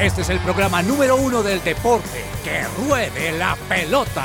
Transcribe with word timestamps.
Este 0.02 0.22
es 0.22 0.30
el 0.30 0.40
programa 0.40 0.82
número 0.82 1.14
uno 1.14 1.44
del 1.44 1.62
deporte. 1.62 2.24
Que 2.42 2.64
ruede 2.88 3.38
la 3.38 3.56
pelota. 3.68 4.24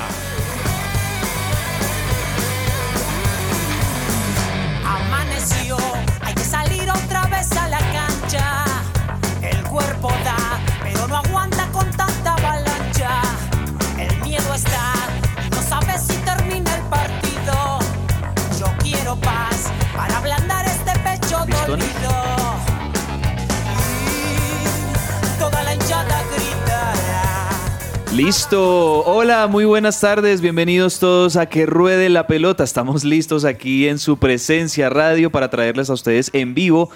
Hay 6.22 6.34
que 6.34 6.44
salir 6.44 6.90
otra 6.90 7.26
vez 7.28 7.52
a 7.54 7.68
la 7.70 7.80
cancha. 7.80 8.66
El 9.42 9.64
cuerpo 9.64 10.10
da, 10.24 10.60
pero 10.84 11.08
no 11.08 11.18
aguanta 11.18 11.68
con 11.72 11.90
tanta 11.92 12.34
avalancha. 12.34 13.22
El 13.98 14.18
miedo 14.22 14.54
está, 14.54 14.94
no 15.52 15.62
sabes 15.62 16.02
si 16.02 16.18
termina 16.18 16.76
el 16.76 16.82
partido. 16.84 17.80
Yo 18.60 18.68
quiero 18.80 19.16
paz 19.18 19.72
para 19.96 20.18
ablandar 20.18 20.66
este 20.66 20.98
pecho 21.00 21.46
dolido. 21.46 22.37
Listo. 28.18 29.04
Hola, 29.06 29.46
muy 29.46 29.66
buenas 29.66 30.00
tardes. 30.00 30.42
Bienvenidos 30.42 30.98
todos 30.98 31.38
a 31.38 31.46
Que 31.46 31.68
Ruede 31.68 32.10
la 32.10 32.26
Pelota. 32.26 32.64
Estamos 32.64 33.04
listos 33.04 33.46
aquí 33.46 33.88
en 33.88 34.00
su 34.00 34.18
presencia 34.18 34.90
radio 34.90 35.30
para 35.30 35.52
traerles 35.52 35.92
a 35.92 35.94
ustedes 35.94 36.32
en 36.34 36.56
vivo 36.56 36.90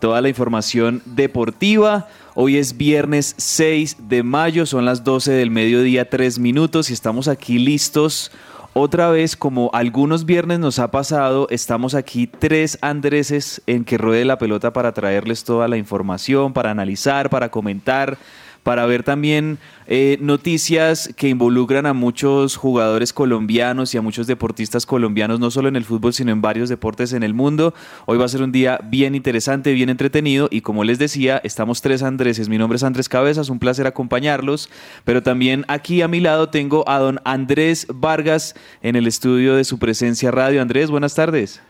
toda 0.00 0.20
la 0.20 0.28
información 0.28 1.00
deportiva. 1.06 2.08
Hoy 2.34 2.58
es 2.58 2.76
viernes 2.76 3.34
6 3.38 3.96
de 4.00 4.22
mayo, 4.22 4.66
son 4.66 4.84
las 4.84 5.02
12 5.02 5.32
del 5.32 5.50
mediodía, 5.50 6.10
3 6.10 6.38
minutos 6.40 6.90
y 6.90 6.92
estamos 6.92 7.26
aquí 7.26 7.58
listos. 7.58 8.30
Otra 8.74 9.08
vez, 9.08 9.34
como 9.34 9.70
algunos 9.72 10.26
viernes 10.26 10.58
nos 10.58 10.78
ha 10.78 10.90
pasado, 10.90 11.46
estamos 11.48 11.94
aquí 11.94 12.26
tres 12.26 12.76
Andreses 12.82 13.62
en 13.66 13.86
que 13.86 13.96
ruede 13.96 14.26
la 14.26 14.36
pelota 14.36 14.74
para 14.74 14.92
traerles 14.92 15.44
toda 15.44 15.68
la 15.68 15.78
información, 15.78 16.52
para 16.52 16.72
analizar, 16.72 17.30
para 17.30 17.50
comentar, 17.50 18.18
para 18.66 18.84
ver 18.84 19.04
también 19.04 19.58
eh, 19.86 20.18
noticias 20.20 21.10
que 21.16 21.28
involucran 21.28 21.86
a 21.86 21.92
muchos 21.92 22.56
jugadores 22.56 23.12
colombianos 23.12 23.94
y 23.94 23.98
a 23.98 24.02
muchos 24.02 24.26
deportistas 24.26 24.86
colombianos, 24.86 25.38
no 25.38 25.52
solo 25.52 25.68
en 25.68 25.76
el 25.76 25.84
fútbol, 25.84 26.12
sino 26.12 26.32
en 26.32 26.42
varios 26.42 26.68
deportes 26.68 27.12
en 27.12 27.22
el 27.22 27.32
mundo. 27.32 27.74
Hoy 28.06 28.18
va 28.18 28.24
a 28.24 28.28
ser 28.28 28.42
un 28.42 28.50
día 28.50 28.80
bien 28.82 29.14
interesante, 29.14 29.72
bien 29.72 29.88
entretenido 29.88 30.48
y 30.50 30.62
como 30.62 30.82
les 30.82 30.98
decía, 30.98 31.40
estamos 31.44 31.80
tres 31.80 32.02
Andréses. 32.02 32.48
Mi 32.48 32.58
nombre 32.58 32.74
es 32.74 32.82
Andrés 32.82 33.08
Cabezas, 33.08 33.50
un 33.50 33.60
placer 33.60 33.86
acompañarlos, 33.86 34.68
pero 35.04 35.22
también 35.22 35.64
aquí 35.68 36.02
a 36.02 36.08
mi 36.08 36.18
lado 36.18 36.48
tengo 36.48 36.82
a 36.88 36.98
don 36.98 37.20
Andrés 37.24 37.86
Vargas 37.88 38.56
en 38.82 38.96
el 38.96 39.06
estudio 39.06 39.54
de 39.54 39.62
su 39.62 39.78
presencia 39.78 40.32
radio. 40.32 40.60
Andrés, 40.60 40.90
buenas 40.90 41.14
tardes. 41.14 41.62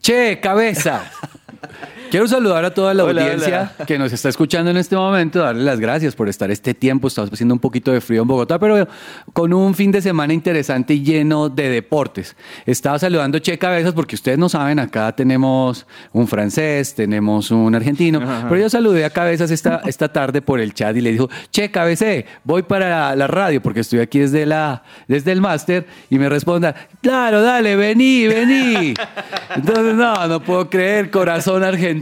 Che, 0.00 0.40
cabeza. 0.40 1.04
Quiero 2.10 2.26
saludar 2.26 2.64
a 2.64 2.74
toda 2.74 2.92
la 2.92 3.04
Hola, 3.04 3.22
audiencia 3.22 3.72
hola. 3.76 3.86
que 3.86 3.96
nos 3.96 4.12
está 4.12 4.28
escuchando 4.28 4.68
en 4.72 4.76
este 4.76 4.96
momento, 4.96 5.38
darle 5.38 5.62
las 5.62 5.78
gracias 5.78 6.16
por 6.16 6.28
estar 6.28 6.50
este 6.50 6.74
tiempo. 6.74 7.06
Estamos 7.06 7.30
haciendo 7.32 7.54
un 7.54 7.60
poquito 7.60 7.92
de 7.92 8.00
frío 8.00 8.22
en 8.22 8.28
Bogotá, 8.28 8.58
pero 8.58 8.88
con 9.32 9.52
un 9.52 9.76
fin 9.76 9.92
de 9.92 10.02
semana 10.02 10.34
interesante 10.34 10.94
y 10.94 11.04
lleno 11.04 11.48
de 11.48 11.68
deportes. 11.68 12.36
Estaba 12.66 12.98
saludando 12.98 13.38
Che 13.38 13.56
Cabezas 13.58 13.92
porque 13.94 14.16
ustedes 14.16 14.38
no 14.38 14.48
saben, 14.48 14.80
acá 14.80 15.12
tenemos 15.14 15.86
un 16.12 16.26
francés, 16.26 16.96
tenemos 16.96 17.52
un 17.52 17.76
argentino, 17.76 18.20
pero 18.48 18.60
yo 18.60 18.68
saludé 18.68 19.04
a 19.04 19.10
Cabezas 19.10 19.52
esta, 19.52 19.82
esta 19.86 20.08
tarde 20.12 20.42
por 20.42 20.58
el 20.58 20.74
chat 20.74 20.96
y 20.96 21.00
le 21.00 21.12
dijo, 21.12 21.30
Che 21.52 21.70
Cabecé, 21.70 22.26
voy 22.42 22.64
para 22.64 22.88
la, 22.88 23.14
la 23.16 23.26
radio 23.28 23.62
porque 23.62 23.80
estoy 23.80 24.00
aquí 24.00 24.18
desde, 24.18 24.46
la, 24.46 24.82
desde 25.06 25.30
el 25.30 25.40
máster 25.40 25.86
y 26.10 26.18
me 26.18 26.28
responda, 26.28 26.74
claro, 27.02 27.40
dale, 27.40 27.76
vení, 27.76 28.26
vení. 28.26 28.94
Entonces, 29.54 29.94
no, 29.94 30.26
no 30.26 30.40
puedo 30.42 30.68
creer, 30.68 31.10
corazón 31.10 31.62
argentino, 31.62 31.99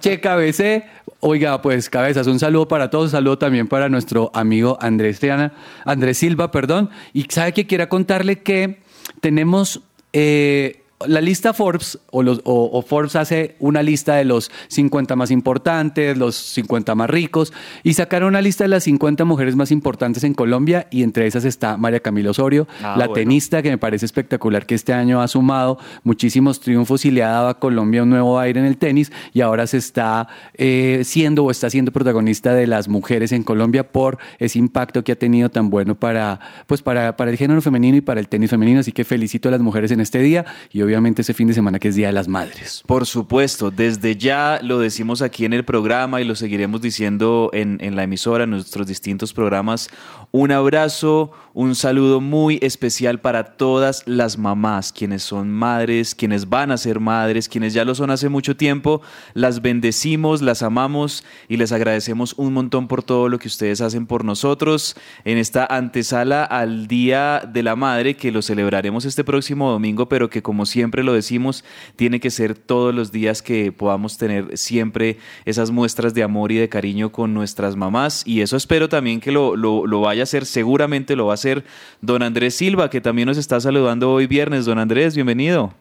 Che 0.00 0.20
Cabecé. 0.20 0.84
Oiga, 1.22 1.60
pues 1.60 1.90
cabezas, 1.90 2.26
un 2.26 2.38
saludo 2.38 2.66
para 2.66 2.88
todos, 2.88 3.06
un 3.06 3.10
saludo 3.10 3.36
también 3.36 3.68
para 3.68 3.90
nuestro 3.90 4.30
amigo 4.32 4.78
Andrés 4.80 5.20
Triana, 5.20 5.52
Andrés 5.84 6.16
Silva, 6.16 6.50
perdón. 6.50 6.88
Y 7.12 7.24
sabe 7.28 7.52
que 7.52 7.66
quiera 7.66 7.90
contarle 7.90 8.40
que 8.40 8.78
tenemos 9.20 9.82
eh, 10.14 10.82
la 11.06 11.20
lista 11.20 11.54
Forbes 11.54 11.98
o, 12.10 12.22
los, 12.22 12.40
o, 12.44 12.70
o 12.72 12.82
Forbes 12.82 13.16
hace 13.16 13.56
una 13.58 13.82
lista 13.82 14.16
de 14.16 14.24
los 14.24 14.50
50 14.68 15.16
más 15.16 15.30
importantes, 15.30 16.16
los 16.18 16.36
50 16.36 16.94
más 16.94 17.08
ricos, 17.08 17.52
y 17.82 17.94
sacaron 17.94 18.28
una 18.28 18.42
lista 18.42 18.64
de 18.64 18.68
las 18.68 18.84
50 18.84 19.24
mujeres 19.24 19.56
más 19.56 19.70
importantes 19.70 20.24
en 20.24 20.34
Colombia, 20.34 20.88
y 20.90 21.02
entre 21.02 21.26
esas 21.26 21.44
está 21.44 21.76
María 21.76 22.00
Camila 22.00 22.30
Osorio, 22.30 22.66
Ah, 22.82 22.96
la 22.98 23.06
bueno. 23.06 23.14
tenista 23.14 23.62
que 23.62 23.70
me 23.70 23.78
parece 23.78 24.04
espectacular 24.06 24.66
que 24.66 24.74
este 24.74 24.92
año 24.92 25.20
ha 25.22 25.28
sumado 25.28 25.78
muchísimos 26.04 26.60
triunfos 26.60 27.04
y 27.04 27.10
le 27.10 27.22
ha 27.22 27.30
dado 27.30 27.48
a 27.48 27.58
Colombia 27.58 28.02
un 28.02 28.10
nuevo 28.10 28.38
aire 28.38 28.60
en 28.60 28.66
el 28.66 28.76
tenis, 28.76 29.10
y 29.32 29.40
ahora 29.40 29.66
se 29.66 29.78
está 29.78 30.28
eh, 30.54 31.02
siendo 31.04 31.44
o 31.44 31.50
está 31.50 31.70
siendo 31.70 31.92
protagonista 31.92 32.52
de 32.52 32.66
las 32.66 32.88
mujeres 32.88 33.32
en 33.32 33.42
Colombia 33.42 33.90
por 33.90 34.18
ese 34.38 34.58
impacto 34.58 35.02
que 35.04 35.12
ha 35.12 35.16
tenido 35.16 35.48
tan 35.48 35.70
bueno 35.70 35.94
para, 35.94 36.40
pues 36.66 36.82
para, 36.82 37.16
para 37.16 37.30
el 37.30 37.36
género 37.36 37.62
femenino 37.62 37.96
y 37.96 38.00
para 38.00 38.20
el 38.20 38.28
tenis 38.28 38.50
femenino. 38.50 38.80
Así 38.80 38.92
que 38.92 39.04
felicito 39.04 39.48
a 39.48 39.52
las 39.52 39.60
mujeres 39.60 39.90
en 39.90 40.00
este 40.00 40.18
día 40.20 40.44
y 40.72 40.82
obviamente 40.90 41.22
ese 41.22 41.34
fin 41.34 41.46
de 41.46 41.54
semana 41.54 41.78
que 41.78 41.88
es 41.88 41.94
Día 41.94 42.08
de 42.08 42.12
las 42.12 42.26
Madres. 42.26 42.82
Por 42.86 43.06
supuesto, 43.06 43.70
desde 43.70 44.16
ya 44.16 44.58
lo 44.62 44.78
decimos 44.80 45.22
aquí 45.22 45.44
en 45.44 45.52
el 45.52 45.64
programa 45.64 46.20
y 46.20 46.24
lo 46.24 46.34
seguiremos 46.34 46.80
diciendo 46.80 47.50
en, 47.52 47.78
en 47.80 47.94
la 47.94 48.02
emisora, 48.02 48.44
en 48.44 48.50
nuestros 48.50 48.86
distintos 48.86 49.32
programas. 49.32 49.88
Un 50.32 50.52
abrazo, 50.52 51.32
un 51.54 51.74
saludo 51.74 52.20
muy 52.20 52.58
especial 52.62 53.20
para 53.20 53.56
todas 53.56 54.02
las 54.06 54.38
mamás, 54.38 54.92
quienes 54.92 55.22
son 55.22 55.50
madres, 55.50 56.14
quienes 56.14 56.48
van 56.48 56.70
a 56.70 56.76
ser 56.76 57.00
madres, 57.00 57.48
quienes 57.48 57.72
ya 57.72 57.84
lo 57.84 57.94
son 57.94 58.10
hace 58.10 58.28
mucho 58.28 58.56
tiempo. 58.56 59.00
Las 59.34 59.62
bendecimos, 59.62 60.42
las 60.42 60.62
amamos 60.62 61.24
y 61.48 61.56
les 61.56 61.72
agradecemos 61.72 62.34
un 62.36 62.52
montón 62.52 62.88
por 62.88 63.02
todo 63.02 63.28
lo 63.28 63.38
que 63.38 63.48
ustedes 63.48 63.80
hacen 63.80 64.06
por 64.06 64.24
nosotros 64.24 64.96
en 65.24 65.38
esta 65.38 65.66
antesala 65.66 66.44
al 66.44 66.86
Día 66.86 67.42
de 67.52 67.62
la 67.62 67.76
Madre 67.76 68.16
que 68.16 68.32
lo 68.32 68.42
celebraremos 68.42 69.04
este 69.04 69.24
próximo 69.24 69.70
domingo, 69.70 70.08
pero 70.08 70.30
que 70.30 70.42
como 70.42 70.66
siempre 70.66 70.79
lo 70.80 71.12
decimos, 71.12 71.64
tiene 71.96 72.20
que 72.20 72.30
ser 72.30 72.54
todos 72.54 72.94
los 72.94 73.12
días 73.12 73.42
que 73.42 73.72
podamos 73.72 74.18
tener 74.18 74.56
siempre 74.56 75.18
esas 75.44 75.70
muestras 75.70 76.14
de 76.14 76.22
amor 76.22 76.52
y 76.52 76.56
de 76.56 76.68
cariño 76.68 77.12
con 77.12 77.34
nuestras 77.34 77.76
mamás 77.76 78.22
y 78.26 78.40
eso 78.42 78.56
espero 78.56 78.88
también 78.88 79.20
que 79.20 79.32
lo, 79.32 79.56
lo, 79.56 79.86
lo 79.86 80.00
vaya 80.00 80.22
a 80.22 80.24
hacer, 80.24 80.46
seguramente 80.46 81.16
lo 81.16 81.26
va 81.26 81.32
a 81.32 81.34
hacer 81.34 81.64
don 82.00 82.22
Andrés 82.22 82.54
Silva, 82.54 82.90
que 82.90 83.00
también 83.00 83.26
nos 83.26 83.38
está 83.38 83.60
saludando 83.60 84.12
hoy 84.12 84.26
viernes. 84.26 84.64
Don 84.64 84.78
Andrés, 84.78 85.14
bienvenido. 85.14 85.72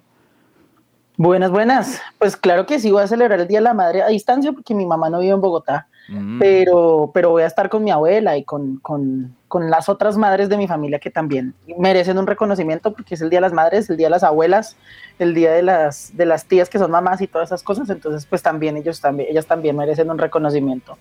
Buenas, 1.17 1.51
buenas. 1.51 2.01
Pues 2.17 2.37
claro 2.37 2.65
que 2.65 2.79
sí 2.79 2.91
voy 2.91 3.03
a 3.03 3.07
celebrar 3.07 3.39
el 3.41 3.47
Día 3.47 3.59
de 3.59 3.63
la 3.63 3.73
Madre 3.73 4.01
a 4.01 4.07
distancia 4.07 4.51
porque 4.51 4.73
mi 4.73 4.85
mamá 4.85 5.09
no 5.09 5.19
vive 5.19 5.33
en 5.33 5.41
Bogotá, 5.41 5.87
Mm. 6.09 6.39
pero, 6.39 7.11
pero 7.13 7.29
voy 7.29 7.43
a 7.43 7.45
estar 7.45 7.69
con 7.69 7.83
mi 7.83 7.91
abuela 7.91 8.35
y 8.35 8.43
con, 8.43 8.77
con, 8.77 9.35
con 9.47 9.69
las 9.69 9.89
otras 9.89 10.17
madres 10.17 10.49
de 10.49 10.57
mi 10.57 10.67
familia 10.67 10.97
que 10.97 11.11
también 11.11 11.53
merecen 11.77 12.17
un 12.17 12.25
reconocimiento 12.25 12.93
porque 12.93 13.13
es 13.13 13.21
el 13.21 13.29
Día 13.29 13.37
de 13.37 13.41
las 13.41 13.53
Madres, 13.53 13.89
el 13.91 13.97
Día 13.97 14.07
de 14.07 14.11
las 14.11 14.23
Abuelas, 14.23 14.75
el 15.19 15.35
Día 15.35 15.51
de 15.51 15.61
las, 15.61 16.17
de 16.17 16.25
las 16.25 16.45
tías 16.45 16.67
que 16.67 16.79
son 16.79 16.89
mamás 16.89 17.21
y 17.21 17.27
todas 17.27 17.49
esas 17.49 17.61
cosas, 17.61 17.89
entonces 17.91 18.25
pues 18.25 18.41
también 18.41 18.75
ellos 18.75 19.01
también, 19.01 19.29
ellas 19.29 19.45
también 19.45 19.77
merecen 19.77 20.09
un 20.09 20.17
reconocimiento. 20.17 20.97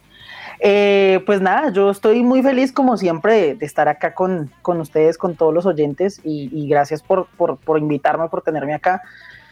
Eh, 0.61 1.23
pues 1.25 1.41
nada, 1.41 1.71
yo 1.73 1.91
estoy 1.91 2.23
muy 2.23 2.43
feliz 2.43 2.73
como 2.73 2.97
siempre 2.97 3.55
de, 3.55 3.65
estar 3.65 3.89
acá 3.89 4.15
con, 4.15 4.51
con 4.61 4.81
ustedes, 4.81 5.17
con 5.17 5.37
todos 5.37 5.55
los 5.55 5.65
oyentes 5.65 6.21
y, 6.23 6.51
y 6.53 6.69
gracias 6.69 7.03
por, 7.03 7.29
por, 7.37 7.57
por 7.59 7.79
invitarme, 7.79 8.29
por 8.29 8.43
tenerme 8.43 8.75
acá. 8.75 9.03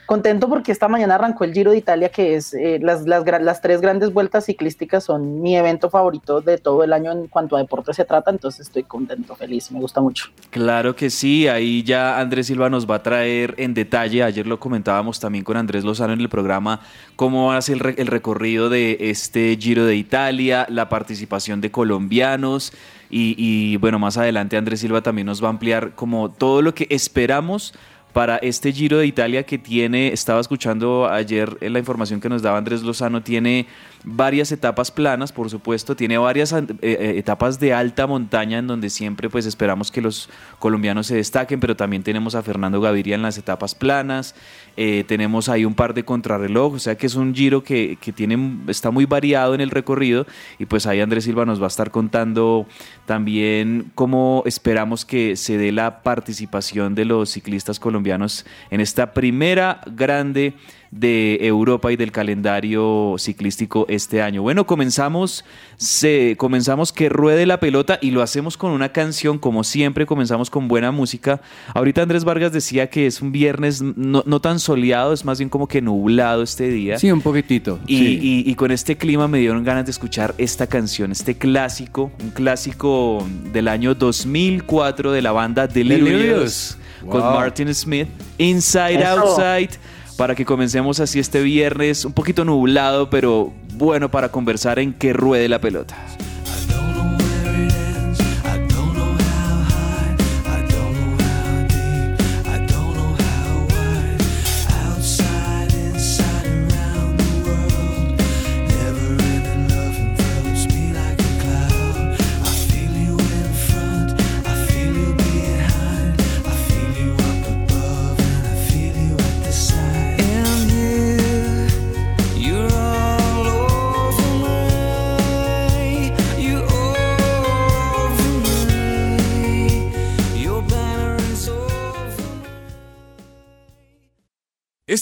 Contento 0.07 0.49
porque 0.49 0.71
esta 0.71 0.87
mañana 0.87 1.17
arrancó 1.17 1.43
el 1.43 1.53
Giro 1.53 1.73
de 1.73 1.79
Italia, 1.79 2.11
que 2.11 2.37
es 2.37 2.55
eh, 2.55 2.79
las, 2.81 3.07
las, 3.07 3.25
las 3.43 3.61
tres 3.61 3.81
grandes 3.81 4.13
vueltas 4.13 4.47
ciclísticas 4.47 5.03
son 5.03 5.43
mi 5.43 5.57
evento 5.57 5.91
favorito 5.91 6.41
de 6.41 6.59
todo 6.59 6.85
el 6.85 6.93
año 6.93 7.11
en 7.11 7.27
cuanto 7.27 7.57
a 7.57 7.59
deporte 7.59 7.93
se 7.93 8.05
trata, 8.05 8.31
entonces 8.31 8.69
estoy 8.69 8.85
contento, 8.85 9.35
feliz, 9.35 9.71
me 9.73 9.81
gusta 9.81 10.01
mucho. 10.01 10.27
Claro 10.51 10.95
que 10.95 11.11
sí, 11.11 11.49
ahí 11.49 11.83
ya 11.83 12.21
Andrés 12.21 12.47
Silva 12.47 12.71
nos 12.71 12.89
va 12.89 12.97
a 12.97 13.03
traer 13.03 13.55
en 13.59 13.75
detalle, 13.75 14.23
ayer 14.23 14.47
lo 14.47 14.61
comentábamos 14.61 15.19
también 15.19 15.43
con 15.43 15.57
Andrés 15.57 15.85
Lozano 15.85 16.13
en 16.13 16.21
el 16.21 16.29
programa, 16.29 16.81
cómo 17.17 17.61
ser 17.61 17.79
el, 17.85 17.95
el 17.99 18.07
recorrido 18.07 18.69
de 18.69 18.97
este 19.01 19.57
Giro 19.61 19.87
de 19.87 19.97
Italia, 19.97 20.67
la 20.71 20.89
participación 20.89 21.61
de 21.61 21.73
colombianos 21.73 22.73
y, 23.11 23.35
y, 23.39 23.77
bueno, 23.77 23.99
más 23.99 24.17
adelante 24.19 24.57
Andrés 24.57 24.81
Silva 24.81 25.03
también 25.03 25.27
nos 25.27 25.43
va 25.43 25.49
a 25.49 25.51
ampliar 25.51 25.95
como 25.95 26.31
todo 26.31 26.63
lo 26.63 26.75
que 26.75 26.87
esperamos 26.91 27.75
para 28.17 28.39
este 28.39 28.73
Giro 28.73 28.97
de 28.97 29.07
Italia 29.07 29.43
que 29.43 29.59
tiene, 29.59 30.09
estaba 30.09 30.41
escuchando 30.41 31.07
ayer 31.07 31.59
la 31.61 31.79
información 31.79 32.19
que 32.19 32.31
nos 32.31 32.41
daba 32.41 32.57
Andrés 32.57 32.83
Lozano, 32.83 33.23
tiene 33.23 33.67
varias 34.09 34.53
etapas 34.53 34.93
planas, 34.93 35.33
por 35.33 35.51
supuesto, 35.51 35.97
tiene 35.97 36.17
varias 36.17 36.53
eh, 36.53 36.65
eh, 36.81 37.15
etapas 37.17 37.59
de 37.59 37.75
alta 37.75 38.07
montaña 38.07 38.59
en 38.59 38.69
donde 38.69 38.89
siempre 38.89 39.29
pues 39.29 39.47
esperamos 39.47 39.91
que 39.91 40.01
los 40.01 40.31
colombianos 40.61 41.09
se 41.09 41.17
destaquen, 41.17 41.59
pero 41.59 41.75
también 41.75 42.05
tenemos 42.05 42.37
a 42.37 42.43
Fernando 42.43 42.81
Gaviria 42.81 43.17
en 43.17 43.23
las 43.23 43.37
etapas 43.37 43.75
planas, 43.75 44.37
eh, 44.77 45.05
tenemos 45.09 45.49
ahí 45.49 45.65
un 45.65 45.75
par 45.75 45.93
de 45.93 46.05
contrarreloj, 46.05 46.75
o 46.75 46.79
sea 46.79 46.95
que 46.97 47.07
es 47.09 47.17
un 47.17 47.35
Giro 47.35 47.65
que, 47.65 47.99
que 48.01 48.13
tiene, 48.13 48.39
está 48.69 48.93
muy 48.93 49.07
variado 49.07 49.57
en 49.57 49.61
el 49.61 49.71
recorrido 49.71 50.25
y 50.61 50.67
pues 50.67 50.87
ahí 50.87 51.01
Andrés 51.01 51.25
Silva 51.25 51.45
nos 51.45 51.61
va 51.61 51.65
a 51.65 51.69
estar 51.69 51.91
contando 51.91 52.67
también 53.07 53.91
cómo 53.97 54.45
esperamos 54.47 55.05
que 55.05 55.35
se 55.35 55.59
dé 55.59 55.73
la 55.73 56.05
participación 56.05 56.95
de 56.95 57.07
los 57.07 57.31
ciclistas 57.31 57.81
colombianos 57.81 58.47
en 58.71 58.81
esta 58.81 59.13
primera 59.15 59.81
grande 59.87 60.55
de 60.91 61.39
Europa 61.47 61.91
y 61.93 61.97
del 61.97 62.13
calendario 62.13 63.17
ciclístico 63.19 63.87
este 63.89 64.23
año. 64.23 64.43
Bueno, 64.43 64.67
comenzamos, 64.67 65.45
se, 65.77 66.37
comenzamos 66.39 66.93
que 66.93 67.09
ruede 67.09 67.47
la 67.47 67.61
pelota 67.61 67.99
y 68.01 68.11
lo 68.13 68.23
hacemos 68.23 68.57
con 68.57 68.71
una 68.73 68.91
canción, 68.93 69.39
como 69.39 69.65
siempre, 69.65 70.07
comenzamos 70.07 70.49
con 70.51 70.69
buena 70.69 70.91
música. 70.93 71.41
Ahorita 71.75 72.03
Andrés 72.03 72.25
Vargas 72.25 72.53
decía 72.53 72.89
que 72.89 73.07
es 73.07 73.21
un 73.21 73.33
viernes 73.33 73.83
no, 73.83 74.23
no 74.27 74.41
tan 74.41 74.59
soleado, 74.59 75.13
es 75.13 75.25
más 75.25 75.39
bien 75.39 75.49
como 75.49 75.67
que 75.69 75.83
nublado 75.83 76.43
este 76.43 76.69
día. 76.69 76.99
Sí, 76.99 77.11
un 77.11 77.21
poquitito. 77.21 77.79
Y, 77.87 77.99
sí. 77.99 78.19
y- 78.23 78.51
y 78.51 78.55
con 78.55 78.71
este 78.71 78.97
clima 78.97 79.29
me 79.29 79.39
dieron 79.39 79.65
ganas 79.65 79.85
de 79.87 79.91
escuchar 79.91 80.35
esta 80.39 80.67
canción, 80.67 81.13
este 81.13 81.37
clásico, 81.37 82.11
un 82.23 82.31
clásico 82.31 83.27
del 83.53 83.69
año 83.69 83.95
2004 83.95 85.13
de 85.13 85.23
la 85.23 85.33
banda 85.33 85.67
Delirious, 85.67 86.09
Delirious. 86.09 86.79
con 87.11 87.21
Wow. 87.21 87.35
Martin 87.35 87.75
Smith, 87.75 88.09
Inside 88.39 89.01
Eso. 89.03 89.21
Outside, 89.21 89.71
para 90.17 90.35
que 90.35 90.45
comencemos 90.45 91.01
así 91.01 91.19
este 91.19 91.41
viernes, 91.43 92.05
un 92.05 92.13
poquito 92.13 92.45
nublado, 92.45 93.11
pero 93.11 93.53
bueno 93.75 94.11
para 94.11 94.31
conversar 94.31 94.79
en 94.79 94.95
que 94.95 95.13
ruede 95.13 95.49
la 95.49 95.61
pelota. 95.61 95.97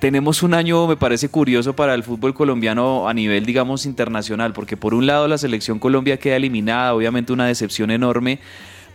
tenemos 0.00 0.42
un 0.42 0.54
año, 0.54 0.88
me 0.88 0.96
parece 0.96 1.28
curioso 1.28 1.76
para 1.76 1.94
el 1.94 2.02
fútbol 2.02 2.34
colombiano 2.34 3.08
a 3.08 3.14
nivel, 3.14 3.46
digamos, 3.46 3.86
internacional, 3.86 4.52
porque 4.52 4.76
por 4.76 4.92
un 4.92 5.06
lado 5.06 5.28
la 5.28 5.38
selección 5.38 5.78
Colombia 5.78 6.16
queda 6.16 6.34
eliminada, 6.34 6.94
obviamente 6.94 7.32
una 7.32 7.46
decepción 7.46 7.92
enorme, 7.92 8.40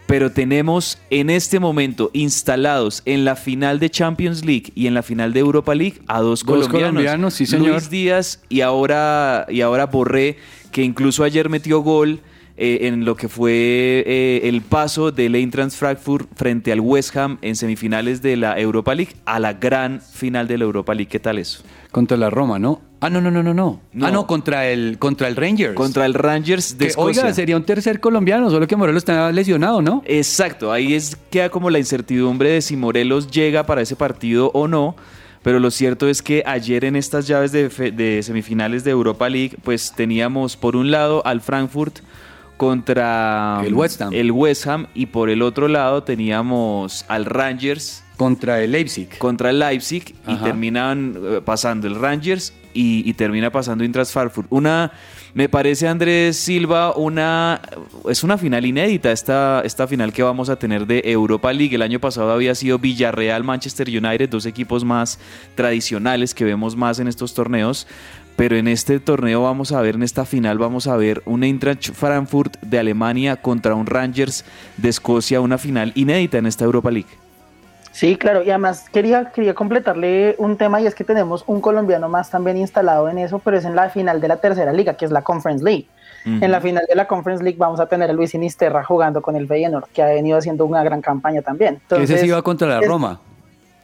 pero 0.09 0.31
tenemos 0.31 0.97
en 1.11 1.29
este 1.29 1.59
momento 1.59 2.09
instalados 2.13 3.03
en 3.05 3.25
la 3.25 3.35
final 3.35 3.77
de 3.79 3.91
Champions 3.91 4.43
League 4.43 4.71
y 4.73 4.87
en 4.87 4.95
la 4.95 5.03
final 5.03 5.33
de 5.33 5.41
Europa 5.41 5.75
League 5.75 6.01
a 6.07 6.19
dos, 6.19 6.39
Dos 6.39 6.67
colombianos, 6.67 6.89
colombianos, 6.89 7.33
sí, 7.35 7.45
señor. 7.45 7.73
Luis 7.73 7.91
Díaz 7.91 8.41
y 8.49 8.61
ahora, 8.61 9.45
y 9.49 9.61
ahora 9.61 9.85
Borré, 9.85 10.37
que 10.71 10.81
incluso 10.81 11.23
ayer 11.23 11.47
metió 11.47 11.81
gol 11.81 12.21
eh, 12.61 12.87
en 12.87 13.05
lo 13.05 13.15
que 13.15 13.29
fue 13.29 14.03
eh, 14.05 14.41
el 14.43 14.61
paso 14.61 15.13
del 15.13 15.33
Eintracht 15.35 15.71
Frankfurt 15.71 16.27
frente 16.35 16.73
al 16.73 16.81
West 16.81 17.15
Ham 17.15 17.37
en 17.41 17.55
semifinales 17.55 18.21
de 18.21 18.35
la 18.35 18.59
Europa 18.59 18.93
League 18.93 19.13
a 19.23 19.39
la 19.39 19.53
gran 19.53 20.01
final 20.01 20.45
de 20.45 20.57
la 20.57 20.65
Europa 20.65 20.93
League. 20.93 21.07
¿Qué 21.09 21.21
tal 21.21 21.37
eso? 21.37 21.63
Contra 21.91 22.17
la 22.17 22.29
Roma, 22.29 22.59
¿no? 22.59 22.81
Ah, 22.99 23.09
no, 23.09 23.21
no, 23.21 23.31
no, 23.31 23.41
no, 23.41 23.53
no. 23.53 23.79
Ah, 24.01 24.11
no, 24.11 24.27
contra 24.27 24.67
el, 24.67 24.99
contra 24.99 25.29
el 25.29 25.37
Rangers. 25.37 25.73
Contra 25.73 26.05
el 26.05 26.13
Rangers 26.13 26.77
de 26.77 26.85
Que, 26.85 26.89
Escocia. 26.89 27.21
oiga, 27.21 27.33
sería 27.33 27.55
un 27.55 27.63
tercer 27.63 28.01
colombiano, 28.01 28.49
solo 28.49 28.67
que 28.67 28.75
Morelos 28.75 29.03
está 29.03 29.31
lesionado, 29.31 29.81
¿no? 29.81 30.03
Exacto, 30.05 30.73
ahí 30.73 30.95
es 30.95 31.15
queda 31.31 31.49
como 31.49 31.69
la 31.69 31.79
incertidumbre 31.79 32.49
de 32.49 32.61
si 32.61 32.75
Morelos 32.75 33.31
llega 33.31 33.65
para 33.65 33.81
ese 33.81 33.95
partido 33.95 34.51
o 34.53 34.67
no. 34.67 34.97
Pero 35.43 35.61
lo 35.61 35.71
cierto 35.71 36.09
es 36.09 36.21
que 36.21 36.43
ayer 36.45 36.83
en 36.83 36.97
estas 36.97 37.25
llaves 37.25 37.53
de 37.53 38.19
semifinales 38.21 38.83
de 38.83 38.91
Europa 38.91 39.29
League, 39.29 39.55
pues 39.63 39.93
teníamos 39.95 40.57
por 40.57 40.75
un 40.75 40.91
lado 40.91 41.25
al 41.25 41.39
Frankfurt 41.39 41.99
contra 42.59 43.61
El 43.65 43.73
West 43.73 44.01
Ham. 44.01 44.13
el 44.13 44.31
West 44.33 44.67
Ham 44.67 44.87
y 44.93 45.05
por 45.05 45.29
el 45.29 45.41
otro 45.41 45.69
lado 45.69 46.03
teníamos 46.03 47.05
al 47.07 47.23
Rangers 47.23 48.03
Contra 48.17 48.61
el 48.61 48.73
Leipzig. 48.73 49.17
contra 49.17 49.49
el 49.49 49.59
Leipzig 49.59 50.13
y 50.27 50.35
terminan 50.35 51.15
eh, 51.17 51.41
pasando 51.43 51.87
el 51.87 51.95
Rangers 51.95 52.53
y, 52.73 53.09
y 53.09 53.13
termina 53.13 53.49
pasando 53.49 53.85
Intras 53.85 54.11
Frankfurt. 54.11 54.47
Una, 54.49 54.91
me 55.33 55.47
parece 55.47 55.87
Andrés 55.87 56.35
Silva, 56.35 56.93
una 56.97 57.61
es 58.09 58.23
una 58.23 58.37
final 58.37 58.65
inédita 58.65 59.13
esta, 59.13 59.61
esta 59.63 59.87
final 59.87 60.11
que 60.11 60.21
vamos 60.21 60.49
a 60.49 60.57
tener 60.57 60.85
de 60.85 61.01
Europa 61.05 61.53
League. 61.53 61.73
El 61.75 61.81
año 61.81 61.99
pasado 61.99 62.31
había 62.31 62.55
sido 62.55 62.77
Villarreal, 62.77 63.45
Manchester 63.45 63.87
United, 63.87 64.29
dos 64.29 64.45
equipos 64.45 64.83
más 64.83 65.17
tradicionales 65.55 66.33
que 66.33 66.43
vemos 66.43 66.75
más 66.75 66.99
en 66.99 67.07
estos 67.07 67.33
torneos. 67.33 67.87
Pero 68.39 68.55
en 68.55 68.69
este 68.69 69.01
torneo 69.01 69.43
vamos 69.43 69.73
a 69.73 69.81
ver, 69.81 69.95
en 69.95 70.03
esta 70.03 70.23
final 70.23 70.57
vamos 70.57 70.87
a 70.87 70.95
ver 70.95 71.21
un 71.25 71.43
Eintracht 71.43 71.91
Frankfurt 71.91 72.55
de 72.61 72.79
Alemania 72.79 73.35
contra 73.35 73.75
un 73.75 73.85
Rangers 73.85 74.45
de 74.77 74.87
Escocia, 74.87 75.41
una 75.41 75.57
final 75.57 75.91
inédita 75.93 76.37
en 76.37 76.45
esta 76.45 76.63
Europa 76.63 76.89
League. 76.89 77.09
Sí, 77.91 78.15
claro, 78.15 78.41
y 78.41 78.49
además 78.49 78.85
quería, 78.93 79.25
quería 79.31 79.53
completarle 79.53 80.35
un 80.37 80.55
tema 80.55 80.79
y 80.79 80.87
es 80.87 80.95
que 80.95 81.03
tenemos 81.03 81.43
un 81.47 81.59
colombiano 81.59 82.07
más 82.07 82.29
también 82.29 82.55
instalado 82.55 83.09
en 83.09 83.17
eso, 83.17 83.39
pero 83.39 83.57
es 83.57 83.65
en 83.65 83.75
la 83.75 83.89
final 83.89 84.21
de 84.21 84.29
la 84.29 84.37
tercera 84.37 84.71
liga, 84.71 84.93
que 84.93 85.03
es 85.03 85.11
la 85.11 85.21
Conference 85.21 85.61
League. 85.61 85.87
En 86.23 86.49
la 86.49 86.61
final 86.61 86.85
de 86.87 86.95
la 86.95 87.07
Conference 87.07 87.43
League 87.43 87.57
vamos 87.59 87.81
a 87.81 87.87
tener 87.87 88.09
a 88.09 88.13
Luis 88.13 88.29
Sinisterra 88.31 88.85
jugando 88.85 89.21
con 89.21 89.35
el 89.35 89.47
Feyenoord, 89.47 89.89
que 89.93 90.01
ha 90.01 90.05
venido 90.05 90.37
haciendo 90.37 90.65
una 90.65 90.81
gran 90.81 91.01
campaña 91.01 91.41
también. 91.41 91.75
que 91.89 91.95
ese 91.95 91.95
Entonces, 92.03 92.21
sí 92.21 92.27
iba 92.27 92.41
contra 92.41 92.69
la 92.69 92.79
es- 92.79 92.87
Roma. 92.87 93.19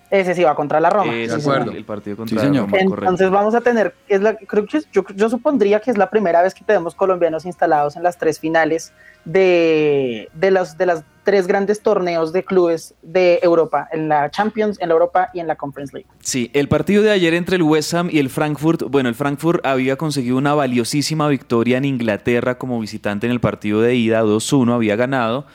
Ese 0.10 0.36
sí 0.36 0.44
va 0.44 0.56
contra 0.56 0.80
la 0.80 0.90
Roma. 0.90 1.14
Ese 1.14 1.32
sí, 1.32 1.38
es 1.38 1.44
señor. 1.44 1.58
acuerdo. 1.58 1.78
el, 1.78 1.86
partido 1.86 2.18
contra 2.18 2.40
Sí, 2.40 2.46
señor. 2.46 2.66
Roma, 2.66 2.78
correcto. 2.78 3.06
Entonces 3.06 3.30
vamos 3.32 3.56
a 3.56 3.62
tener, 3.62 3.96
es 4.08 4.22
la, 4.22 4.36
creo 4.36 4.66
que 4.66 4.82
yo, 4.92 5.04
yo 5.16 5.30
supondría 5.30 5.80
que 5.80 5.92
es 5.92 5.98
la 5.98 6.10
primera 6.10 6.42
vez 6.42 6.54
que 6.54 6.64
tenemos 6.64 6.96
colombianos 6.96 7.46
instalados 7.46 7.96
en 7.96 8.04
las 8.04 8.18
tres 8.18 8.40
finales 8.40 8.94
de, 9.26 10.30
de, 10.34 10.52
los, 10.52 10.78
de 10.78 10.86
las 10.86 11.04
tres 11.24 11.48
grandes 11.48 11.82
torneos 11.82 12.32
de 12.32 12.46
clubes 12.46 12.94
de 13.02 13.40
Europa, 13.42 13.90
en 13.92 14.08
la 14.08 14.30
Champions, 14.30 14.80
en 14.80 14.90
la 14.90 14.94
Europa 14.94 15.30
y 15.34 15.40
en 15.40 15.48
la 15.48 15.56
Conference 15.56 15.92
League. 15.94 16.08
Sí, 16.20 16.52
el 16.54 16.70
partido 16.70 17.04
de 17.04 17.12
ayer 17.12 17.34
entre 17.34 17.58
el 17.58 17.64
West 17.64 17.94
Ham 17.94 18.10
y 18.12 18.20
el 18.20 18.30
Frankfurt, 18.30 18.84
bueno, 18.84 19.10
el 19.10 19.16
Frankfurt 19.16 19.66
había 19.66 19.98
conseguido 19.98 20.38
una 20.38 20.54
valiosísima 20.54 21.28
victoria 21.28 21.78
en 21.78 21.86
Inglaterra 21.86 22.58
como 22.58 22.80
visitante 22.80 23.26
en 23.26 23.32
el 23.32 23.42
partido 23.42 23.82
de 23.82 23.96
ida, 23.96 24.24
2-1, 24.24 24.74
había 24.74 24.96
ganado. 24.96 25.46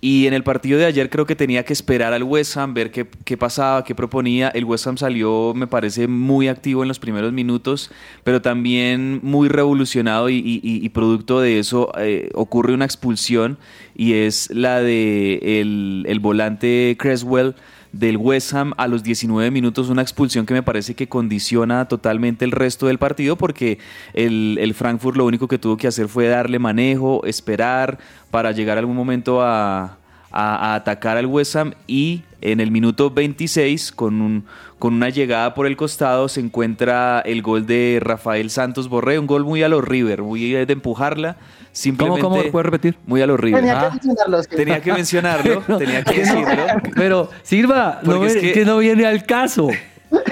Y 0.00 0.28
en 0.28 0.34
el 0.34 0.44
partido 0.44 0.78
de 0.78 0.84
ayer 0.84 1.10
creo 1.10 1.26
que 1.26 1.34
tenía 1.34 1.64
que 1.64 1.72
esperar 1.72 2.12
al 2.12 2.22
West 2.22 2.56
Ham, 2.56 2.72
ver 2.72 2.92
qué, 2.92 3.08
qué 3.24 3.36
pasaba, 3.36 3.82
qué 3.82 3.96
proponía. 3.96 4.48
El 4.48 4.64
West 4.64 4.86
Ham 4.86 4.96
salió, 4.96 5.54
me 5.56 5.66
parece, 5.66 6.06
muy 6.06 6.46
activo 6.46 6.82
en 6.82 6.88
los 6.88 7.00
primeros 7.00 7.32
minutos, 7.32 7.90
pero 8.22 8.40
también 8.40 9.18
muy 9.24 9.48
revolucionado 9.48 10.30
y, 10.30 10.88
producto 10.94 11.40
de 11.40 11.58
eso 11.58 11.92
eh, 11.98 12.30
ocurre 12.34 12.72
una 12.72 12.84
expulsión 12.84 13.58
y 13.94 14.14
es 14.14 14.50
la 14.50 14.80
de 14.80 15.60
el, 15.60 16.04
el 16.08 16.18
volante 16.18 16.96
Creswell 16.98 17.54
del 17.92 18.16
West 18.16 18.52
Ham 18.54 18.72
a 18.76 18.86
los 18.86 19.02
19 19.02 19.50
minutos, 19.50 19.88
una 19.88 20.02
expulsión 20.02 20.44
que 20.46 20.54
me 20.54 20.62
parece 20.62 20.94
que 20.94 21.08
condiciona 21.08 21.86
totalmente 21.88 22.44
el 22.44 22.52
resto 22.52 22.86
del 22.86 22.98
partido 22.98 23.36
porque 23.36 23.78
el, 24.14 24.58
el 24.60 24.74
Frankfurt 24.74 25.16
lo 25.16 25.24
único 25.24 25.48
que 25.48 25.58
tuvo 25.58 25.76
que 25.76 25.86
hacer 25.88 26.08
fue 26.08 26.28
darle 26.28 26.58
manejo, 26.58 27.24
esperar 27.24 27.98
para 28.30 28.52
llegar 28.52 28.76
algún 28.78 28.96
momento 28.96 29.40
a, 29.42 29.96
a- 30.30 30.74
atacar 30.74 31.16
al 31.16 31.26
West 31.26 31.56
Ham 31.56 31.72
y 31.86 32.22
en 32.40 32.60
el 32.60 32.70
minuto 32.70 33.10
26 33.10 33.90
con, 33.92 34.20
un, 34.20 34.44
con 34.78 34.94
una 34.94 35.08
llegada 35.08 35.54
por 35.54 35.66
el 35.66 35.76
costado 35.76 36.28
se 36.28 36.40
encuentra 36.40 37.20
el 37.24 37.42
gol 37.42 37.66
de 37.66 37.98
Rafael 38.00 38.50
Santos 38.50 38.88
Borré, 38.88 39.18
un 39.18 39.26
gol 39.26 39.44
muy 39.44 39.62
a 39.62 39.68
los 39.68 39.82
River, 39.84 40.22
muy 40.22 40.40
de 40.52 40.72
empujarla. 40.72 41.36
Simplemente 41.78 42.22
¿Cómo, 42.22 42.36
cómo? 42.38 42.50
¿Puedes 42.50 42.64
repetir? 42.66 42.96
Muy 43.06 43.22
a 43.22 43.26
los 43.28 43.38
River. 43.38 43.60
Tenía 43.60 43.78
Ah. 43.80 43.84
que 43.84 43.90
mencionarlos. 43.94 44.48
que- 44.48 44.56
Tenía 44.56 44.80
que 44.80 44.92
mencionarlo, 44.92 45.60
tenía 45.78 46.02
que 46.02 46.14
decirlo. 46.18 46.46
Pero, 46.96 47.30
Silva, 47.44 48.00
no, 48.02 48.24
es 48.24 48.36
que- 48.36 48.52
que 48.52 48.64
no 48.64 48.78
viene 48.78 49.06
al 49.06 49.24
caso. 49.24 49.68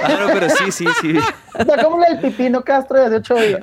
Ah, 0.03 0.17
no, 0.21 0.27
pero 0.33 0.49
sí, 0.51 0.71
sí, 0.73 0.85
sí. 1.01 1.15
Está 1.59 1.83
como 1.85 2.03
el 2.05 2.19
Pipino 2.19 2.63
Castro 2.63 2.99
de 2.99 3.07
hace 3.07 3.17
ocho 3.17 3.35
días. 3.35 3.61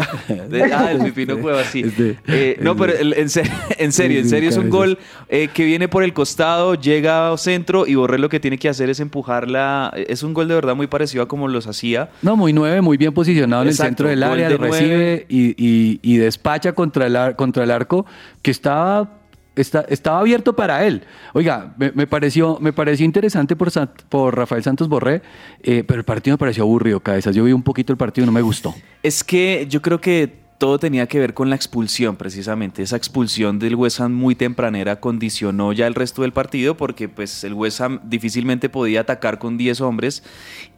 De- 0.50 0.64
ah, 0.74 0.92
el 0.92 1.00
Pipino 1.04 1.38
Cueva, 1.40 1.64
sí. 1.64 1.82
Este, 1.86 2.18
Eh, 2.28 2.58
no, 2.62 2.76
pero 2.76 2.94
el- 2.94 3.14
en, 3.14 3.30
se- 3.30 3.44
en 3.78 3.92
serio, 3.92 4.20
en 4.20 4.28
serio 4.30 4.50
es 4.50 4.58
un 4.58 4.70
gol 4.70 4.98
eh, 5.30 5.48
que 5.54 5.64
viene 5.66 5.88
por 5.88 6.04
el 6.04 6.14
costado, 6.14 6.76
llega 6.76 7.32
a 7.32 7.38
centro 7.38 7.88
y 7.88 7.96
Borré 7.96 8.18
lo 8.20 8.30
que 8.30 8.40
tiene 8.40 8.58
que 8.58 8.70
hacer 8.70 8.90
es 8.90 9.00
empujarla. 9.00 9.94
Es 9.96 10.24
un 10.24 10.34
gol 10.34 10.48
de 10.48 10.56
verdad 10.56 10.76
muy 10.76 10.88
parecido 10.88 11.24
a 11.24 11.28
como 11.28 11.48
los 11.48 11.68
hacía. 11.68 12.10
No, 12.22 12.36
muy 12.36 12.54
nueve, 12.54 12.82
muy 12.82 12.98
bien 12.98 13.14
posicionado 13.14 13.64
en 13.64 13.70
el 13.70 13.76
centro 13.76 14.08
del 14.08 14.24
área, 14.24 14.50
de 14.50 14.58
lo 14.58 14.64
recibe 14.66 15.26
y, 15.30 15.56
y- 15.58 16.00
y 16.02 16.18
despacha 16.18 16.74
contra 16.74 17.08
el, 17.08 17.16
ar- 17.16 17.36
contra 17.36 17.64
el 17.64 17.72
arco 17.72 18.06
que 18.42 18.52
estaba, 18.52 19.10
estaba 19.56 20.20
abierto 20.20 20.56
para 20.56 20.86
él. 20.86 21.04
Oiga, 21.34 21.74
me, 21.78 22.08
pareció, 22.08 22.58
me 22.60 22.74
pareció 22.74 23.06
interesante 23.06 23.56
por, 23.56 23.72
por 24.10 24.36
Rafael 24.36 24.64
Santos 24.64 24.88
Borré, 24.88 25.22
eh, 25.62 25.84
pero 25.88 26.00
el 26.00 26.06
partido 26.06 26.34
me 26.36 26.40
pareció 26.40 26.64
aburrido, 26.64 27.00
cabezas. 27.00 27.36
Yo 27.36 27.44
vi 27.44 27.54
un 27.54 27.64
poquito 27.64 27.94
el 27.94 27.98
partido 27.98 28.24
y 28.24 28.28
no 28.28 28.32
me 28.32 28.42
gustó. 28.42 28.74
Es 29.02 29.24
que 29.24 29.68
yo 29.70 29.82
creo 29.82 30.02
que 30.02 30.43
todo 30.58 30.80
tenía 30.80 31.08
que 31.08 31.20
ver 31.20 31.34
con 31.34 31.50
la 31.50 31.56
expulsión, 31.56 32.16
precisamente. 32.16 32.84
Esa 32.84 32.96
expulsión 32.96 33.60
del 33.60 33.76
West 33.76 34.00
Ham 34.00 34.14
muy 34.14 34.36
tempranera 34.36 35.00
condicionó 35.00 35.74
ya 35.74 35.88
el 35.88 35.96
resto 35.96 36.22
del 36.22 36.32
partido 36.32 36.78
porque 36.78 37.10
pues 37.10 37.44
el 37.44 37.54
West 37.54 37.82
Ham 37.82 38.00
difícilmente 38.04 38.70
podía 38.70 39.02
atacar 39.02 39.40
con 39.40 39.58
10 39.58 39.82
hombres 39.82 40.24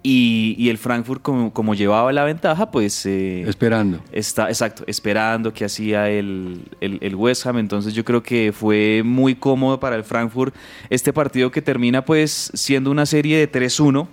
y, 0.02 0.56
y 0.58 0.70
el 0.70 0.78
Frankfurt 0.78 1.22
como, 1.22 1.54
como 1.54 1.76
llevaba 1.76 2.12
la 2.14 2.24
ventaja 2.24 2.72
pues... 2.72 3.06
eh, 3.06 3.44
Esperando. 3.48 4.00
Está, 4.12 4.48
exacto, 4.48 4.84
esperando 4.88 5.54
que 5.54 5.66
hacía 5.66 6.10
el, 6.10 6.64
el, 6.82 6.98
el 7.02 7.16
West 7.16 7.46
Ham. 7.46 7.58
Entonces 7.58 7.94
yo 7.94 8.04
creo 8.04 8.24
que 8.24 8.54
fue 8.54 9.04
muy 9.06 9.36
cómodo 9.36 9.80
para 9.80 9.96
el 9.96 10.04
Frankfurt 10.04 10.56
este 10.90 11.14
partido 11.14 11.52
que 11.52 11.62
termina 11.62 12.04
pues 12.06 12.52
siendo 12.54 12.90
una 12.90 13.06
serie 13.06 13.38
de 13.38 13.52
3-1 13.52 14.08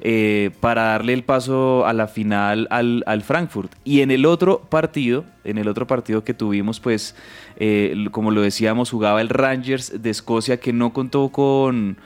eh, 0.00 0.50
para 0.60 0.84
darle 0.84 1.12
el 1.12 1.24
paso 1.24 1.86
a 1.86 1.92
la 1.92 2.06
final 2.06 2.68
al, 2.70 3.02
al 3.06 3.22
Frankfurt. 3.22 3.72
Y 3.84 4.00
en 4.00 4.10
el 4.10 4.26
otro 4.26 4.60
partido, 4.60 5.24
en 5.44 5.58
el 5.58 5.68
otro 5.68 5.86
partido 5.86 6.22
que 6.22 6.34
tuvimos 6.34 6.78
pues, 6.78 7.16
eh, 7.56 8.06
como 8.12 8.30
lo 8.30 8.42
decíamos, 8.42 8.90
jugaba 8.90 9.20
el 9.20 9.28
Rangers 9.28 10.00
de 10.02 10.10
Escocia 10.10 10.60
que 10.60 10.72
no 10.72 10.92
contó 10.92 11.30
con 11.30 11.96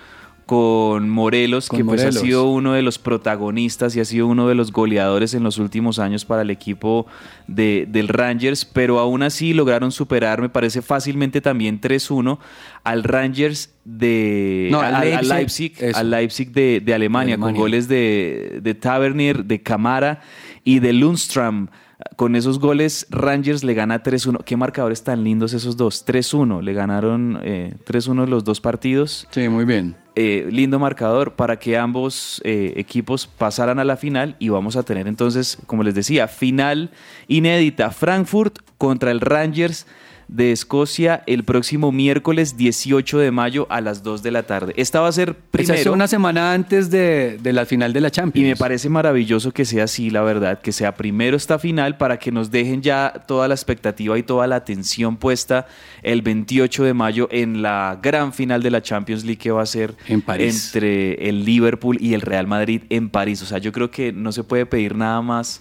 con 0.46 1.08
Morelos, 1.08 1.68
Con 1.68 1.78
que 1.78 1.84
pues 1.84 2.04
ha 2.04 2.12
sido 2.12 2.50
uno 2.50 2.72
de 2.72 2.82
los 2.82 2.98
protagonistas 2.98 3.94
y 3.96 4.00
ha 4.00 4.04
sido 4.04 4.26
uno 4.26 4.48
de 4.48 4.54
los 4.54 4.72
goleadores 4.72 5.34
en 5.34 5.42
los 5.42 5.58
últimos 5.58 5.98
años 5.98 6.24
para 6.24 6.42
el 6.42 6.50
equipo 6.50 7.06
de, 7.46 7.86
del 7.88 8.08
Rangers, 8.08 8.64
pero 8.64 8.98
aún 8.98 9.22
así 9.22 9.54
lograron 9.54 9.92
superar, 9.92 10.40
me 10.40 10.48
parece 10.48 10.82
fácilmente 10.82 11.40
también 11.40 11.80
3-1 11.80 12.38
al 12.84 13.04
Rangers 13.04 13.72
de 13.84 14.68
No, 14.70 14.80
al, 14.80 15.28
Leipzig, 15.28 15.74
al 15.94 16.10
Leipzig 16.10 16.52
de, 16.52 16.80
de 16.84 16.94
Alemania, 16.94 17.38
con 17.38 17.54
goles 17.54 17.88
de, 17.88 18.60
de 18.62 18.74
Tavernier, 18.74 19.44
de 19.44 19.62
Camara 19.62 20.20
y 20.64 20.80
de 20.80 20.92
Lundstrom. 20.92 21.68
Con 22.16 22.36
esos 22.36 22.58
goles, 22.58 23.06
Rangers 23.10 23.64
le 23.64 23.74
gana 23.74 24.02
3-1. 24.02 24.44
Qué 24.44 24.56
marcadores 24.56 25.02
tan 25.02 25.24
lindos 25.24 25.52
esos 25.52 25.76
dos. 25.76 26.06
3-1. 26.06 26.62
Le 26.62 26.72
ganaron 26.72 27.40
eh, 27.42 27.74
3-1 27.86 28.26
los 28.26 28.44
dos 28.44 28.60
partidos. 28.60 29.26
Sí, 29.30 29.48
muy 29.48 29.64
bien. 29.64 29.96
Eh, 30.14 30.46
lindo 30.50 30.78
marcador 30.78 31.34
para 31.36 31.58
que 31.58 31.78
ambos 31.78 32.42
eh, 32.44 32.74
equipos 32.76 33.26
pasaran 33.26 33.78
a 33.78 33.84
la 33.84 33.96
final 33.96 34.36
y 34.38 34.50
vamos 34.50 34.76
a 34.76 34.82
tener 34.82 35.08
entonces, 35.08 35.56
como 35.66 35.82
les 35.82 35.94
decía, 35.94 36.28
final 36.28 36.90
inédita. 37.28 37.90
Frankfurt 37.90 38.58
contra 38.76 39.10
el 39.10 39.20
Rangers 39.20 39.86
de 40.34 40.52
Escocia 40.52 41.22
el 41.26 41.44
próximo 41.44 41.92
miércoles 41.92 42.56
18 42.56 43.18
de 43.18 43.30
mayo 43.30 43.66
a 43.70 43.80
las 43.80 44.02
2 44.02 44.22
de 44.22 44.30
la 44.30 44.42
tarde. 44.44 44.72
Esta 44.76 45.00
va 45.00 45.08
a 45.08 45.12
ser 45.12 45.30
Esa 45.30 45.36
es 45.74 45.80
primero. 45.80 45.92
una 45.92 46.08
semana 46.08 46.52
antes 46.54 46.90
de, 46.90 47.38
de 47.42 47.52
la 47.52 47.66
final 47.66 47.92
de 47.92 48.00
la 48.00 48.10
Champions. 48.10 48.46
Y 48.46 48.48
me 48.50 48.56
parece 48.56 48.88
maravilloso 48.88 49.52
que 49.52 49.64
sea 49.64 49.84
así, 49.84 50.10
la 50.10 50.22
verdad, 50.22 50.60
que 50.60 50.72
sea 50.72 50.94
primero 50.94 51.36
esta 51.36 51.58
final 51.58 51.96
para 51.98 52.18
que 52.18 52.32
nos 52.32 52.50
dejen 52.50 52.80
ya 52.82 53.24
toda 53.26 53.46
la 53.46 53.54
expectativa 53.54 54.16
y 54.18 54.22
toda 54.22 54.46
la 54.46 54.56
atención 54.56 55.16
puesta 55.16 55.66
el 56.02 56.22
28 56.22 56.84
de 56.84 56.94
mayo 56.94 57.28
en 57.30 57.60
la 57.60 57.98
gran 58.02 58.32
final 58.32 58.62
de 58.62 58.70
la 58.70 58.80
Champions 58.82 59.24
League 59.24 59.38
que 59.38 59.50
va 59.50 59.62
a 59.62 59.66
ser 59.66 59.94
En 60.08 60.22
París. 60.22 60.66
entre 60.74 61.28
el 61.28 61.44
Liverpool 61.44 61.98
y 62.00 62.14
el 62.14 62.22
Real 62.22 62.46
Madrid 62.46 62.82
en 62.88 63.10
París. 63.10 63.42
O 63.42 63.46
sea, 63.46 63.58
yo 63.58 63.70
creo 63.72 63.90
que 63.90 64.12
no 64.12 64.32
se 64.32 64.44
puede 64.44 64.64
pedir 64.66 64.96
nada 64.96 65.20
más 65.20 65.60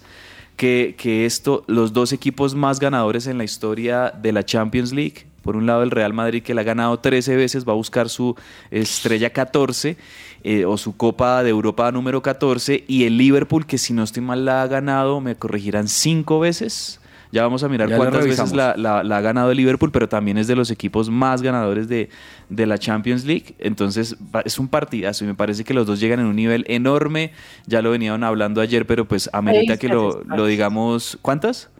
que, 0.56 0.94
que 0.96 1.26
esto, 1.26 1.64
los 1.66 1.92
dos 1.92 2.12
equipos 2.12 2.54
más 2.54 2.80
ganadores 2.80 3.26
en 3.26 3.38
la 3.38 3.44
historia 3.44 4.10
de 4.10 4.32
la 4.32 4.44
Champions 4.44 4.92
League. 4.92 5.26
Por 5.42 5.56
un 5.56 5.66
lado, 5.66 5.82
el 5.82 5.90
Real 5.90 6.12
Madrid, 6.12 6.42
que 6.42 6.54
la 6.54 6.60
ha 6.60 6.64
ganado 6.64 6.98
13 7.00 7.36
veces, 7.36 7.66
va 7.66 7.72
a 7.72 7.76
buscar 7.76 8.08
su 8.08 8.36
estrella 8.70 9.30
14 9.30 9.96
eh, 10.44 10.64
o 10.64 10.76
su 10.76 10.96
Copa 10.96 11.42
de 11.42 11.50
Europa 11.50 11.90
número 11.90 12.22
14. 12.22 12.84
Y 12.86 13.04
el 13.04 13.18
Liverpool, 13.18 13.66
que 13.66 13.78
si 13.78 13.92
no 13.92 14.04
estoy 14.04 14.22
mal, 14.22 14.44
la 14.44 14.62
ha 14.62 14.66
ganado, 14.68 15.20
me 15.20 15.34
corregirán 15.34 15.88
5 15.88 16.38
veces. 16.38 17.00
Ya 17.32 17.42
vamos 17.42 17.62
a 17.64 17.68
mirar 17.68 17.88
Ya 17.88 17.96
cuántas 17.96 18.24
veces 18.26 18.52
la, 18.52 18.74
la- 18.76 19.02
la 19.02 19.16
ha 19.16 19.20
ganado 19.22 19.50
el 19.50 19.56
Liverpool, 19.56 19.90
pero 19.90 20.08
también 20.08 20.36
es 20.38 20.46
de 20.46 20.54
los 20.54 20.70
equipos 20.70 21.08
más 21.10 21.40
ganadores 21.42 21.88
de, 21.88 22.10
de 22.50 22.66
la 22.66 22.76
Champions 22.78 23.24
League. 23.24 23.54
Entonces 23.58 24.16
es 24.44 24.58
un 24.58 24.68
partidazo 24.68 25.24
y 25.24 25.28
me 25.28 25.34
parece 25.34 25.64
que 25.64 25.72
los 25.74 25.86
dos 25.86 25.98
llegan 25.98 26.20
en 26.20 26.26
un 26.26 26.36
nivel 26.36 26.64
enorme. 26.68 27.32
Ya 27.66 27.80
lo 27.82 27.90
venían 27.90 28.22
hablando 28.22 28.60
ayer, 28.60 28.86
pero 28.86 29.08
pues 29.08 29.30
amerita 29.32 29.78
que 29.78 29.88
lo, 29.88 30.22
lo 30.24 30.44
digamos. 30.46 31.18
¿Cuántas? 31.22 31.70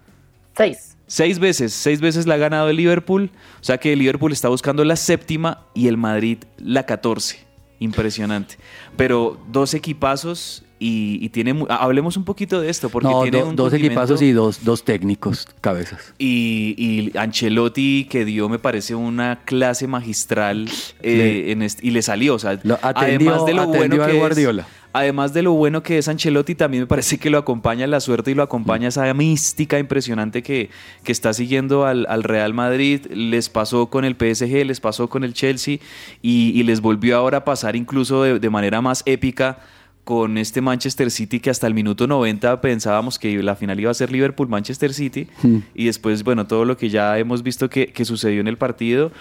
Seis. 0.56 0.96
Seis 1.06 1.38
veces, 1.38 1.74
seis 1.74 2.00
veces 2.00 2.26
la 2.26 2.34
ha 2.34 2.38
ganado 2.38 2.70
el 2.70 2.76
Liverpool. 2.76 3.30
O 3.60 3.64
sea 3.64 3.76
que 3.76 3.92
el 3.92 3.98
Liverpool 3.98 4.32
está 4.32 4.48
buscando 4.48 4.82
la 4.86 4.96
séptima 4.96 5.66
y 5.74 5.88
el 5.88 5.98
Madrid 5.98 6.38
la 6.56 6.86
14. 6.86 7.38
Impresionante. 7.80 8.56
Pero 8.96 9.38
dos 9.50 9.74
equipazos 9.74 10.64
y, 10.82 11.18
y 11.24 11.28
tiene... 11.28 11.54
Hablemos 11.68 12.16
un 12.16 12.24
poquito 12.24 12.60
de 12.60 12.68
esto, 12.70 12.88
porque 12.88 13.08
no, 13.08 13.22
tiene 13.22 13.38
do- 13.40 13.48
un 13.48 13.56
dos 13.56 13.72
equipazos 13.72 14.20
y 14.22 14.32
dos, 14.32 14.64
dos 14.64 14.84
técnicos, 14.84 15.46
cabezas. 15.60 16.12
y, 16.18 16.74
y 16.76 17.16
Ancelotti 17.16 18.06
que 18.10 18.24
dio, 18.24 18.48
me 18.48 18.58
parece, 18.58 18.94
una 18.94 19.40
clase 19.44 19.86
magistral 19.86 20.68
eh, 21.02 21.16
Le- 21.16 21.52
en 21.52 21.62
este- 21.62 21.86
y 21.86 21.90
le 21.90 22.02
salió. 22.02 22.34
O 22.34 22.38
sea, 22.38 22.58
Lo 22.62 22.78
atendió- 22.82 23.30
además 23.32 23.46
de 23.46 23.54
lo 23.54 23.66
bueno 23.66 24.04
que 24.06 24.12
Guardiola. 24.14 24.62
es, 24.62 24.68
además 24.92 25.32
de 25.32 25.42
lo 25.42 25.52
bueno 25.52 25.82
que 25.82 25.98
es 25.98 26.08
Ancelotti, 26.08 26.54
también 26.54 26.82
me 26.82 26.86
parece 26.86 27.18
que 27.18 27.30
lo 27.30 27.38
acompaña 27.38 27.86
la 27.86 28.00
suerte 28.00 28.30
y 28.30 28.34
lo 28.34 28.42
acompaña 28.42 28.88
esa 28.88 29.12
mística 29.14 29.78
impresionante 29.78 30.42
que, 30.42 30.68
que 31.04 31.12
está 31.12 31.32
siguiendo 31.32 31.86
al, 31.86 32.06
al 32.08 32.22
Real 32.24 32.52
Madrid. 32.54 33.06
Les 33.10 33.48
pasó 33.48 33.86
con 33.86 34.04
el 34.04 34.14
PSG, 34.16 34.64
les 34.66 34.80
pasó 34.80 35.08
con 35.08 35.24
el 35.24 35.32
Chelsea 35.34 35.78
y, 36.22 36.50
y 36.54 36.62
les 36.64 36.80
volvió 36.80 37.16
ahora 37.16 37.38
a 37.38 37.44
pasar 37.44 37.76
incluso 37.76 38.22
de, 38.22 38.38
de 38.38 38.50
manera 38.50 38.80
más 38.80 39.02
épica 39.06 39.58
con 40.04 40.36
este 40.36 40.60
Manchester 40.60 41.10
City 41.10 41.38
que 41.38 41.50
hasta 41.50 41.66
el 41.66 41.74
minuto 41.74 42.06
90 42.06 42.60
pensábamos 42.60 43.18
que 43.18 43.40
la 43.42 43.54
final 43.54 43.78
iba 43.78 43.90
a 43.90 43.94
ser 43.94 44.10
Liverpool-Manchester 44.10 44.92
City. 44.92 45.28
Y 45.74 45.86
después, 45.86 46.24
bueno, 46.24 46.46
todo 46.46 46.64
lo 46.64 46.76
que 46.76 46.88
ya 46.88 47.18
hemos 47.18 47.42
visto 47.42 47.70
que, 47.70 47.92
que 47.92 48.04
sucedió 48.04 48.40
en 48.40 48.48
el 48.48 48.58
partido, 48.58 49.12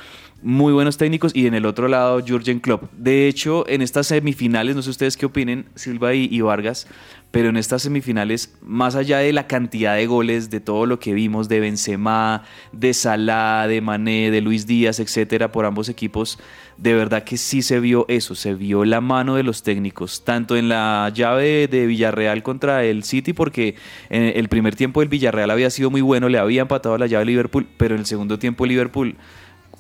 muy 0.42 0.74
buenos 0.74 0.98
técnicos 0.98 1.36
y 1.36 1.48
en 1.48 1.54
el 1.54 1.66
otro 1.66 1.88
lado 1.88 2.20
Jürgen 2.20 2.60
Klopp. 2.60 2.92
De 2.94 3.28
hecho, 3.28 3.68
en 3.68 3.82
estas 3.82 4.08
semifinales, 4.08 4.76
no 4.76 4.82
sé 4.82 4.90
ustedes 4.90 5.18
qué 5.18 5.26
opinen, 5.26 5.66
Silva 5.76 6.14
y, 6.14 6.28
y 6.32 6.42
Vargas, 6.42 6.88
pero 7.32 7.50
en 7.50 7.58
estas 7.58 7.84
semifinales, 7.84 8.54
más 8.62 8.96
allá 8.96 9.20
de 9.20 9.32
la 9.32 9.48
cantidad 9.48 9.96
de 9.96 10.06
goles, 10.06 10.50
de 10.50 10.60
todo 10.60 10.86
lo 10.86 11.00
que 11.00 11.14
vimos 11.14 11.48
de 11.48 11.62
Benzema, 11.62 12.44
de 12.74 12.94
Salah, 12.94 13.68
de 13.68 13.80
Mané, 13.80 14.32
de 14.32 14.42
Luis 14.42 14.68
Díaz, 14.68 15.00
etcétera, 15.00 15.52
por 15.52 15.66
ambos 15.66 15.88
equipos, 15.88 16.40
de 16.78 16.94
verdad 16.94 17.24
que 17.24 17.38
sí 17.38 17.62
se 17.62 17.80
vio 17.80 18.06
eso, 18.10 18.36
se 18.36 18.54
vio 18.54 18.84
la 18.84 19.00
mano 19.00 19.36
de 19.36 19.44
los 19.44 19.64
técnicos, 19.64 20.26
tanto 20.26 20.58
en 20.58 20.68
la 20.68 21.10
llave 21.14 21.68
de 21.68 21.86
Villarreal 21.86 22.44
contra 22.44 22.84
el 22.84 23.04
City, 23.04 23.32
porque 23.32 23.76
en 24.10 24.24
el 24.24 24.50
primer 24.50 24.76
tiempo 24.76 25.02
el 25.02 25.08
Villarreal 25.08 25.52
había 25.52 25.70
sido 25.70 25.90
muy 25.90 26.02
bueno, 26.02 26.28
le 26.28 26.38
había 26.38 26.64
empatado 26.64 26.98
la 26.98 27.08
llave 27.08 27.22
a 27.22 27.26
Liverpool, 27.26 27.68
pero 27.78 27.96
en 27.96 28.02
el 28.02 28.08
segundo 28.08 28.40
tiempo 28.40 28.66
Liverpool 28.66 29.16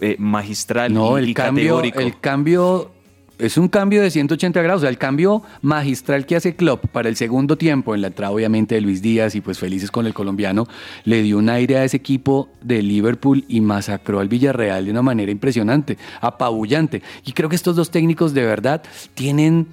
eh, 0.02 0.16
magistral 0.20 0.94
No, 0.94 1.18
y, 1.18 1.24
el 1.24 1.30
y 1.30 1.34
cambio, 1.34 1.64
categórico. 1.78 2.00
el 2.02 2.20
cambio 2.20 2.92
es 3.40 3.58
un 3.58 3.70
cambio 3.70 4.04
de 4.04 4.12
180 4.12 4.62
grados. 4.62 4.82
O 4.82 4.84
sea, 4.84 4.90
el 4.92 5.00
cambio 5.00 5.42
magistral 5.64 6.28
que 6.28 6.36
hace 6.36 6.56
Klopp 6.56 6.86
para 6.88 7.10
el 7.10 7.16
segundo 7.16 7.58
tiempo, 7.58 7.96
en 7.96 8.02
la 8.02 8.08
entrada 8.08 8.32
obviamente 8.32 8.76
de 8.76 8.82
Luis 8.82 9.02
Díaz 9.02 9.34
y 9.34 9.42
pues 9.42 9.58
felices 9.58 9.90
con 9.90 10.06
el 10.06 10.14
colombiano, 10.14 10.68
le 11.06 11.24
dio 11.24 11.40
un 11.40 11.50
aire 11.50 11.78
a 11.78 11.84
ese 11.84 11.98
equipo 11.98 12.50
de 12.62 12.84
Liverpool 12.84 13.44
y 13.48 13.62
masacró 13.62 14.20
al 14.20 14.28
Villarreal 14.28 14.86
de 14.86 14.92
una 14.92 15.02
manera 15.02 15.32
impresionante, 15.32 15.98
apabullante. 16.20 17.02
Y 17.26 17.32
creo 17.34 17.50
que 17.50 17.56
estos 17.56 17.76
dos 17.76 17.90
técnicos 17.92 18.34
de 18.34 18.46
verdad 18.46 18.84
tienen... 19.14 19.68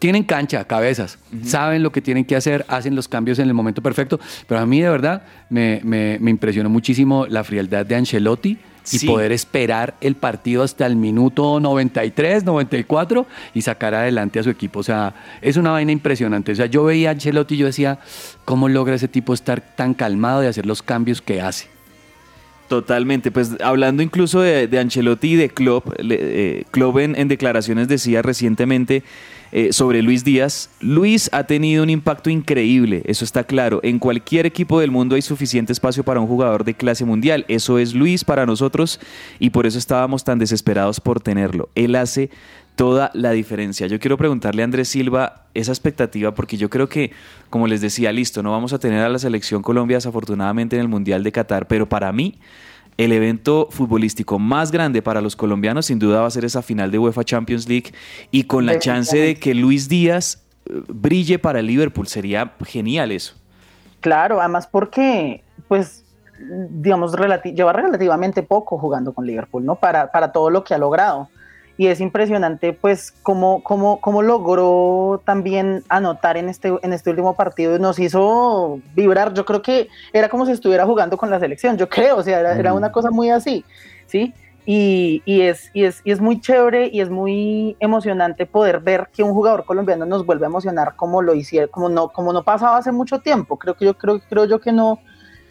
Tienen 0.00 0.24
cancha, 0.24 0.64
cabezas, 0.64 1.18
saben 1.44 1.82
lo 1.82 1.90
que 1.90 2.02
tienen 2.02 2.26
que 2.26 2.36
hacer, 2.36 2.66
hacen 2.68 2.94
los 2.94 3.08
cambios 3.08 3.38
en 3.38 3.46
el 3.48 3.54
momento 3.54 3.80
perfecto, 3.80 4.20
pero 4.46 4.60
a 4.60 4.66
mí 4.66 4.82
de 4.82 4.90
verdad 4.90 5.22
me, 5.48 5.80
me- 5.82 6.18
me 6.20 6.30
impresionó 6.30 6.68
muchísimo 6.68 7.26
la 7.26 7.42
frialdad 7.42 7.86
de 7.86 7.94
Ancelotti, 7.94 8.58
y 8.92 8.98
Sí. 8.98 9.06
poder 9.06 9.32
esperar 9.32 9.94
el 10.00 10.14
partido 10.14 10.62
hasta 10.62 10.86
el 10.86 10.96
minuto 10.96 11.58
93, 11.60 12.44
94 12.44 13.26
y 13.54 13.62
sacar 13.62 13.94
adelante 13.94 14.38
a 14.38 14.42
su 14.42 14.50
equipo. 14.50 14.80
O 14.80 14.82
sea, 14.82 15.14
es 15.40 15.56
una 15.56 15.70
vaina 15.72 15.92
impresionante. 15.92 16.52
O 16.52 16.54
sea, 16.54 16.66
yo 16.66 16.84
veía 16.84 17.08
a 17.08 17.12
Ancelotti 17.12 17.54
y 17.54 17.58
yo 17.58 17.66
decía, 17.66 17.98
¿cómo 18.44 18.68
logra 18.68 18.94
ese 18.94 19.08
tipo 19.08 19.32
estar 19.34 19.60
tan 19.60 19.94
calmado 19.94 20.44
y 20.44 20.46
hacer 20.46 20.66
los 20.66 20.82
cambios 20.82 21.22
que 21.22 21.40
hace? 21.40 21.73
Totalmente, 22.68 23.30
pues 23.30 23.56
hablando 23.62 24.02
incluso 24.02 24.40
de, 24.40 24.78
Ancelotti 24.78 25.32
y 25.32 25.36
de 25.36 25.50
Klopp, 25.50 25.92
eh, 25.98 26.64
en 26.72 27.28
declaraciones 27.28 27.88
decía 27.88 28.22
recientemente 28.22 29.02
eh, 29.52 29.72
sobre 29.72 30.02
Luis 30.02 30.24
Díaz, 30.24 30.70
Luis 30.80 31.28
ha 31.32 31.44
tenido 31.44 31.82
un 31.82 31.90
impacto 31.90 32.30
increíble, 32.30 33.02
eso 33.04 33.24
está 33.24 33.44
claro, 33.44 33.80
en 33.82 33.98
cualquier 33.98 34.46
equipo 34.46 34.80
del 34.80 34.90
mundo 34.90 35.14
hay 35.14 35.22
suficiente 35.22 35.72
espacio 35.72 36.02
para 36.04 36.20
un 36.20 36.26
jugador 36.26 36.64
de 36.64 36.74
clase 36.74 37.04
mundial, 37.04 37.44
eso 37.48 37.78
es 37.78 37.94
Luis 37.94 38.24
para 38.24 38.46
nosotros 38.46 38.98
y 39.38 39.50
por 39.50 39.66
eso 39.66 39.78
estábamos 39.78 40.24
tan 40.24 40.38
desesperados 40.38 41.00
por 41.00 41.20
tenerlo, 41.20 41.68
él 41.74 41.94
hace 41.96 42.30
toda 42.76 43.10
la 43.14 43.30
diferencia. 43.30 43.86
Yo 43.86 44.00
quiero 44.00 44.16
preguntarle 44.16 44.62
a 44.62 44.64
Andrés 44.64 44.88
Silva 44.88 45.46
esa 45.54 45.72
expectativa 45.72 46.34
porque 46.34 46.56
yo 46.56 46.68
creo 46.70 46.88
que, 46.88 47.12
como 47.50 47.66
les 47.66 47.80
decía, 47.80 48.12
listo, 48.12 48.42
no 48.42 48.50
vamos 48.50 48.72
a 48.72 48.78
tener 48.78 49.04
a 49.04 49.08
la 49.08 49.18
selección 49.18 49.62
Colombia 49.62 49.96
desafortunadamente 49.96 50.76
en 50.76 50.82
el 50.82 50.88
Mundial 50.88 51.22
de 51.22 51.32
Qatar, 51.32 51.68
pero 51.68 51.88
para 51.88 52.10
mí 52.12 52.38
el 52.96 53.12
evento 53.12 53.68
futbolístico 53.70 54.38
más 54.38 54.70
grande 54.70 55.02
para 55.02 55.20
los 55.20 55.34
colombianos 55.36 55.86
sin 55.86 55.98
duda 55.98 56.20
va 56.20 56.26
a 56.26 56.30
ser 56.30 56.44
esa 56.44 56.62
final 56.62 56.90
de 56.90 56.98
UEFA 56.98 57.24
Champions 57.24 57.68
League 57.68 57.92
y 58.30 58.44
con 58.44 58.66
la 58.66 58.78
chance 58.78 59.16
de 59.16 59.34
que 59.36 59.54
Luis 59.54 59.88
Díaz 59.88 60.44
eh, 60.66 60.82
brille 60.88 61.38
para 61.38 61.60
el 61.60 61.66
Liverpool. 61.66 62.06
Sería 62.06 62.54
genial 62.64 63.12
eso. 63.12 63.34
Claro, 64.00 64.40
además 64.40 64.66
porque, 64.66 65.42
pues, 65.66 66.04
digamos, 66.70 67.14
relati- 67.14 67.54
lleva 67.54 67.72
relativamente 67.72 68.42
poco 68.42 68.78
jugando 68.78 69.12
con 69.12 69.26
Liverpool, 69.26 69.64
¿no? 69.64 69.76
Para, 69.76 70.12
para 70.12 70.30
todo 70.30 70.50
lo 70.50 70.62
que 70.62 70.74
ha 70.74 70.78
logrado. 70.78 71.28
Y 71.76 71.88
es 71.88 72.00
impresionante, 72.00 72.72
pues, 72.72 73.12
cómo, 73.22 73.62
cómo, 73.62 74.00
cómo 74.00 74.22
logró 74.22 75.20
también 75.24 75.82
anotar 75.88 76.36
en 76.36 76.48
este, 76.48 76.72
en 76.82 76.92
este 76.92 77.10
último 77.10 77.34
partido. 77.34 77.78
Nos 77.78 77.98
hizo 77.98 78.80
vibrar. 78.94 79.34
Yo 79.34 79.44
creo 79.44 79.60
que 79.60 79.88
era 80.12 80.28
como 80.28 80.46
si 80.46 80.52
estuviera 80.52 80.86
jugando 80.86 81.16
con 81.16 81.30
la 81.30 81.40
selección, 81.40 81.76
yo 81.76 81.88
creo. 81.88 82.18
O 82.18 82.22
sea, 82.22 82.40
era, 82.40 82.56
era 82.56 82.74
una 82.74 82.92
cosa 82.92 83.10
muy 83.10 83.30
así, 83.30 83.64
¿sí? 84.06 84.32
Y, 84.66 85.22
y 85.26 85.42
es, 85.42 85.70
y, 85.74 85.84
es, 85.84 86.00
y 86.04 86.10
es 86.10 86.20
muy 86.20 86.40
chévere 86.40 86.88
y 86.90 87.00
es 87.00 87.10
muy 87.10 87.76
emocionante 87.80 88.46
poder 88.46 88.80
ver 88.80 89.08
que 89.12 89.22
un 89.22 89.34
jugador 89.34 89.66
colombiano 89.66 90.06
nos 90.06 90.24
vuelve 90.24 90.46
a 90.46 90.48
emocionar 90.48 90.96
como 90.96 91.20
lo 91.20 91.34
hicieron, 91.34 91.68
como 91.70 91.90
no, 91.90 92.08
como 92.08 92.32
no 92.32 92.44
pasaba 92.44 92.78
hace 92.78 92.90
mucho 92.90 93.18
tiempo. 93.18 93.58
Creo 93.58 93.74
que 93.74 93.84
yo 93.84 93.94
creo, 93.98 94.20
creo 94.20 94.46
yo 94.46 94.60
que 94.60 94.72
no, 94.72 95.00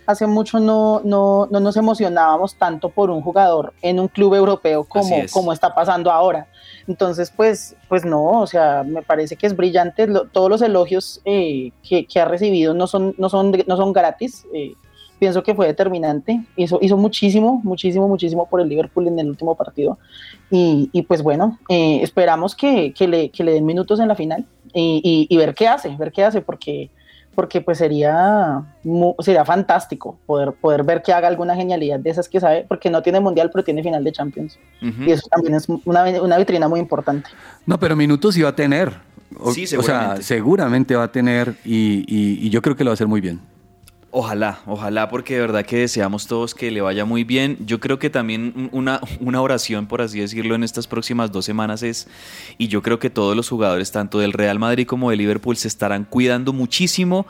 hace 0.06 0.28
mucho 0.28 0.60
no, 0.60 1.02
no, 1.04 1.48
no 1.52 1.60
nos 1.60 1.78
emocionábamos 1.78 2.56
tanto 2.56 2.90
por 2.90 3.10
un 3.10 3.22
jugador 3.22 3.74
en 3.82 4.00
un 4.00 4.08
club 4.08 4.34
europeo 4.36 4.84
como, 4.84 5.16
es. 5.16 5.32
como 5.32 5.54
está 5.54 5.74
pasando 5.74 6.12
ahora. 6.12 6.48
Entonces, 6.88 7.32
pues, 7.36 7.76
pues 7.88 8.04
no, 8.06 8.42
o 8.42 8.48
sea, 8.48 8.84
me 8.84 9.02
parece 9.02 9.36
que 9.38 9.48
es 9.48 9.56
brillante. 9.56 10.06
Lo- 10.08 10.28
todos 10.28 10.50
los 10.50 10.62
elogios 10.62 11.22
eh, 11.26 11.72
que, 11.88 12.06
que 12.06 12.20
ha 12.20 12.26
recibido 12.26 12.74
no 12.74 12.88
son, 12.88 13.16
no 13.18 13.30
son, 13.30 13.52
no 13.68 13.78
son 13.78 13.94
gratis. 13.94 14.46
eh, 14.54 14.74
pienso 15.20 15.42
que 15.44 15.56
fue 15.56 15.68
determinante. 15.68 16.44
Hizo, 16.58 16.80
hizo 16.82 16.98
muchísimo, 16.98 17.62
muchísimo, 17.64 18.10
muchísimo 18.10 18.46
por 18.50 18.60
el 18.60 18.68
Liverpool 18.68 19.08
en 19.08 19.18
el 19.20 19.30
último 19.30 19.56
partido. 19.56 19.98
Y, 20.52 20.90
y 20.92 21.04
pues 21.04 21.24
bueno, 21.24 21.60
eh, 21.70 22.02
esperamos 22.04 22.54
que, 22.56 22.94
que 22.94 23.08
le, 23.08 23.30
que 23.30 23.46
le 23.46 23.54
den 23.54 23.66
minutos 23.66 24.02
en 24.02 24.10
la 24.10 24.16
final 24.16 24.46
y, 24.74 25.00
y- 25.30 25.34
y 25.34 25.38
ver 25.38 25.56
qué 25.56 25.70
hace, 25.70 25.96
ver 25.96 26.12
qué 26.12 26.26
hace, 26.26 26.42
porque 26.42 26.90
porque 27.36 27.62
pues 27.62 27.78
sería, 27.78 28.62
sería 29.20 29.44
fantástico 29.46 30.18
poder, 30.26 30.52
poder 30.54 30.84
ver 30.84 31.02
que 31.02 31.12
haga 31.14 31.28
alguna 31.28 31.56
genialidad 31.56 32.00
de 32.00 32.10
esas 32.10 32.30
que 32.30 32.40
sabe, 32.40 32.66
porque 32.68 32.90
no 32.90 33.02
tiene 33.02 33.20
mundial, 33.20 33.50
pero 33.52 33.64
tiene 33.64 33.84
final 33.84 34.04
de 34.04 34.12
Champions. 34.12 34.58
Y 34.82 35.12
eso 35.12 35.28
también 35.30 35.56
es 35.56 35.68
una, 35.86 36.04
una 36.22 36.38
vitrina 36.38 36.68
muy 36.68 36.80
importante. 36.80 37.30
No, 37.66 37.80
pero 37.80 37.96
minutos 37.96 38.36
sí 38.36 38.42
va 38.42 38.50
a 38.50 38.56
tener. 38.56 38.92
O, 39.40 39.52
Sí, 39.52 39.64
o 39.64 39.68
sea, 39.68 39.80
seguramente. 39.82 40.24
seguramente 40.24 40.96
va 40.96 41.04
a 41.06 41.12
tener 41.12 41.56
y, 41.66 42.06
y- 42.08 42.46
y 42.46 42.50
yo 42.50 42.62
creo 42.62 42.76
que 42.76 42.84
lo 42.84 42.90
va 42.90 42.94
a 42.94 42.96
hacer 42.96 43.08
muy 43.08 43.20
bien. 43.22 43.40
Ojalá, 44.16 44.60
ojalá, 44.68 45.10
porque 45.10 45.34
de 45.34 45.40
verdad 45.40 45.66
que 45.66 45.78
deseamos 45.78 46.28
todos 46.28 46.54
que 46.54 46.70
le 46.70 46.82
vaya 46.82 47.04
muy 47.04 47.24
bien. 47.24 47.58
Yo 47.66 47.80
creo 47.80 47.98
que 47.98 48.12
también 48.12 48.70
una, 48.72 49.02
una 49.20 49.42
oración, 49.42 49.88
por 49.88 50.04
así 50.04 50.20
decirlo, 50.20 50.54
en 50.54 50.64
estas 50.64 50.86
próximas 50.86 51.32
dos 51.32 51.46
semanas 51.46 51.82
es, 51.82 52.08
y 52.60 52.68
yo 52.68 52.84
creo 52.84 53.00
que 53.00 53.10
todos 53.10 53.36
los 53.36 53.50
jugadores, 53.50 53.92
tanto 53.92 54.20
del 54.20 54.32
Real 54.32 54.60
Madrid 54.60 54.86
como 54.86 55.10
de 55.10 55.16
Liverpool, 55.16 55.58
se 55.58 55.68
estarán 55.68 56.06
cuidando 56.06 56.54
muchísimo 56.54 57.26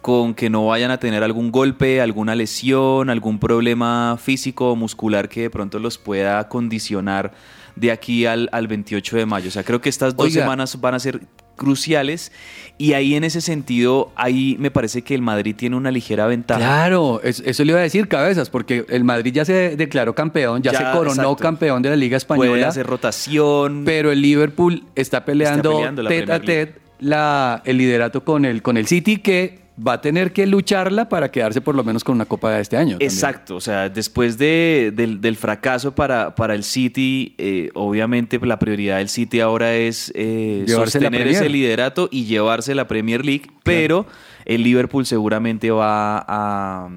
con 0.00 0.32
que 0.32 0.48
no 0.48 0.64
vayan 0.68 0.92
a 0.92 0.98
tener 0.98 1.24
algún 1.24 1.50
golpe, 1.50 2.00
alguna 2.00 2.36
lesión, 2.36 3.10
algún 3.10 3.40
problema 3.40 4.16
físico 4.16 4.70
o 4.70 4.76
muscular 4.76 5.28
que 5.28 5.40
de 5.40 5.50
pronto 5.50 5.80
los 5.80 5.98
pueda 5.98 6.48
condicionar 6.48 7.34
de 7.74 7.90
aquí 7.90 8.26
al, 8.26 8.48
al 8.52 8.68
28 8.68 9.16
de 9.16 9.26
mayo. 9.26 9.48
O 9.48 9.50
sea, 9.50 9.64
creo 9.64 9.80
que 9.80 9.88
estas 9.88 10.14
dos 10.14 10.26
Oiga. 10.26 10.42
semanas 10.42 10.80
van 10.80 10.94
a 10.94 11.00
ser 11.00 11.20
cruciales 11.58 12.32
y 12.78 12.94
ahí 12.94 13.14
en 13.14 13.24
ese 13.24 13.42
sentido, 13.42 14.10
ahí 14.16 14.56
me 14.58 14.70
parece 14.70 15.02
que 15.02 15.14
el 15.14 15.20
Madrid 15.20 15.54
tiene 15.54 15.76
una 15.76 15.90
ligera 15.90 16.26
ventaja. 16.26 16.60
Claro, 16.60 17.20
es- 17.22 17.42
eso 17.44 17.62
le 17.64 17.72
iba 17.72 17.80
a 17.80 17.82
decir 17.82 18.08
cabezas, 18.08 18.48
porque 18.48 18.86
el 18.88 19.04
Madrid 19.04 19.32
ya 19.34 19.44
se 19.44 19.76
declaró 19.76 20.14
campeón, 20.14 20.62
ya, 20.62 20.72
Ya, 20.72 20.78
se 20.78 20.84
coronó 20.96 21.10
exacto. 21.22 21.36
campeón 21.36 21.82
de 21.82 21.90
la 21.90 21.96
Liga 21.96 22.18
Puede 22.26 22.40
Española, 22.40 22.68
hacer 22.68 22.86
rotación. 22.86 23.82
pero 23.84 24.10
el 24.12 24.22
Liverpool 24.22 24.84
está 24.94 25.24
peleando, 25.26 25.74
peleando 25.76 26.02
la 26.02 26.08
tete 26.08 26.32
a 26.32 26.40
tete 26.40 26.74
la, 27.00 27.62
el 27.64 27.76
liderato 27.78 28.24
con 28.24 28.44
el, 28.44 28.62
con 28.62 28.76
el 28.76 28.86
City 28.86 29.18
que 29.18 29.58
va 29.86 29.94
a 29.94 30.00
tener 30.00 30.32
que 30.32 30.46
lucharla 30.46 31.08
para 31.08 31.30
quedarse 31.30 31.60
por 31.60 31.74
lo 31.74 31.84
menos 31.84 32.02
con 32.04 32.14
una 32.16 32.24
copa 32.24 32.50
de 32.52 32.60
este 32.60 32.76
año. 32.76 32.92
también. 32.92 33.10
Exacto, 33.10 33.56
o 33.56 33.60
sea, 33.60 33.88
después 33.88 34.36
de- 34.38 34.92
del, 34.94 35.20
del 35.20 35.36
fracaso 35.36 35.94
para, 35.94 36.34
para 36.34 36.54
el 36.54 36.64
City, 36.64 37.34
eh, 37.38 37.70
obviamente 37.74 38.38
la 38.42 38.58
prioridad 38.58 38.98
del 38.98 39.08
City 39.08 39.40
ahora 39.40 39.74
es 39.74 40.10
eh, 40.14 40.64
sostener 40.66 41.26
ese 41.28 41.48
liderato 41.48 42.08
y 42.10 42.24
llevarse 42.24 42.74
la 42.74 42.88
Premier 42.88 43.24
League, 43.24 43.46
pero 43.62 44.06
el 44.44 44.62
Liverpool 44.62 45.06
seguramente 45.06 45.70
va 45.70 46.24
a... 46.26 46.88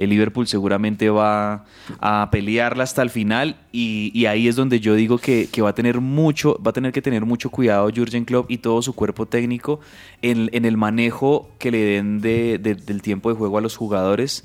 El 0.00 0.10
Liverpool 0.10 0.48
seguramente 0.48 1.10
va 1.10 1.66
a 2.00 2.28
pelearla 2.32 2.82
hasta 2.84 3.02
el 3.02 3.10
final 3.10 3.56
y, 3.70 4.24
ahí 4.26 4.48
es 4.48 4.56
donde 4.56 4.80
yo 4.80 4.94
digo 4.94 5.18
que, 5.18 5.48
va 5.62 5.68
a 5.68 5.74
tener 5.74 6.00
mucho, 6.00 6.58
va 6.66 6.70
a 6.70 6.72
tener 6.72 6.90
que 6.90 7.02
tener 7.02 7.24
mucho 7.26 7.50
cuidado 7.50 7.88
Jürgen 7.90 8.24
Klopp 8.24 8.50
y 8.50 8.58
todo 8.58 8.80
su 8.80 8.94
cuerpo 8.94 9.26
técnico 9.26 9.80
en, 10.22 10.48
el 10.64 10.76
manejo 10.76 11.50
que 11.58 11.70
le 11.70 11.78
den 11.84 12.20
de- 12.20 12.58
de- 12.58 12.74
del 12.74 13.02
tiempo 13.02 13.28
de 13.30 13.36
juego 13.36 13.58
a 13.58 13.60
los 13.60 13.76
jugadores 13.76 14.44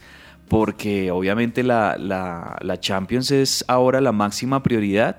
porque 0.50 1.10
obviamente 1.12 1.64
la, 1.64 2.78
Champions 2.80 3.32
es 3.32 3.66
ahora 3.68 4.02
la 4.02 4.12
máxima 4.12 4.62
prioridad 4.62 5.18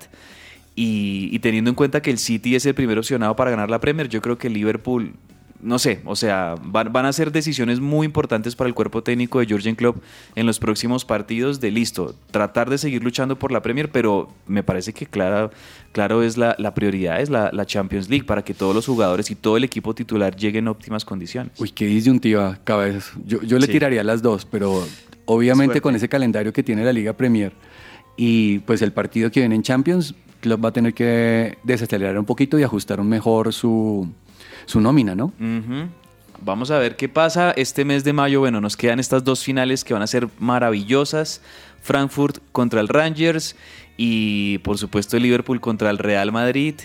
y, 0.75 1.29
y 1.31 1.39
teniendo 1.39 1.69
en 1.71 1.75
cuenta 1.75 2.01
que 2.01 2.11
el 2.11 2.19
City 2.19 2.55
es 2.55 2.65
el 2.65 2.75
primer 2.75 2.97
opcionado 2.99 3.35
para 3.35 3.49
ganar 3.51 3.69
la 3.69 3.79
Premier, 3.79 4.07
yo 4.07 4.21
creo 4.21 4.37
que 4.37 4.49
Liverpool, 4.49 5.13
no 5.61 5.79
sé, 5.79 6.01
o 6.05 6.15
sea, 6.15 6.55
van, 6.63 6.93
van 6.93 7.05
a 7.05 7.13
ser 7.13 7.31
decisiones 7.31 7.79
muy 7.79 8.05
importantes 8.05 8.55
para 8.55 8.67
el 8.67 8.73
cuerpo 8.75 9.01
técnico 9.01 9.39
de 9.39 9.47
Jürgen 9.47 9.75
Klopp 9.75 9.97
en 10.35 10.45
los 10.45 10.59
próximos 10.59 11.03
partidos 11.03 11.59
de 11.59 11.71
listo, 11.71 12.13
tratar 12.31 12.69
de 12.69 12.77
seguir 12.77 13.03
luchando 13.03 13.39
por 13.39 13.51
la 13.51 13.61
Premier, 13.61 13.91
pero 13.91 14.29
me 14.45 14.61
parece 14.63 14.93
que 14.93 15.05
claro, 15.07 15.49
claro 15.93 16.21
es 16.21 16.37
la, 16.37 16.55
la 16.59 16.73
prioridad, 16.75 17.21
es 17.21 17.29
la, 17.29 17.49
la 17.53 17.65
Champions 17.65 18.07
League 18.09 18.25
para 18.25 18.43
que 18.43 18.53
todos 18.53 18.75
los 18.75 18.85
jugadores 18.85 19.31
y 19.31 19.35
todo 19.35 19.57
el 19.57 19.63
equipo 19.63 19.95
titular 19.95 20.35
lleguen 20.35 20.65
en 20.65 20.67
óptimas 20.69 21.03
condiciones. 21.05 21.51
Uy, 21.59 21.71
qué 21.71 21.85
disyuntiva, 21.87 22.59
cabezas. 22.63 23.11
Yo, 23.25 23.41
yo 23.41 23.57
le 23.57 23.65
Sí. 23.65 23.71
tiraría 23.71 24.03
las 24.03 24.21
dos, 24.21 24.45
pero 24.45 24.85
obviamente 25.25 25.73
Suerte. 25.73 25.81
con 25.81 25.95
ese 25.95 26.07
calendario 26.07 26.53
que 26.53 26.61
tiene 26.63 26.85
la 26.85 26.93
Liga 26.93 27.13
Premier 27.13 27.53
y 28.15 28.59
pues 28.59 28.81
el 28.81 28.91
partido 28.93 29.31
que 29.31 29.39
viene 29.41 29.55
en 29.55 29.63
Champions, 29.63 30.15
Klopp 30.39 30.63
va 30.63 30.69
a 30.69 30.73
tener 30.73 30.93
que 30.93 31.57
desacelerar 31.63 32.17
un 32.19 32.25
poquito 32.25 32.59
y 32.59 32.63
ajustar 32.63 32.99
un 32.99 33.09
mejor 33.09 33.51
su, 33.53 34.07
su 34.65 34.81
nómina, 34.81 35.15
¿no? 35.15 35.31
Vamos 36.41 36.71
a 36.71 36.79
ver 36.79 36.95
qué 36.95 37.09
pasa 37.09 37.51
este 37.51 37.83
mes 37.83 38.03
de 38.03 38.13
mayo. 38.13 38.39
Bueno, 38.39 38.61
nos 38.61 38.77
quedan 38.77 38.99
estas 38.99 39.23
dos 39.23 39.43
finales 39.43 39.83
que 39.83 39.93
van 39.93 40.03
a 40.03 40.07
ser 40.07 40.27
maravillosas. 40.39 41.41
Frankfurt 41.81 42.39
contra 42.51 42.81
el 42.81 42.89
Rangers 42.89 43.55
y 43.95 44.59
por 44.59 44.77
supuesto 44.77 45.17
el 45.17 45.23
Liverpool 45.23 45.59
contra 45.59 45.89
el 45.89 45.97
Real 45.97 46.31
Madrid. 46.31 46.75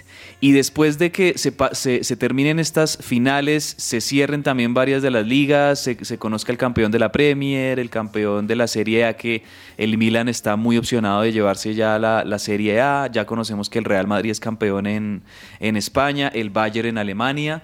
Y 0.40 0.52
después 0.52 0.98
de 0.98 1.12
que 1.12 1.34
se, 1.36 2.16
terminen 2.16 2.58
estas 2.58 2.96
finales, 2.98 3.74
se 3.76 4.00
cierren 4.00 4.42
también 4.42 4.74
varias 4.74 5.02
de 5.02 5.10
las 5.10 5.26
ligas, 5.26 5.80
se, 5.80 6.02
se 6.04 6.18
conozca 6.18 6.52
el 6.52 6.58
campeón 6.58 6.90
de 6.90 6.98
la 6.98 7.12
Premier, 7.12 7.78
el 7.78 7.90
campeón 7.90 8.46
de 8.46 8.56
la 8.56 8.66
Serie 8.66 9.04
A, 9.04 9.16
que 9.16 9.42
el 9.76 9.98
Milan 9.98 10.28
está 10.28 10.56
muy 10.56 10.78
opcionado 10.78 11.22
de 11.22 11.32
llevarse 11.32 11.74
ya 11.74 11.98
la, 11.98 12.24
la 12.24 12.38
Serie 12.38 12.80
A. 12.80 13.08
Ya 13.12 13.26
conocemos 13.26 13.68
que 13.68 13.78
el 13.78 13.84
Real 13.84 14.06
Madrid 14.06 14.30
es 14.30 14.40
campeón 14.40 14.86
en, 14.86 15.22
en 15.60 15.76
España, 15.76 16.28
el 16.28 16.50
Bayern 16.50 16.88
en 16.88 16.98
Alemania 16.98 17.62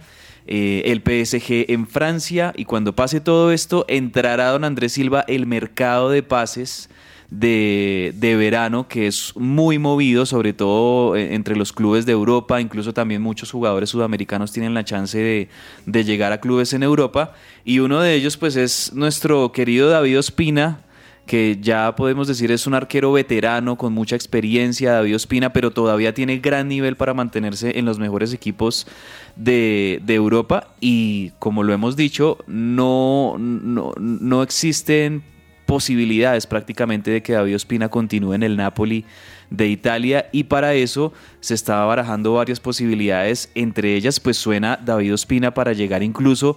eh, 0.50 0.82
el 0.86 1.02
PSG 1.02 1.70
en 1.70 1.86
Francia 1.86 2.54
y 2.56 2.64
cuando 2.64 2.94
pase 2.94 3.20
todo 3.20 3.52
esto 3.52 3.84
entrará 3.86 4.48
don 4.48 4.64
Andrés 4.64 4.94
Silva 4.94 5.22
el 5.28 5.44
mercado 5.44 6.08
de 6.08 6.22
pases 6.22 6.88
de, 7.30 8.14
de 8.16 8.34
verano 8.34 8.88
que 8.88 9.06
es 9.06 9.34
muy 9.36 9.78
movido 9.78 10.24
sobre 10.24 10.54
todo 10.54 11.16
eh, 11.16 11.34
entre 11.34 11.54
los 11.54 11.74
clubes 11.74 12.06
de 12.06 12.12
Europa. 12.12 12.62
Incluso 12.62 12.94
también 12.94 13.20
muchos 13.20 13.50
jugadores 13.50 13.90
sudamericanos 13.90 14.50
tienen 14.50 14.72
la 14.72 14.84
chance 14.84 15.18
de, 15.18 15.50
de 15.84 16.04
llegar 16.04 16.32
a 16.32 16.40
clubes 16.40 16.72
en 16.72 16.82
Europa. 16.82 17.34
Y 17.66 17.80
uno 17.80 18.00
de 18.00 18.14
ellos 18.14 18.38
pues 18.38 18.56
es 18.56 18.94
nuestro 18.94 19.52
querido 19.52 19.90
David 19.90 20.18
Ospina 20.18 20.80
que 21.28 21.58
ya 21.60 21.94
podemos 21.94 22.26
decir 22.26 22.50
es 22.50 22.66
un 22.66 22.74
arquero 22.74 23.12
veterano 23.12 23.76
con 23.76 23.92
mucha 23.92 24.16
experiencia, 24.16 24.94
David 24.94 25.14
Ospina, 25.14 25.52
pero 25.52 25.70
todavía 25.70 26.12
tiene 26.14 26.38
gran 26.38 26.66
nivel 26.66 26.96
para 26.96 27.14
mantenerse 27.14 27.78
en 27.78 27.84
los 27.84 28.00
mejores 28.00 28.32
equipos 28.32 28.88
de, 29.36 30.00
de 30.04 30.14
Europa. 30.14 30.74
Y 30.80 31.30
como 31.38 31.62
lo 31.62 31.72
hemos 31.72 31.94
dicho, 31.94 32.38
no, 32.48 33.36
no, 33.38 33.92
no 33.98 34.42
existen 34.42 35.22
posibilidades 35.66 36.46
prácticamente 36.46 37.10
de 37.10 37.22
que 37.22 37.34
David 37.34 37.56
Ospina 37.56 37.90
continúe 37.90 38.32
en 38.32 38.42
el 38.42 38.56
Napoli 38.56 39.04
de 39.50 39.68
Italia. 39.68 40.30
Y 40.32 40.44
para 40.44 40.72
eso 40.72 41.12
se 41.40 41.52
estaba 41.52 41.84
barajando 41.84 42.32
varias 42.32 42.58
posibilidades, 42.58 43.50
entre 43.54 43.94
ellas 43.94 44.18
pues 44.18 44.38
suena 44.38 44.80
David 44.82 45.12
Ospina 45.12 45.52
para 45.52 45.74
llegar 45.74 46.02
incluso 46.02 46.56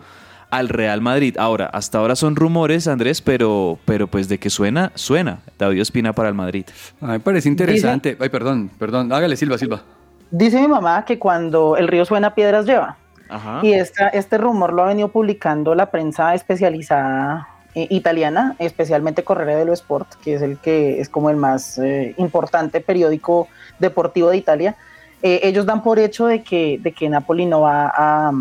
al 0.52 0.70
Real 0.70 1.02
Madrid. 1.02 1.38
Ahora, 1.40 1.66
hasta 1.66 1.98
ahora 1.98 2.16
son 2.16 2.36
rumores, 2.36 2.88
Andrés, 2.88 3.22
pero, 3.22 3.80
pero 3.86 4.08
pues 4.08 4.28
de 4.30 4.38
que 4.38 4.50
suena, 4.50 4.92
suena 4.96 5.40
David 5.58 5.82
Ospina 5.82 6.14
para 6.14 6.30
el 6.30 6.36
Madrid. 6.36 6.66
A 7.00 7.06
mí 7.06 7.12
me 7.14 7.20
parece 7.20 7.50
interesante. 7.50 8.18
Ay, 8.20 8.30
perdón, 8.30 8.70
perdón. 8.78 9.12
Hágale, 9.12 9.36
Silva, 9.36 9.58
Silva. 9.58 9.82
Dice 10.30 10.62
mi 10.62 10.68
mamá 10.68 11.04
que 11.06 11.18
cuando 11.18 11.76
el 11.78 11.88
río 11.88 12.06
suena, 12.06 12.36
piedras 12.36 12.66
lleva. 12.66 12.98
Ajá. 13.30 13.62
Y 13.64 13.74
esta, 13.74 14.10
este 14.10 14.38
rumor 14.38 14.74
lo 14.74 14.84
ha 14.84 14.88
venido 14.88 15.08
publicando 15.08 15.74
la 15.74 15.90
prensa 15.90 16.36
especializada 16.36 17.48
eh, 17.74 17.88
italiana, 17.90 18.58
especialmente 18.60 19.24
Corriere 19.24 19.56
dello 19.56 19.72
Sport, 19.72 20.16
que 20.22 20.34
es 20.34 20.42
el 20.42 20.58
que 20.58 21.00
es 21.00 21.08
como 21.08 21.30
el 21.30 21.38
más 21.38 21.78
eh, 21.78 22.14
importante 22.18 22.82
periódico 22.82 23.48
deportivo 23.80 24.30
de 24.30 24.36
Italia. 24.38 24.76
Eh, 25.24 25.40
ellos 25.44 25.66
dan 25.66 25.82
por 25.82 25.98
hecho 25.98 26.28
de 26.28 26.44
que, 26.44 26.80
de 26.82 26.92
que 26.92 27.08
Napoli 27.08 27.46
no 27.46 27.62
va 27.62 27.94
a, 27.96 28.32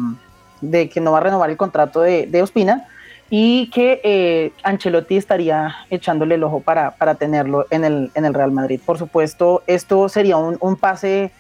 de 0.60 0.88
que 0.88 1.00
no 1.00 1.12
va 1.12 1.18
a 1.18 1.22
renovar 1.22 1.50
el 1.50 1.56
contrato 1.56 2.00
de, 2.00 2.26
de 2.26 2.42
Ospina 2.42 2.86
y 3.30 3.70
que 3.70 4.00
eh, 4.02 4.52
Ancelotti 4.64 5.16
estaría 5.16 5.74
echándole 5.88 6.34
el 6.34 6.42
ojo 6.42 6.60
para, 6.60 6.92
para 6.92 7.14
tenerlo 7.14 7.66
en 7.70 7.84
el, 7.84 8.10
en 8.14 8.24
el 8.24 8.34
Real 8.34 8.50
Madrid. 8.50 8.80
Por 8.84 8.98
supuesto, 8.98 9.62
esto 9.66 10.08
sería 10.08 10.36
un, 10.36 10.56
un 10.60 10.76
pase 10.76 11.30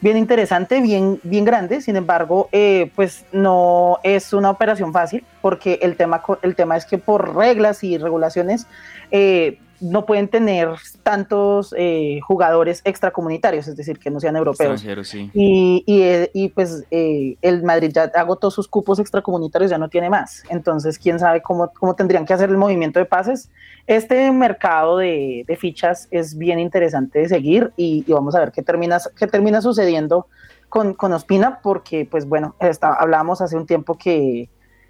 bien 0.00 0.16
interesante, 0.16 0.80
bien, 0.80 1.20
bien 1.22 1.44
grande, 1.44 1.80
sin 1.80 1.96
embargo, 1.96 2.48
eh, 2.52 2.90
pues 2.94 3.24
no 3.32 3.98
es 4.02 4.32
una 4.32 4.50
operación 4.50 4.92
fácil, 4.92 5.24
porque 5.40 5.78
el 5.82 5.96
tema, 5.96 6.22
el 6.42 6.54
tema 6.54 6.76
es 6.76 6.84
que 6.84 6.98
por 6.98 7.34
reglas 7.34 7.82
y 7.82 7.96
regulaciones 7.96 8.66
eh, 9.10 9.58
no 9.80 10.06
pueden 10.06 10.28
tener 10.28 10.68
tantos 11.02 11.74
eh, 11.76 12.20
jugadores 12.26 12.80
extracomunitarios, 12.84 13.68
es 13.68 13.76
decir, 13.76 13.98
que 13.98 14.10
no 14.10 14.20
sean 14.20 14.36
europeos. 14.36 14.84
Sí. 15.02 15.30
Y, 15.34 15.84
y, 15.86 16.02
eh, 16.02 16.30
y, 16.32 16.48
pues 16.48 16.84
eh, 16.90 17.36
el 17.42 17.62
Madrid 17.62 17.90
ya 17.94 18.10
agotó 18.14 18.50
sus 18.50 18.68
cupos 18.68 18.98
extracomunitarios, 18.98 19.70
ya 19.70 19.78
no 19.78 19.88
tiene 19.88 20.10
más. 20.10 20.42
Entonces, 20.48 20.98
quién 20.98 21.18
sabe 21.18 21.42
cómo, 21.42 21.72
cómo 21.78 21.94
tendrían 21.94 22.24
que 22.24 22.34
hacer 22.34 22.50
el 22.50 22.56
movimiento 22.56 22.98
de 22.98 23.04
pases. 23.04 23.50
Este 23.86 24.30
mercado 24.32 24.98
de, 24.98 25.44
de 25.46 25.56
fichas 25.56 26.08
es 26.10 26.36
bien 26.36 26.58
interesante 26.58 27.20
de 27.20 27.28
seguir 27.28 27.72
y, 27.76 28.04
y 28.06 28.12
vamos 28.12 28.34
a 28.34 28.40
ver 28.40 28.52
qué 28.52 28.62
termina, 28.62 28.98
qué 29.16 29.26
termina 29.26 29.60
sucediendo 29.60 30.26
con, 30.68 30.94
con 30.94 31.12
Ospina, 31.12 31.60
porque, 31.62 32.06
pues 32.10 32.26
bueno, 32.26 32.56
está, 32.58 32.94
hablábamos 32.94 33.40
hace 33.40 33.56
un 33.56 33.66
tiempo 33.66 33.96
que, 33.96 34.48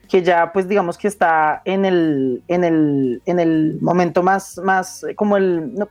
que 0.08 0.22
ya, 0.22 0.52
pues 0.52 0.68
digamos 0.68 0.96
que 0.98 1.08
está 1.08 1.62
en 1.64 1.84
el, 1.84 2.42
en 2.48 2.64
el, 2.64 3.22
en 3.26 3.40
el 3.40 3.78
momento 3.80 4.22
más, 4.22 4.58
más 4.62 5.04
como 5.16 5.36
el, 5.36 5.74
no, 5.74 5.88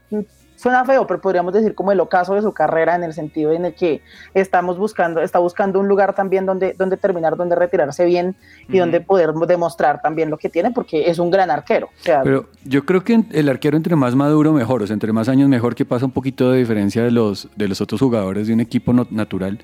suena 0.56 0.86
feo, 0.86 1.06
pero 1.06 1.20
podríamos 1.20 1.52
decir 1.52 1.74
como 1.74 1.92
el 1.92 2.00
ocaso 2.00 2.34
de 2.34 2.40
su 2.40 2.50
carrera 2.52 2.94
en 2.96 3.04
el 3.04 3.12
sentido 3.12 3.52
en 3.52 3.66
el 3.66 3.74
que 3.74 4.00
estamos 4.32 4.78
buscando, 4.78 5.20
está 5.20 5.38
buscando 5.38 5.78
un 5.78 5.86
lugar 5.86 6.14
también 6.14 6.46
donde, 6.46 6.72
donde 6.72 6.96
terminar, 6.96 7.36
donde 7.36 7.54
retirarse 7.56 8.06
bien 8.06 8.34
y 8.70 8.78
donde 8.78 9.02
poder 9.02 9.34
demostrar 9.34 10.00
también 10.00 10.30
lo 10.30 10.38
que 10.38 10.48
tiene, 10.48 10.70
porque 10.70 11.10
es 11.10 11.18
un 11.18 11.30
gran 11.30 11.50
arquero. 11.50 11.88
O 11.88 12.02
sea, 12.02 12.22
Pero 12.22 12.46
yo 12.64 12.86
creo 12.86 13.04
que 13.04 13.22
el 13.32 13.48
arquero 13.50 13.76
entre 13.76 13.96
más 13.96 14.14
maduro 14.14 14.54
mejor, 14.54 14.82
o 14.82 14.86
sea, 14.86 14.94
entre 14.94 15.12
más 15.12 15.28
años 15.28 15.48
mejor, 15.50 15.74
que 15.74 15.84
pasa 15.84 16.06
un 16.06 16.12
poquito 16.12 16.50
de 16.50 16.58
diferencia 16.60 17.02
de 17.04 17.10
los, 17.10 17.50
de 17.54 17.68
los 17.68 17.82
otros 17.82 18.00
jugadores 18.00 18.46
de 18.46 18.54
un 18.54 18.60
equipo 18.60 18.94
no- 18.94 19.06
natural. 19.10 19.58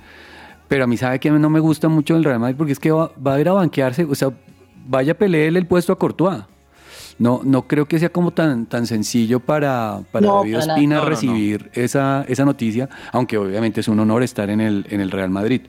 Pero 0.73 0.85
a 0.85 0.87
mí 0.87 0.97
sabe 0.97 1.21
que 1.21 1.31
no 1.31 1.51
me 1.51 1.61
gusta 1.61 1.91
mucho 1.91 2.17
el 2.17 2.25
Real 2.25 2.41
Madrid 2.41 2.57
porque 2.57 2.73
es 2.73 2.81
que 2.81 2.91
va, 2.91 3.13
va 3.25 3.35
a 3.35 3.41
ir 3.41 3.47
a 3.47 3.53
banquearse, 3.53 4.05
o 4.05 4.15
sea, 4.15 4.31
vaya 4.89 5.13
a 5.13 5.15
pelearle 5.15 5.59
el 5.59 5.67
puesto 5.67 5.93
a 5.93 5.99
Courtois. 5.99 6.45
No, 7.19 7.43
no 7.45 7.69
creo 7.69 7.85
que 7.87 7.99
sea 7.99 8.09
como 8.09 8.31
tan, 8.31 8.65
tan 8.65 8.87
sencillo 8.87 9.39
para, 9.39 10.01
para 10.11 10.27
No, 10.27 10.37
David. 10.39 10.57
Ospina 10.57 10.97
no, 10.97 11.03
no. 11.03 11.09
recibir 11.11 11.71
Esa, 11.75 12.25
esa 12.27 12.47
noticia, 12.47 12.89
aunque 13.13 13.37
obviamente 13.37 13.81
es 13.81 13.89
un 13.89 14.01
honor 14.01 14.23
estar 14.23 14.49
en 14.49 14.63
el, 14.63 14.87
en 14.89 15.03
el 15.03 15.11
Real 15.11 15.29
Madrid. 15.29 15.61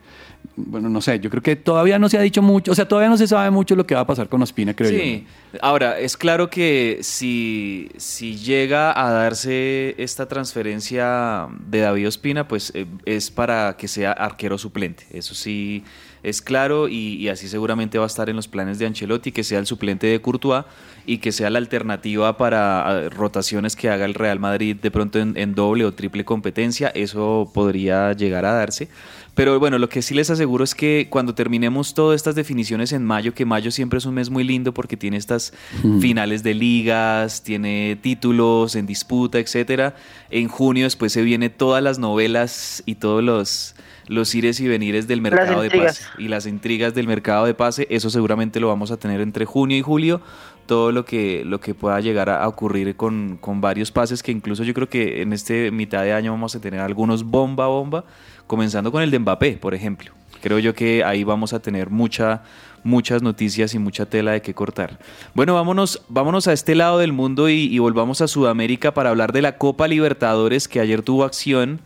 Bueno, 0.55 0.87
no 0.87 1.01
sé, 1.01 1.19
yo 1.19 1.29
creo 1.29 1.41
que 1.41 1.55
todavía 1.55 1.97
no 1.97 2.09
se 2.09 2.17
ha 2.17 2.21
dicho 2.21 2.41
mucho, 2.41 2.71
o 2.71 2.75
sea, 2.75 2.87
todavía 2.87 3.09
no 3.09 3.17
se 3.17 3.27
sabe 3.27 3.49
mucho 3.49 3.75
lo 3.75 3.87
que 3.87 3.95
va 3.95 4.01
a 4.01 4.07
pasar 4.07 4.29
con 4.29 4.41
Ospina, 4.41 4.75
creo 4.75 4.91
yo. 4.91 4.99
Sí, 4.99 5.25
ahora 5.61 5.99
es 5.99 6.15
claro 6.15 6.49
que 6.49 6.99
si, 7.01 7.89
si 7.97 8.37
llega 8.37 8.91
a 8.99 9.11
darse 9.11 9.95
esta 9.97 10.27
transferencia 10.27 11.47
de 11.67 11.79
David 11.79 12.07
Ospina, 12.07 12.47
pues 12.47 12.71
eh, 12.75 12.85
es 13.05 13.31
para 13.31 13.75
que 13.77 13.87
sea 13.87 14.11
arquero 14.11 14.57
suplente. 14.59 15.05
Eso 15.11 15.33
sí 15.33 15.83
es 16.21 16.41
claro 16.41 16.87
y, 16.87 17.15
y 17.15 17.29
así 17.29 17.47
seguramente 17.49 17.97
va 17.97 18.05
a 18.05 18.07
estar 18.07 18.29
en 18.29 18.35
los 18.35 18.47
planes 18.47 18.79
de 18.79 18.85
Ancelotti, 18.85 19.31
que 19.31 19.43
sea 19.43 19.59
el 19.59 19.65
suplente 19.65 20.07
de 20.07 20.21
Courtois 20.21 20.65
y 21.05 21.17
que 21.17 21.31
sea 21.31 21.49
la 21.49 21.59
alternativa 21.59 22.37
para 22.37 22.87
ah, 22.87 23.09
rotaciones 23.09 23.75
que 23.75 23.89
haga 23.89 24.05
el 24.05 24.13
Real 24.13 24.39
Madrid 24.39 24.77
de 24.77 24.89
pronto 24.89 25.19
en, 25.19 25.35
en 25.35 25.53
doble 25.53 25.83
o 25.85 25.93
triple 25.93 26.23
competencia. 26.23 26.89
Eso 26.89 27.51
podría 27.53 28.13
llegar 28.13 28.45
a 28.45 28.53
darse. 28.53 28.87
Pero 29.35 29.59
bueno, 29.59 29.79
lo 29.79 29.89
que 29.89 30.01
sí 30.01 30.13
les 30.13 30.29
aseguro 30.29 30.63
es 30.63 30.75
que 30.75 31.07
cuando 31.09 31.33
terminemos 31.33 31.93
todas 31.93 32.15
estas 32.15 32.35
definiciones 32.35 32.91
en 32.91 33.03
mayo, 33.03 33.33
que 33.33 33.45
mayo 33.45 33.71
siempre 33.71 33.97
es 33.97 34.05
un 34.05 34.13
mes 34.13 34.29
muy 34.29 34.43
lindo 34.43 34.73
porque 34.73 34.95
tiene 34.95 35.17
estas 35.17 35.53
finales 35.99 36.43
de 36.43 36.53
ligas, 36.53 37.41
tiene 37.43 37.97
títulos 38.01 38.75
en 38.75 38.85
disputa, 38.85 39.39
etcétera. 39.39 39.95
En 40.29 40.47
junio 40.47 40.85
después 40.85 41.11
se 41.13 41.23
viene 41.23 41.49
todas 41.49 41.81
las 41.81 41.97
novelas 41.97 42.83
y 42.85 42.95
todos 42.95 43.23
los 43.23 43.75
los 44.07 44.35
ires 44.35 44.59
y 44.59 44.67
venires 44.67 45.07
del 45.07 45.21
mercado 45.21 45.61
de 45.61 45.69
pase 45.69 46.03
y 46.17 46.27
las 46.27 46.45
intrigas 46.45 46.93
del 46.93 47.07
mercado 47.07 47.45
de 47.45 47.53
pase, 47.53 47.87
eso 47.89 48.09
seguramente 48.09 48.59
lo 48.59 48.67
vamos 48.67 48.91
a 48.91 48.97
tener 48.97 49.21
entre 49.21 49.45
junio 49.45 49.77
y 49.77 49.81
julio, 49.81 50.21
todo 50.65 50.91
lo 50.91 51.05
que, 51.05 51.43
lo 51.45 51.59
que 51.59 51.73
pueda 51.73 51.99
llegar 51.99 52.29
a, 52.29 52.43
a 52.43 52.47
ocurrir 52.47 52.95
con, 52.95 53.37
con 53.39 53.61
varios 53.61 53.91
pases 53.91 54.23
que 54.23 54.31
incluso 54.31 54.63
yo 54.63 54.73
creo 54.73 54.89
que 54.89 55.21
en 55.21 55.33
este 55.33 55.71
mitad 55.71 56.03
de 56.03 56.13
año 56.13 56.31
vamos 56.31 56.55
a 56.55 56.61
tener 56.61 56.79
algunos 56.79 57.23
bomba 57.23 57.67
bomba, 57.67 58.05
comenzando 58.47 58.91
con 58.91 59.01
el 59.01 59.11
de 59.11 59.19
Mbappé, 59.19 59.57
por 59.57 59.73
ejemplo. 59.73 60.11
Creo 60.41 60.59
yo 60.59 60.73
que 60.75 61.03
ahí 61.03 61.23
vamos 61.23 61.53
a 61.53 61.59
tener 61.59 61.89
mucha, 61.89 62.41
muchas 62.83 63.21
noticias 63.21 63.73
y 63.73 63.79
mucha 63.79 64.05
tela 64.05 64.31
de 64.31 64.41
qué 64.41 64.53
cortar. 64.53 64.99
Bueno, 65.33 65.53
vámonos, 65.53 66.01
vámonos 66.09 66.47
a 66.47 66.53
este 66.53 66.75
lado 66.75 66.99
del 66.99 67.13
mundo 67.13 67.49
y, 67.49 67.73
y 67.73 67.79
volvamos 67.79 68.21
a 68.21 68.27
Sudamérica 68.27 68.93
para 68.93 69.09
hablar 69.09 69.31
de 69.31 69.41
la 69.41 69.57
Copa 69.57 69.87
Libertadores 69.87 70.67
que 70.67 70.79
ayer 70.81 71.01
tuvo 71.01 71.23
acción. 71.23 71.79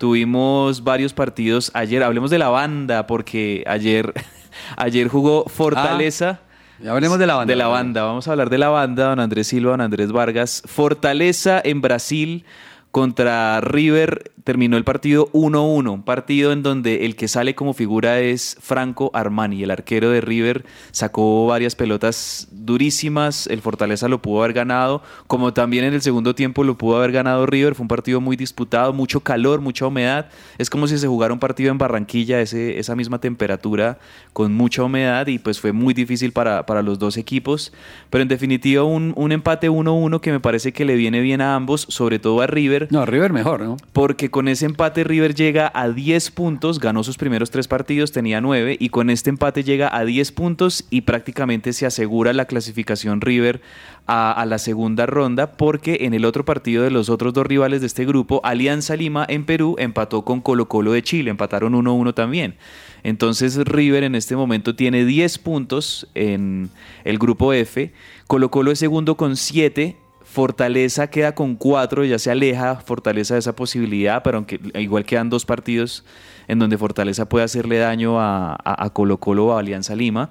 Tuvimos 0.00 0.82
varios 0.82 1.12
partidos 1.12 1.70
ayer. 1.74 2.02
Hablemos 2.02 2.30
de 2.30 2.38
la 2.38 2.48
banda, 2.48 3.06
porque 3.06 3.62
ayer, 3.66 4.14
ayer 4.76 5.08
jugó 5.08 5.44
Fortaleza. 5.44 6.40
Ya 6.82 6.92
hablemos 6.92 7.18
de 7.18 7.26
la 7.26 7.34
banda. 7.34 7.52
De 7.52 7.56
la 7.56 7.66
banda. 7.68 8.02
Vamos 8.04 8.26
a 8.26 8.30
hablar 8.30 8.48
de 8.48 8.56
la 8.56 8.70
banda, 8.70 9.10
don 9.10 9.20
Andrés 9.20 9.48
Silva, 9.48 9.72
don 9.72 9.82
Andrés 9.82 10.10
Vargas. 10.10 10.62
Fortaleza 10.64 11.60
en 11.62 11.82
Brasil 11.82 12.46
contra 12.90 13.60
River 13.60 14.32
terminó 14.44 14.76
el 14.76 14.84
partido 14.84 15.30
1-1, 15.32 15.92
un 15.92 16.02
partido 16.02 16.52
en 16.52 16.62
donde 16.62 17.04
el 17.04 17.14
que 17.14 17.28
sale 17.28 17.54
como 17.54 17.74
figura 17.74 18.20
es 18.20 18.56
Franco 18.60 19.10
Armani, 19.14 19.62
el 19.62 19.70
arquero 19.70 20.10
de 20.10 20.20
River, 20.20 20.64
sacó 20.90 21.46
varias 21.46 21.74
pelotas 21.74 22.48
durísimas, 22.50 23.46
el 23.46 23.60
Fortaleza 23.60 24.08
lo 24.08 24.22
pudo 24.22 24.42
haber 24.42 24.54
ganado, 24.54 25.02
como 25.26 25.52
también 25.52 25.84
en 25.84 25.94
el 25.94 26.02
segundo 26.02 26.34
tiempo 26.34 26.64
lo 26.64 26.76
pudo 26.78 26.96
haber 26.96 27.12
ganado 27.12 27.46
River, 27.46 27.74
fue 27.74 27.84
un 27.84 27.88
partido 27.88 28.20
muy 28.20 28.36
disputado, 28.36 28.92
mucho 28.92 29.20
calor, 29.20 29.60
mucha 29.60 29.86
humedad, 29.86 30.28
es 30.58 30.70
como 30.70 30.86
si 30.86 30.98
se 30.98 31.06
jugara 31.06 31.32
un 31.32 31.40
partido 31.40 31.70
en 31.70 31.78
Barranquilla, 31.78 32.40
ese, 32.40 32.78
esa 32.78 32.96
misma 32.96 33.20
temperatura 33.20 33.98
con 34.32 34.54
mucha 34.54 34.82
humedad 34.82 35.26
y 35.26 35.38
pues 35.38 35.60
fue 35.60 35.72
muy 35.72 35.94
difícil 35.94 36.32
para, 36.32 36.66
para 36.66 36.82
los 36.82 36.98
dos 36.98 37.16
equipos, 37.16 37.72
pero 38.08 38.22
en 38.22 38.28
definitiva 38.28 38.84
un, 38.84 39.12
un 39.16 39.32
empate 39.32 39.70
1-1 39.70 40.20
que 40.20 40.32
me 40.32 40.40
parece 40.40 40.72
que 40.72 40.84
le 40.84 40.96
viene 40.96 41.20
bien 41.20 41.40
a 41.40 41.54
ambos, 41.54 41.86
sobre 41.88 42.18
todo 42.18 42.40
a 42.40 42.46
River. 42.46 42.79
No, 42.90 43.04
River 43.04 43.32
mejor, 43.32 43.60
¿no? 43.60 43.76
Porque 43.92 44.30
con 44.30 44.48
ese 44.48 44.66
empate 44.66 45.04
River 45.04 45.34
llega 45.34 45.70
a 45.74 45.88
10 45.88 46.30
puntos, 46.30 46.80
ganó 46.80 47.02
sus 47.04 47.18
primeros 47.18 47.50
tres 47.50 47.68
partidos, 47.68 48.12
tenía 48.12 48.40
9, 48.40 48.76
y 48.78 48.88
con 48.88 49.10
este 49.10 49.30
empate 49.30 49.64
llega 49.64 49.94
a 49.94 50.04
10 50.04 50.32
puntos 50.32 50.86
y 50.90 51.02
prácticamente 51.02 51.72
se 51.72 51.86
asegura 51.86 52.32
la 52.32 52.46
clasificación 52.46 53.20
River 53.20 53.60
a, 54.06 54.32
a 54.32 54.46
la 54.46 54.58
segunda 54.58 55.06
ronda, 55.06 55.52
porque 55.52 55.98
en 56.02 56.14
el 56.14 56.24
otro 56.24 56.44
partido 56.44 56.82
de 56.82 56.90
los 56.90 57.08
otros 57.10 57.32
dos 57.34 57.46
rivales 57.46 57.80
de 57.80 57.86
este 57.86 58.04
grupo, 58.04 58.40
Alianza 58.44 58.96
Lima 58.96 59.26
en 59.28 59.44
Perú 59.44 59.76
empató 59.78 60.24
con 60.24 60.40
Colo 60.40 60.68
Colo 60.68 60.92
de 60.92 61.02
Chile, 61.02 61.30
empataron 61.30 61.74
1-1 61.74 62.14
también. 62.14 62.56
Entonces 63.02 63.56
River 63.56 64.04
en 64.04 64.14
este 64.14 64.36
momento 64.36 64.74
tiene 64.74 65.04
10 65.04 65.38
puntos 65.38 66.08
en 66.14 66.70
el 67.04 67.18
grupo 67.18 67.52
F, 67.52 67.92
Colo 68.26 68.50
Colo 68.50 68.70
es 68.70 68.78
segundo 68.78 69.16
con 69.16 69.36
7, 69.36 69.96
Fortaleza 70.30 71.08
queda 71.10 71.34
con 71.34 71.56
cuatro, 71.56 72.04
ya 72.04 72.16
se 72.20 72.30
aleja 72.30 72.76
Fortaleza 72.76 73.34
de 73.34 73.40
esa 73.40 73.56
posibilidad, 73.56 74.22
pero 74.22 74.36
aunque 74.36 74.60
igual 74.74 75.04
quedan 75.04 75.28
dos 75.28 75.44
partidos 75.44 76.04
en 76.46 76.60
donde 76.60 76.78
Fortaleza 76.78 77.28
puede 77.28 77.44
hacerle 77.44 77.78
daño 77.78 78.20
a, 78.20 78.90
Colo 78.92 79.18
Colo 79.18 79.46
o 79.46 79.56
a 79.56 79.58
Alianza 79.58 79.96
Lima. 79.96 80.30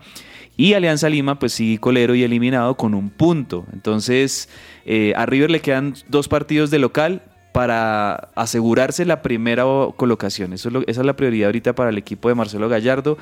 Y 0.55 0.73
Alianza 0.73 1.09
Lima, 1.09 1.37
pues 1.37 1.51
sí, 1.51 1.77
colero 1.77 2.15
y 2.15 2.23
eliminado 2.23 2.77
con 2.77 2.93
un 2.93 3.09
punto. 3.09 3.65
Entonces, 3.73 4.47
eh, 4.85 5.11
a 5.17 5.25
River 5.25 5.51
le 5.51 5.59
quedan 5.59 5.95
dos 6.07 6.29
partidos 6.29 6.71
de 6.71 6.79
local 6.79 7.21
para 7.51 8.29
asegurarse 8.35 9.05
la 9.05 9.21
primera 9.21 9.63
colocación. 9.95 10.53
Eso 10.53 10.69
es 10.69 10.73
lo- 10.73 10.81
esa 10.87 11.01
es 11.01 11.05
la 11.05 11.15
prioridad 11.15 11.47
ahorita 11.47 11.73
para 11.73 11.89
el 11.89 11.97
equipo 11.97 12.29
de 12.29 12.35
Marcelo 12.35 12.69
Gallardo. 12.69 13.17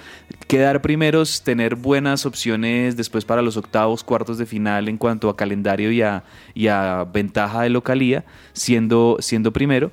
Quedar 0.47 0.81
primeros, 0.81 1.43
tener 1.43 1.75
buenas 1.75 2.25
opciones 2.25 2.97
después 2.97 3.25
para 3.25 3.41
los 3.41 3.57
octavos, 3.57 4.03
cuartos 4.03 4.37
de 4.37 4.45
final 4.45 4.89
en 4.89 4.97
cuanto 4.97 5.29
a 5.29 5.37
calendario 5.37 5.91
y 5.91 6.01
a, 6.01 6.23
y 6.53 6.67
a 6.67 7.05
ventaja 7.11 7.61
de 7.61 7.69
localía, 7.69 8.25
siendo, 8.53 9.17
siendo 9.19 9.53
primero. 9.53 9.91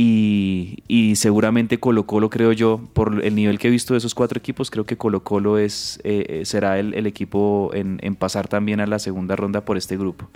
Y, 0.00 1.14
seguramente 1.16 1.80
Colo 1.80 2.06
Colo, 2.06 2.30
creo 2.30 2.52
yo, 2.52 2.80
por 2.92 3.24
el 3.24 3.34
nivel 3.34 3.58
que 3.58 3.66
he 3.66 3.70
visto 3.70 3.94
de 3.94 3.98
esos 3.98 4.14
cuatro 4.14 4.38
equipos, 4.38 4.70
creo 4.70 4.86
que 4.86 4.96
Colo 4.96 5.24
Colo 5.24 5.58
es, 5.58 5.98
eh, 6.04 6.24
eh, 6.28 6.44
será 6.44 6.78
el, 6.78 7.06
equipo 7.06 7.72
en 7.74 8.14
pasar 8.14 8.46
también 8.46 8.78
a 8.78 8.86
la 8.86 9.00
segunda 9.00 9.34
ronda 9.34 9.64
por 9.64 9.76
este 9.76 9.96
grupo. 9.96 10.28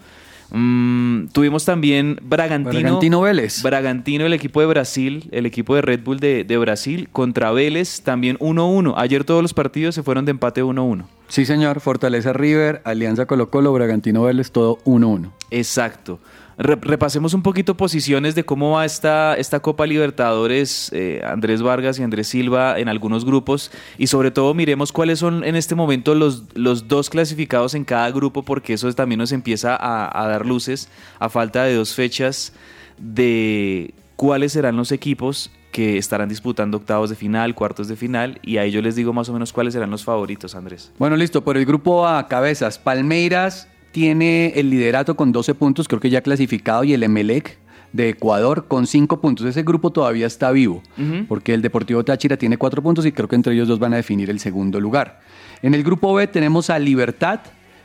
Mm, 0.53 1.29
tuvimos 1.33 1.65
también 1.65 2.19
Bragantino. 2.23 2.71
Bragantino 2.71 3.21
Vélez. 3.23 3.63
Bragantino, 3.63 4.27
el 4.27 4.35
equipo 4.35 4.61
de 4.61 4.67
Brasil, 4.67 5.29
el 5.33 5.47
equipo 5.47 5.75
de 5.75 5.83
Red 5.83 6.01
Bull 6.05 6.21
de, 6.21 6.45
de 6.45 6.59
Brasil, 6.59 7.09
contra 7.11 7.51
Vélez, 7.53 8.03
también 8.03 8.39
1-1. 8.39 8.95
Ayer 8.97 9.25
todos 9.25 9.43
los 9.43 9.55
partidos 9.55 9.95
se 9.95 10.03
fueron 10.03 10.27
de 10.27 10.33
empate 10.33 10.63
1-1. 10.63 11.05
Sí, 11.29 11.47
señor. 11.47 11.81
Fortaleza 11.81 12.35
River, 12.35 12.83
Alianza 12.85 13.25
Colo 13.25 13.49
Colo, 13.51 13.73
Bragantino 13.73 14.25
Vélez, 14.25 14.53
todo 14.53 14.79
1-1. 14.85 15.31
Exacto. 15.51 16.21
Re- 16.59 16.79
repasemos 16.81 17.35
un 17.35 17.43
poquito 17.43 17.77
posiciones 17.77 18.35
de 18.35 18.45
cómo 18.45 18.73
va 18.73 18.85
esta, 18.85 19.35
esta 19.35 19.61
Copa 19.61 19.87
Libertadores, 19.87 20.91
eh, 20.93 21.23
Andrés 21.25 21.63
Vargas 21.63 21.99
y 21.99 22.03
Andrés 22.03 22.29
Silva 22.29 22.79
en 22.79 22.89
algunos 22.89 23.25
grupos 23.25 23.71
y 23.99 24.09
sobre 24.09 24.31
todo 24.31 24.53
miremos 24.55 24.93
cuáles 24.93 25.19
son 25.19 25.45
en 25.45 25.57
este 25.57 25.75
momento 25.75 26.15
los, 26.15 26.45
los 26.55 26.89
dos 26.89 27.09
clasificados 27.11 27.75
en 27.75 27.85
cada 27.85 28.11
grupo 28.11 28.43
porque 28.43 28.75
eso 28.75 28.93
también 28.93 29.19
nos 29.19 29.33
empieza 29.33 29.75
a, 29.77 30.23
a 30.23 30.29
dar 30.29 30.45
luces 30.47 30.89
a 31.19 31.29
falta 31.29 31.65
de 31.65 31.75
dos 31.75 31.95
fechas 31.95 32.53
de 32.99 33.95
cuáles 34.17 34.53
serán 34.53 34.77
los 34.77 34.93
equipos 34.93 35.51
que 35.73 35.97
estarán 35.97 36.29
disputando 36.29 36.77
octavos 36.77 37.09
de 37.09 37.17
final, 37.17 37.55
cuartos 37.55 37.89
de 37.89 37.97
final 37.97 38.39
y 38.43 38.59
ahí 38.59 38.71
yo 38.71 38.83
les 38.83 38.95
digo 38.95 39.13
más 39.15 39.29
o 39.31 39.33
menos 39.33 39.53
cuáles 39.55 39.73
serán 39.73 39.91
los 39.91 40.05
favoritos, 40.05 40.55
Andrés. 40.55 40.93
Bueno, 40.99 41.17
listo. 41.17 41.43
Por 41.43 41.57
el 41.57 41.65
grupo 41.65 42.07
A, 42.07 42.29
cabezas. 42.29 42.79
Palmeiras 42.79 43.69
tiene 43.93 44.55
el 44.57 44.71
liderato 44.71 45.15
con 45.15 45.31
12 45.33 45.55
puntos, 45.55 45.87
creo 45.87 46.01
que 46.01 46.11
ya 46.11 46.23
clasificado, 46.23 46.83
y 46.85 46.95
el 46.95 47.03
Emelec 47.03 47.59
de 47.93 48.09
Ecuador 48.09 48.67
con 48.67 48.87
5 48.87 49.21
puntos. 49.21 49.47
Ese 49.47 49.63
grupo 49.63 49.91
todavía 49.91 50.27
está 50.27 50.51
vivo, 50.51 50.83
porque 51.29 51.55
el 51.55 51.63
Deportivo 51.63 52.05
Táchira 52.05 52.37
tiene 52.37 52.57
4 52.57 52.83
puntos 52.83 53.07
y 53.07 53.13
creo 53.13 53.29
que 53.29 53.37
entre 53.37 53.53
ellos 53.53 53.69
dos 53.69 53.79
van 53.79 53.93
a 53.93 53.97
definir 53.97 54.31
el 54.31 54.41
segundo 54.41 54.81
lugar. 54.81 55.21
En 55.63 55.75
el 55.75 55.83
grupo 55.83 56.13
B 56.15 56.27
tenemos 56.27 56.71
a 56.71 56.79
Libertad, 56.79 57.41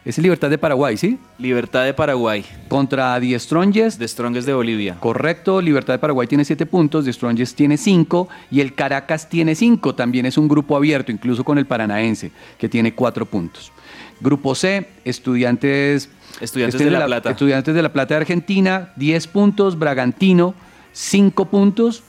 es 0.06 0.18
Libertad 0.18 0.50
de 0.50 0.58
Paraguay, 0.58 0.96
¿sí? 0.96 1.20
Libertad 1.38 1.84
de 1.84 1.94
Paraguay, 1.94 2.46
Contra 2.70 3.20
Die 3.20 3.38
Strongest. 3.38 4.00
de 4.00 4.08
Strongest 4.08 4.48
de 4.48 4.54
Bolivia. 4.54 4.96
Correcto, 5.02 5.62
Libertad 5.62 5.96
de 5.96 6.00
Paraguay 6.00 6.26
tiene 6.26 6.46
7 6.46 6.66
puntos, 6.66 7.04
The 7.04 7.12
Strongest 7.12 7.58
tiene 7.58 7.76
5 7.76 8.30
y 8.50 8.62
el 8.62 8.74
Caracas 8.74 9.28
tiene 9.28 9.54
5. 9.54 9.94
También 9.96 10.26
es 10.26 10.38
un 10.38 10.48
grupo 10.48 10.78
abierto, 10.78 11.12
incluso 11.12 11.44
con 11.44 11.58
el 11.58 11.66
Paranaense, 11.66 12.32
que 12.58 12.70
tiene 12.70 12.94
4 12.94 13.26
puntos. 13.26 13.74
Grupo 14.22 14.56
C, 14.56 14.88
Estudiantes 15.06 16.10
Estudiantes 16.40 16.80
de 16.80 16.92
La 16.92 17.06
Plata. 17.06 17.32
Estudiantes 17.32 17.74
de 17.74 17.82
La 17.82 17.94
Plata 17.94 18.16
de 18.16 18.22
Argentina, 18.22 18.94
10 18.96 19.28
puntos. 19.28 19.80
Bragantino, 19.80 20.54
5 20.94 21.46
puntos. 21.46 22.04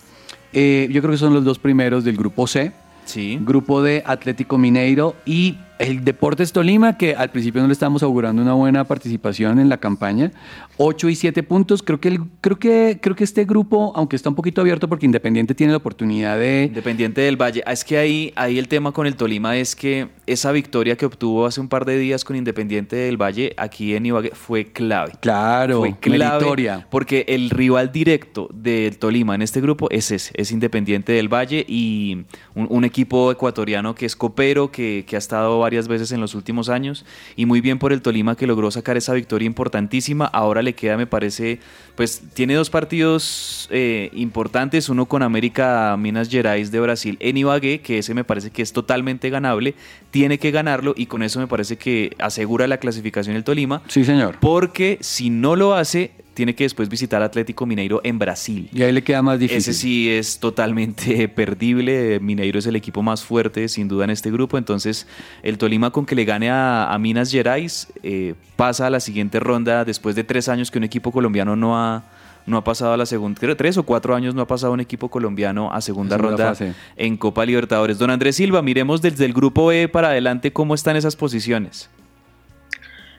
Eh, 0.53 0.89
yo 0.91 1.01
creo 1.01 1.13
que 1.13 1.19
son 1.19 1.35
los 1.35 1.45
dos 1.45 1.59
primeros 1.59 2.05
del 2.05 2.17
grupo 2.17 2.47
C. 2.47 2.73
Sí. 3.05 3.39
Grupo 3.41 3.83
de 3.83 4.03
Atlético 4.07 4.59
Mineiro 4.59 5.17
y 5.25 5.57
el 5.79 6.05
Deportes 6.05 6.53
Tolima, 6.53 6.97
que 6.99 7.15
al 7.15 7.31
principio 7.31 7.61
no 7.61 7.67
le 7.69 7.73
estábamos 7.73 8.03
augurando 8.03 8.43
una 8.43 8.55
buena 8.55 8.85
participación 8.85 9.59
en 9.59 9.69
la 9.69 9.79
campaña. 9.79 10.33
8 10.77 11.09
y 11.09 11.15
7 11.17 11.43
puntos. 11.43 11.83
Creo 11.83 12.01
que, 12.01 12.09
el- 12.09 12.21
creo, 12.41 12.59
que, 12.59 12.99
creo 13.03 13.17
que 13.17 13.25
este 13.25 13.45
grupo, 13.45 13.93
aunque 13.97 14.17
está 14.17 14.29
un 14.29 14.35
poquito 14.35 14.61
abierto 14.61 14.89
porque 14.89 15.07
Independiente 15.07 15.55
tiene 15.55 15.73
la 15.73 15.79
oportunidad 15.79 16.39
de... 16.39 16.65
Independiente 16.69 17.21
del 17.21 17.37
Valle. 17.41 17.63
Ah, 17.67 17.73
Es 17.73 17.85
que 17.85 17.99
ahí, 17.99 18.33
ahí 18.37 18.59
el 18.59 18.69
tema 18.69 18.93
con 18.93 19.07
el 19.07 19.17
Tolima 19.17 19.57
es 19.57 19.75
que 19.75 20.09
esa 20.27 20.53
victoria 20.53 20.97
que 20.97 21.07
obtuvo 21.07 21.47
hace 21.47 21.61
un 21.61 21.69
par 21.69 21.85
de 21.85 21.99
días 21.99 22.25
con 22.25 22.37
Independiente 22.37 22.97
del 22.97 23.17
Valle 23.17 23.55
aquí 23.57 23.95
en 23.95 24.07
Ibagué 24.07 24.31
fue 24.35 24.67
clave. 24.67 25.13
Claro, 25.21 25.79
fue 25.81 25.97
clave 25.99 26.19
meritoria. 26.35 26.87
porque 26.91 27.25
el 27.29 27.51
rival 27.51 27.91
directo 27.93 28.49
del 28.53 28.99
Tolima 28.99 29.35
en 29.35 29.43
este 29.43 29.61
grupo 29.61 29.89
es 29.91 30.11
ese, 30.11 30.33
es 30.35 30.53
Independiente 30.53 31.13
del 31.13 31.29
Valle 31.33 31.65
y 31.67 32.25
un, 32.55 32.67
un 32.71 32.85
equipo 32.85 33.33
ecuatoriano 33.33 33.95
que 33.95 34.07
es 34.07 34.15
copero, 34.17 34.71
que, 34.71 35.05
que 35.07 35.17
ha 35.17 35.19
estado 35.19 35.59
varias 35.69 35.87
veces 35.87 36.13
en 36.13 36.21
los 36.23 36.35
últimos 36.35 36.71
años 36.71 37.05
y 37.37 37.45
muy 37.45 37.61
bien 37.61 37.79
por 37.79 37.93
el 37.93 38.01
Tolima 38.01 38.37
que 38.37 38.47
logró 38.47 38.71
sacar 38.71 38.97
esa 38.97 39.13
victoria 39.13 39.45
importantísima. 39.45 40.25
Ahora 40.25 40.63
le 40.63 40.75
queda, 40.75 40.97
me 40.97 41.07
parece, 41.07 41.61
pues 41.95 42.23
tiene 42.33 42.55
dos 42.55 42.71
partidos 42.71 43.69
eh, 43.71 44.09
importantes, 44.15 44.89
uno 44.89 45.05
con 45.05 45.23
América 45.23 45.95
Minas 45.99 46.31
Gerais 46.31 46.71
de 46.71 46.81
Brasil 46.81 47.19
en 47.21 47.37
Ibagué, 47.37 47.83
que 47.83 47.99
ese 47.99 48.15
me 48.15 48.25
parece 48.25 48.49
que 48.51 48.63
es 48.63 48.73
totalmente 48.73 49.29
ganable, 49.29 49.75
tiene 50.11 50.39
que 50.39 50.51
ganarlo 50.53 50.95
y 50.97 51.05
con 51.05 51.23
eso 51.23 51.39
me 51.39 51.47
parece 51.47 51.77
que 51.77 52.17
asegura 52.19 52.67
la 52.67 52.79
clasificación 52.79 53.37
el 53.37 53.45
Tolima. 53.45 53.83
Sí, 53.89 54.07
señor. 54.07 54.39
Porque 54.41 54.97
si 55.03 55.29
no 55.29 55.55
lo 55.55 55.75
hace, 55.75 56.13
tiene 56.39 56.55
que 56.55 56.63
después 56.63 56.89
visitar 56.89 57.21
Atlético 57.21 57.67
Mineiro 57.67 58.01
en 58.05 58.17
Brasil. 58.21 58.71
Y 58.73 58.81
ahí 58.85 58.93
le 58.93 59.03
queda 59.03 59.23
más 59.23 59.41
difícil. 59.41 59.59
Ese 59.59 59.75
sí 59.75 60.09
es 60.09 60.39
totalmente 60.39 61.27
perdible. 61.41 62.21
Mineiro 62.21 62.61
es 62.61 62.67
el 62.67 62.77
equipo 62.77 63.03
más 63.03 63.25
fuerte, 63.25 63.69
sin 63.69 63.89
duda, 63.89 64.05
en 64.05 64.11
este 64.11 64.31
grupo. 64.31 64.57
Entonces, 64.57 65.09
el 65.43 65.59
Tolima 65.59 65.91
con 65.91 66.07
que 66.07 66.15
le 66.15 66.25
gane 66.25 66.49
a, 66.49 66.93
a 66.93 66.99
Minas 67.01 67.33
Gerais 67.33 67.89
eh, 68.05 68.35
pasa 68.55 68.87
a 68.87 68.91
la 68.91 69.01
siguiente 69.01 69.41
ronda 69.41 69.85
después 69.85 70.15
de 70.15 70.23
tres 70.23 70.49
años 70.49 70.71
que 70.71 70.79
un 70.79 70.85
equipo 70.85 71.11
colombiano 71.11 71.57
no 71.57 71.77
ha, 71.77 72.05
no 72.47 72.57
ha 72.57 72.63
pasado 72.63 72.93
a 72.93 72.97
la 72.97 73.07
segunda. 73.07 73.41
creo, 73.41 73.57
Tres 73.57 73.77
o 73.77 73.83
cuatro 73.83 74.15
años 74.15 74.37
no 74.37 74.43
ha 74.43 74.47
pasado 74.47 74.73
un 74.73 74.79
equipo 74.79 75.09
colombiano 75.11 75.73
a 75.73 75.81
segunda, 75.81 76.15
Segunda 76.15 76.37
ronda 76.37 76.49
fase. 76.55 76.73
en 76.97 77.17
Copa 77.17 77.45
Libertadores. 77.45 77.99
Don 77.99 78.11
Andrés 78.11 78.37
Silva, 78.37 78.63
miremos 78.63 79.03
desde 79.03 79.25
el 79.25 79.33
grupo 79.33 79.73
E 79.73 79.89
para 79.89 80.11
adelante 80.11 80.53
cómo 80.53 80.77
están 80.77 80.95
esas 80.95 81.17
posiciones. 81.17 81.91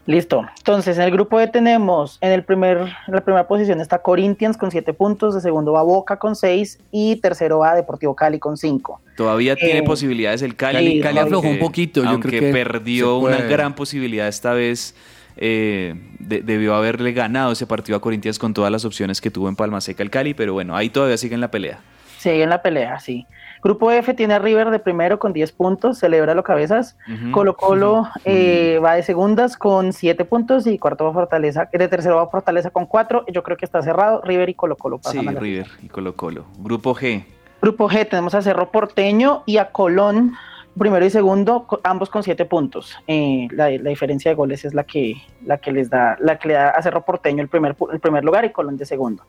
Listo. 0.10 0.44
Entonces, 0.58 0.98
en 0.98 1.04
el 1.04 1.12
grupo 1.12 1.40
E 1.40 1.46
tenemos, 1.48 2.18
en, 2.22 2.32
el 2.32 2.44
primer, 2.44 2.78
en 3.08 3.14
la 3.14 3.22
primera 3.22 3.48
posición 3.48 3.80
está 3.80 4.00
Corinthians 4.00 4.58
con 4.58 4.72
7 4.72 4.92
puntos, 4.94 5.36
de 5.36 5.42
segundo 5.42 5.74
va 5.74 5.84
Boca 5.84 6.18
con 6.18 6.36
6 6.36 6.80
y 6.92 7.18
tercero 7.18 7.60
va 7.60 7.76
Deportivo 7.76 8.16
Cali 8.16 8.40
con 8.40 8.58
5. 8.58 9.02
Todavía 9.16 9.56
tiene 9.56 9.80
Eh, 9.80 9.84
posibilidades 9.84 10.42
el 10.42 10.56
Cali. 10.56 10.78
Cali- 10.78 11.02
Cali 11.02 11.20
aflojó 11.20 11.48
un 11.48 11.60
poquito, 11.60 12.02
yo 12.04 12.10
aunque 12.10 12.30
creo 12.30 12.42
que 12.42 12.52
perdió 12.52 13.18
una 13.20 13.38
gran 13.42 13.76
posibilidad 13.76 14.28
esta 14.28 14.54
vez. 14.54 14.96
eh, 15.42 15.94
de- 16.20 16.42
debió 16.42 16.74
haberle 16.76 17.14
ganado 17.14 17.54
ese 17.54 17.66
partido 17.66 17.96
a 17.98 18.02
Corinthians 18.02 18.38
con 18.40 18.54
todas 18.54 18.72
las 18.74 18.84
opciones 18.84 19.22
que 19.22 19.32
tuvo 19.32 19.48
en 19.48 19.56
Palma 19.56 19.80
Seca 19.80 20.04
el 20.04 20.10
Cali, 20.10 20.34
pero 20.34 20.52
bueno, 20.52 20.76
ahí 20.76 20.90
todavía 20.90 21.16
sigue 21.18 21.34
en 21.36 21.40
la 21.40 21.50
pelea. 21.50 21.80
Sigue 22.18 22.44
en 22.44 22.50
la 22.50 22.62
pelea, 22.62 23.00
sí. 23.00 23.26
Grupo 23.62 23.92
F 23.92 24.14
tiene 24.14 24.36
a 24.36 24.40
River 24.40 24.70
de 24.70 24.80
primero 24.80 25.20
con 25.20 25.34
10 25.34 25.52
puntos, 25.52 25.98
celebra 25.98 26.34
los 26.34 26.46
cabezas. 26.46 26.98
Colo 27.32 27.56
Colo 27.56 28.08
eh, 28.26 28.80
va 28.84 28.94
de 28.94 29.04
segundas 29.04 29.58
con 29.58 29.94
7 29.94 30.24
puntos 30.26 30.66
y 30.68 30.78
cuarto 30.78 31.06
va 31.06 31.14
Fortaleza, 31.14 31.70
de 31.72 31.88
tercero 31.88 32.18
va 32.18 32.30
Fortaleza 32.30 32.70
con 32.70 32.86
4. 32.86 33.26
Yo 33.32 33.44
creo 33.44 33.58
que 33.58 33.66
está 33.66 33.82
cerrado. 33.82 34.22
River 34.24 34.50
y 34.50 34.54
Colo 34.54 34.76
Colo 34.76 35.00
Sí, 35.04 35.20
River 35.20 35.68
y 35.82 35.88
Colo 35.90 36.16
Colo. 36.16 36.46
Grupo 36.58 36.96
G. 36.96 37.26
Grupo 37.62 37.90
G 37.90 38.08
tenemos 38.08 38.34
a 38.36 38.42
Cerro 38.42 38.72
Porteño 38.72 39.44
y 39.46 39.58
a 39.58 39.72
Colón, 39.72 40.36
primero 40.78 41.06
y 41.06 41.10
segundo, 41.10 41.68
ambos 41.84 42.10
con 42.10 42.24
siete 42.24 42.46
puntos. 42.46 42.96
Eh, 43.08 43.50
la, 43.52 43.70
la 43.70 43.90
diferencia 43.90 44.32
de 44.32 44.36
goles 44.36 44.64
es 44.64 44.74
la 44.74 44.86
que, 44.86 45.16
la 45.46 45.58
que 45.58 45.74
les 45.74 45.90
da, 45.90 46.16
la 46.22 46.40
que 46.40 46.48
le 46.48 46.54
da 46.54 46.70
a 46.70 46.82
Cerro 46.82 47.04
Porteño 47.04 47.42
el 47.42 47.50
primer, 47.50 47.76
el 47.92 48.00
primer 48.00 48.24
lugar 48.24 48.46
y 48.46 48.52
Colón 48.52 48.78
de 48.78 48.86
segundo. 48.86 49.24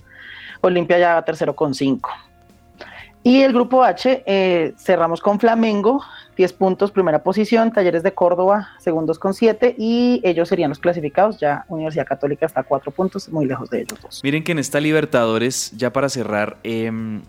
Olimpia 0.61 0.99
ya 0.99 1.15
va 1.15 1.25
tercero 1.25 1.57
con 1.57 1.75
cinco. 1.75 2.11
Y 3.23 3.43
el 3.43 3.53
grupo 3.53 3.85
H, 3.85 4.23
eh, 4.27 4.73
cerramos 4.79 5.21
con 5.21 5.39
Flamengo, 5.39 6.03
10 6.37 6.55
puntos, 6.55 6.91
primera 6.91 7.23
posición, 7.23 7.71
Talleres 7.71 8.03
de 8.03 8.15
Córdoba, 8.15 8.71
segundos 8.79 9.19
con 9.19 9.35
7, 9.35 9.75
y 9.77 10.23
ellos 10.25 10.49
serían 10.49 10.71
los 10.71 10.79
clasificados, 10.79 11.39
ya 11.39 11.67
Universidad 11.69 12.07
Católica 12.07 12.47
está 12.47 12.61
a 12.61 12.63
4 12.63 12.91
puntos, 12.93 13.29
muy 13.29 13.45
lejos 13.45 13.69
de 13.69 13.83
ellos 13.83 13.99
dos. 14.01 14.21
Miren 14.25 14.43
que 14.43 14.53
en 14.53 14.59
esta 14.59 14.81
Libertadores, 14.81 15.71
ya 15.77 15.93
para 15.93 16.09
cerrar, 16.09 16.57
em, 16.63 17.21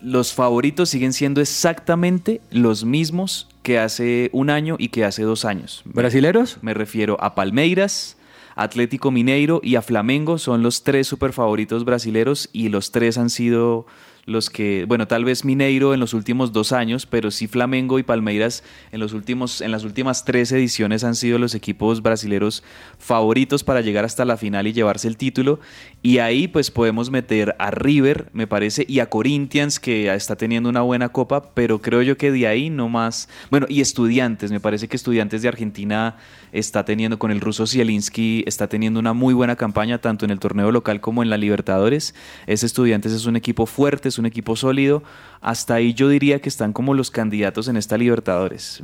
los 0.00 0.32
favoritos 0.32 0.88
siguen 0.88 1.12
siendo 1.12 1.42
exactamente 1.42 2.40
los 2.50 2.84
mismos 2.86 3.46
que 3.62 3.78
hace 3.78 4.30
un 4.32 4.48
año 4.48 4.76
y 4.78 4.88
que 4.88 5.04
hace 5.04 5.22
dos 5.22 5.44
años. 5.44 5.82
¿Brasileros? 5.84 6.56
Me 6.62 6.72
refiero 6.72 7.18
a 7.20 7.34
Palmeiras, 7.34 8.16
Atlético 8.54 9.10
Mineiro 9.10 9.60
y 9.62 9.76
a 9.76 9.82
Flamengo. 9.82 10.38
Son 10.38 10.62
los 10.62 10.82
tres 10.82 11.06
super 11.06 11.34
favoritos 11.34 11.84
brasileros 11.84 12.48
y 12.54 12.70
los 12.70 12.90
tres 12.90 13.18
han 13.18 13.28
sido 13.28 13.84
los 14.26 14.50
que, 14.50 14.84
bueno, 14.86 15.06
tal 15.08 15.24
vez 15.24 15.44
Mineiro 15.44 15.94
en 15.94 16.00
los 16.00 16.14
últimos 16.14 16.52
dos 16.52 16.72
años, 16.72 17.06
pero 17.06 17.30
sí 17.30 17.46
Flamengo 17.46 17.98
y 17.98 18.02
Palmeiras 18.02 18.62
en, 18.92 19.00
los 19.00 19.12
últimos, 19.12 19.60
en 19.60 19.70
las 19.70 19.84
últimas 19.84 20.24
tres 20.24 20.52
ediciones 20.52 21.04
han 21.04 21.14
sido 21.14 21.38
los 21.38 21.54
equipos 21.54 22.02
brasileros 22.02 22.62
favoritos 22.98 23.64
para 23.64 23.80
llegar 23.80 24.04
hasta 24.04 24.24
la 24.24 24.36
final 24.36 24.66
y 24.66 24.72
llevarse 24.72 25.08
el 25.08 25.16
título. 25.16 25.60
Y 26.02 26.18
ahí 26.18 26.48
pues 26.48 26.70
podemos 26.70 27.10
meter 27.10 27.54
a 27.58 27.70
River, 27.70 28.30
me 28.32 28.46
parece, 28.46 28.84
y 28.88 29.00
a 29.00 29.06
Corinthians, 29.06 29.80
que 29.80 30.12
está 30.12 30.36
teniendo 30.36 30.68
una 30.68 30.82
buena 30.82 31.10
copa, 31.10 31.52
pero 31.54 31.80
creo 31.80 32.02
yo 32.02 32.16
que 32.16 32.30
de 32.30 32.46
ahí 32.46 32.70
no 32.70 32.88
más. 32.88 33.28
Bueno, 33.50 33.66
y 33.68 33.80
Estudiantes, 33.80 34.50
me 34.50 34.60
parece 34.60 34.88
que 34.88 34.96
Estudiantes 34.96 35.42
de 35.42 35.48
Argentina 35.48 36.16
está 36.52 36.84
teniendo, 36.84 37.18
con 37.18 37.30
el 37.30 37.40
ruso 37.40 37.66
Zielinski, 37.66 38.44
está 38.46 38.68
teniendo 38.68 39.00
una 39.00 39.12
muy 39.12 39.34
buena 39.34 39.56
campaña, 39.56 39.98
tanto 39.98 40.24
en 40.24 40.30
el 40.30 40.38
torneo 40.38 40.72
local 40.72 41.00
como 41.00 41.22
en 41.22 41.30
la 41.30 41.36
Libertadores. 41.36 42.14
Ese 42.46 42.66
Estudiantes 42.66 43.12
es 43.12 43.26
un 43.26 43.36
equipo 43.36 43.66
fuerte, 43.66 44.09
es 44.10 44.18
un 44.18 44.26
equipo 44.26 44.54
sólido. 44.56 45.02
Hasta 45.40 45.74
ahí 45.74 45.94
yo 45.94 46.08
diría 46.08 46.40
que 46.40 46.48
están 46.48 46.72
como 46.72 46.94
los 46.94 47.10
candidatos 47.10 47.68
en 47.68 47.76
esta 47.76 47.96
Libertadores. 47.96 48.82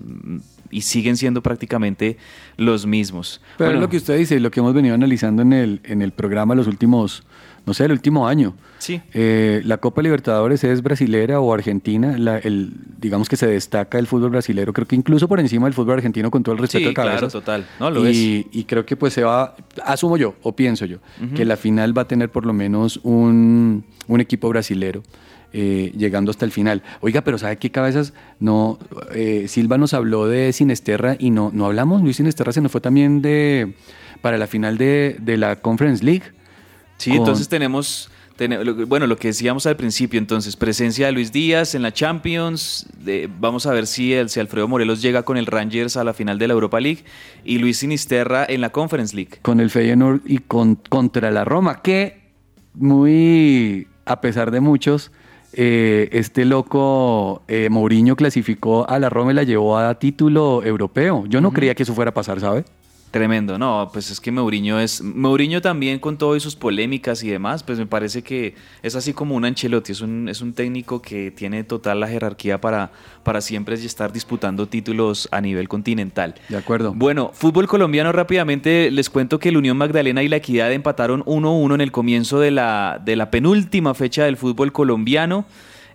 Y 0.70 0.80
siguen 0.80 1.16
siendo 1.16 1.42
prácticamente 1.42 2.16
los 2.56 2.86
mismos. 2.86 3.40
Pero 3.58 3.68
Bueno, 3.70 3.80
es 3.80 3.82
lo 3.82 3.90
que 3.90 3.98
usted 3.98 4.18
dice 4.18 4.36
y 4.36 4.40
lo 4.40 4.50
que 4.50 4.60
hemos 4.60 4.74
venido 4.74 4.94
analizando 4.94 5.42
en 5.42 5.52
el, 5.52 5.80
en 5.84 6.02
el 6.02 6.12
programa 6.12 6.54
los 6.54 6.66
últimos, 6.66 7.22
no 7.66 7.74
sé, 7.74 7.85
el 7.85 7.92
último 7.92 8.26
año. 8.29 8.55
Sí. 8.79 9.00
Eh, 9.12 9.61
la 9.64 9.76
Copa 9.79 10.00
Libertadores 10.00 10.62
es 10.64 10.83
brasilera 10.83 11.40
o 11.40 11.52
argentina. 11.52 12.16
La- 12.16 12.38
el, 12.38 12.72
digamos 13.00 13.29
que 13.29 13.37
se 13.37 13.46
destaca 13.46 13.98
el 13.98 14.07
fútbol 14.07 14.31
brasilero, 14.31 14.72
creo 14.72 14.87
que 14.87 14.96
incluso 14.96 15.26
por 15.29 15.40
encima 15.40 15.66
del 15.66 15.74
fútbol 15.74 15.94
argentino 15.94 16.31
con 16.31 16.42
todo 16.42 16.55
el 16.55 16.61
respeto 16.61 16.79
Sí, 16.79 16.85
de 16.87 16.94
cabezas. 16.94 17.18
claro, 17.18 17.31
total. 17.33 17.66
No, 17.81 17.90
lo 17.90 18.09
y, 18.09 18.46
y 18.52 18.64
creo 18.64 18.87
que 18.87 18.96
pues 18.96 19.12
se 19.12 19.24
va, 19.24 19.57
asumo 19.85 20.16
yo, 20.16 20.35
o 20.42 20.55
pienso 20.55 20.87
yo, 20.87 20.98
que 21.35 21.44
la 21.44 21.57
final 21.57 21.96
va 21.96 22.02
a 22.02 22.09
tener 22.09 22.31
por 22.31 22.46
lo 22.46 22.52
menos 22.52 23.00
un, 23.02 23.85
un 24.07 24.20
equipo 24.20 24.48
brasilero. 24.48 25.02
eh, 25.52 25.90
llegando 25.96 26.31
hasta 26.31 26.44
el 26.44 26.50
final. 26.52 26.83
Oiga, 27.00 27.22
pero 27.22 27.38
¿sabe 27.38 27.57
qué 27.57 27.70
cabezas? 27.70 28.12
No, 28.40 28.79
eh, 29.14 29.46
Silva 29.48 29.79
nos 29.79 29.94
habló 29.94 30.26
de 30.29 30.52
Sinesterra 30.52 31.16
y 31.18 31.31
no, 31.31 31.50
no 31.55 31.64
hablamos. 31.66 32.02
Luis 32.02 32.16
Sinesterra 32.16 32.52
se 32.52 32.61
nos 32.61 32.70
fue 32.70 32.81
también 32.83 33.22
de 33.22 33.74
para 34.20 34.37
la 34.38 34.46
final 34.48 34.76
de, 34.76 35.16
de 35.20 35.37
la 35.38 35.57
Conference 35.57 36.05
League. 36.05 36.24
Sí, 36.98 37.11
con- 37.11 37.18
entonces 37.20 37.48
tenemos, 37.48 38.11
bueno, 38.87 39.06
lo 39.06 39.16
que 39.16 39.28
decíamos 39.28 39.66
al 39.66 39.76
principio, 39.76 40.18
entonces, 40.18 40.56
presencia 40.56 41.06
de 41.06 41.12
Luis 41.12 41.32
Díaz 41.32 41.74
en 41.74 41.82
la 41.82 41.92
Champions, 41.92 42.87
de- 43.02 43.30
vamos 43.40 43.66
a 43.66 43.72
ver 43.72 43.87
si, 43.87 44.12
el, 44.12 44.28
si 44.28 44.40
Alfredo 44.40 44.68
Morelos 44.68 45.00
llega 45.02 45.22
con 45.22 45.37
el 45.37 45.46
Rangers 45.46 45.96
a 45.96 46.04
la 46.04 46.12
final 46.14 46.38
de 46.38 46.48
la 46.48 46.54
Europa 46.54 46.80
League, 46.80 47.04
y 47.44 47.59
Luis 47.59 47.78
Sinisterra 47.78 48.44
en 48.48 48.61
la 48.61 48.70
Conference 48.70 49.14
League. 49.16 49.38
con 49.42 49.61
el 49.61 49.70
Feyenoord 49.70 50.20
y 50.26 50.38
con, 50.38 50.74
contra 50.88 51.30
la 51.30 51.44
Roma, 51.44 51.80
que 51.82 52.20
muy, 52.74 53.87
a 54.04 54.20
pesar 54.20 54.50
de 54.50 54.61
muchos, 54.61 55.11
eh, 55.52 56.09
este 56.12 56.44
loco 56.44 57.42
eh, 57.48 57.68
Mourinho 57.70 58.16
clasificó 58.16 58.88
a 58.88 58.98
la 58.98 59.09
Roma 59.09 59.32
y 59.32 59.35
la 59.35 59.42
llevó 59.44 59.78
a 59.78 59.98
título 59.98 60.62
europeo. 60.62 61.24
Yo 61.28 61.40
no 61.40 61.52
creía 61.52 61.74
que 61.74 61.82
eso 61.85 61.94
fuera 61.94 62.11
a 62.11 62.14
pasar, 62.14 62.40
¿sabe? 62.40 62.64
Tremendo, 63.11 63.57
no, 63.59 63.88
pues 63.92 64.11
es 64.11 64.21
que 64.21 64.31
Mourinho 64.31 64.79
es, 64.79 65.01
Mourinho 65.01 65.62
también 65.62 65.99
con 65.99 66.19
todas 66.19 66.42
sus 66.42 66.57
polémicas 66.57 67.23
y 67.23 67.29
demás, 67.29 67.62
pues 67.62 67.79
me 67.79 67.87
parece 67.87 68.23
que 68.23 68.55
es 68.83 68.95
así 68.95 69.12
como 69.12 69.37
un 69.37 69.45
Ancelotti, 69.45 69.92
es 69.92 70.01
un, 70.01 70.29
es 70.29 70.40
un 70.42 70.53
técnico 70.53 71.01
que 71.01 71.31
tiene 71.31 71.64
total 71.64 72.01
la 72.01 72.09
jerarquía 72.09 72.61
para, 72.61 72.90
para 73.23 73.40
siempre 73.40 73.75
estar 73.77 74.12
disputando 74.12 74.66
títulos 74.66 75.29
a 75.31 75.40
nivel 75.40 75.69
continental. 75.69 76.35
De 76.49 76.57
acuerdo. 76.57 76.92
Bueno, 76.95 77.31
fútbol 77.33 77.66
colombiano 77.69 78.12
rápidamente 78.12 78.90
les 78.90 79.09
cuento 79.09 79.38
que 79.38 79.49
el 79.49 79.57
Unión 79.57 79.79
Magdalena 79.79 80.23
y 80.23 80.29
la 80.29 80.37
Equidad 80.37 80.73
empataron 80.73 81.25
1-1 81.25 81.75
en 81.75 81.81
el 81.81 81.92
comienzo 81.92 82.40
de 82.40 82.51
la, 82.51 83.01
de 83.03 83.16
la 83.16 83.31
penúltima 83.31 83.95
fecha 83.95 84.25
del 84.25 84.37
fútbol 84.37 84.73
colombiano. 84.73 85.47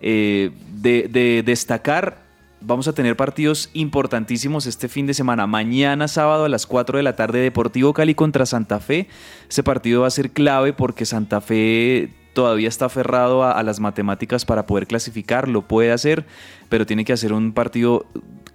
Eh, 0.03 0.49
de, 0.81 1.07
de 1.09 1.43
destacar 1.43 2.20
vamos 2.61 2.87
a 2.87 2.93
tener 2.93 3.15
partidos 3.15 3.69
importantísimos 3.73 4.65
este 4.67 4.87
fin 4.87 5.07
de 5.07 5.13
semana. 5.13 5.47
Mañana 5.47 6.07
sábado 6.07 6.45
a 6.45 6.49
las 6.49 6.65
4 6.65 6.97
de 6.97 7.03
la 7.03 7.15
tarde 7.15 7.39
Deportivo 7.39 7.93
Cali 7.93 8.15
contra 8.15 8.45
Santa 8.45 8.79
Fe. 8.79 9.07
Ese 9.49 9.63
partido 9.63 10.01
va 10.01 10.07
a 10.07 10.11
ser 10.11 10.31
clave 10.31 10.73
porque 10.73 11.05
Santa 11.05 11.41
Fe 11.41 12.13
todavía 12.33 12.69
está 12.69 12.85
aferrado 12.85 13.43
a, 13.43 13.51
a 13.51 13.63
las 13.63 13.79
matemáticas 13.79 14.45
para 14.45 14.65
poder 14.65 14.87
clasificar, 14.87 15.47
lo 15.47 15.67
puede 15.67 15.91
hacer, 15.91 16.25
pero 16.69 16.85
tiene 16.85 17.03
que 17.03 17.13
hacer 17.13 17.33
un 17.33 17.51
partido 17.51 18.05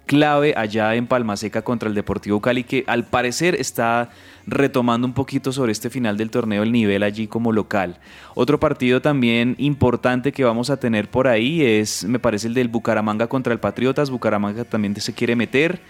clave 0.07 0.55
allá 0.57 0.95
en 0.95 1.05
Palmaseca 1.05 1.61
contra 1.61 1.87
el 1.87 1.93
Deportivo 1.93 2.41
Cali, 2.41 2.63
que 2.63 2.83
al 2.87 3.05
parecer 3.05 3.53
está 3.53 4.09
retomando 4.47 5.05
un 5.05 5.13
poquito 5.13 5.51
sobre 5.51 5.73
este 5.73 5.91
final 5.91 6.17
del 6.17 6.31
torneo 6.31 6.63
el 6.63 6.71
nivel 6.71 7.03
allí 7.03 7.27
como 7.27 7.51
local. 7.51 7.99
Otro 8.33 8.59
partido 8.59 9.01
también 9.01 9.55
importante 9.59 10.31
que 10.31 10.43
vamos 10.43 10.71
a 10.71 10.77
tener 10.77 11.09
por 11.09 11.27
ahí 11.27 11.61
es, 11.61 12.05
me 12.05 12.17
parece, 12.17 12.47
el 12.47 12.55
del 12.55 12.69
Bucaramanga 12.69 13.27
contra 13.27 13.53
el 13.53 13.59
Patriotas. 13.59 14.09
Bucaramanga 14.09 14.63
también 14.63 14.99
se 14.99 15.13
quiere 15.13 15.35
meter. 15.35 15.81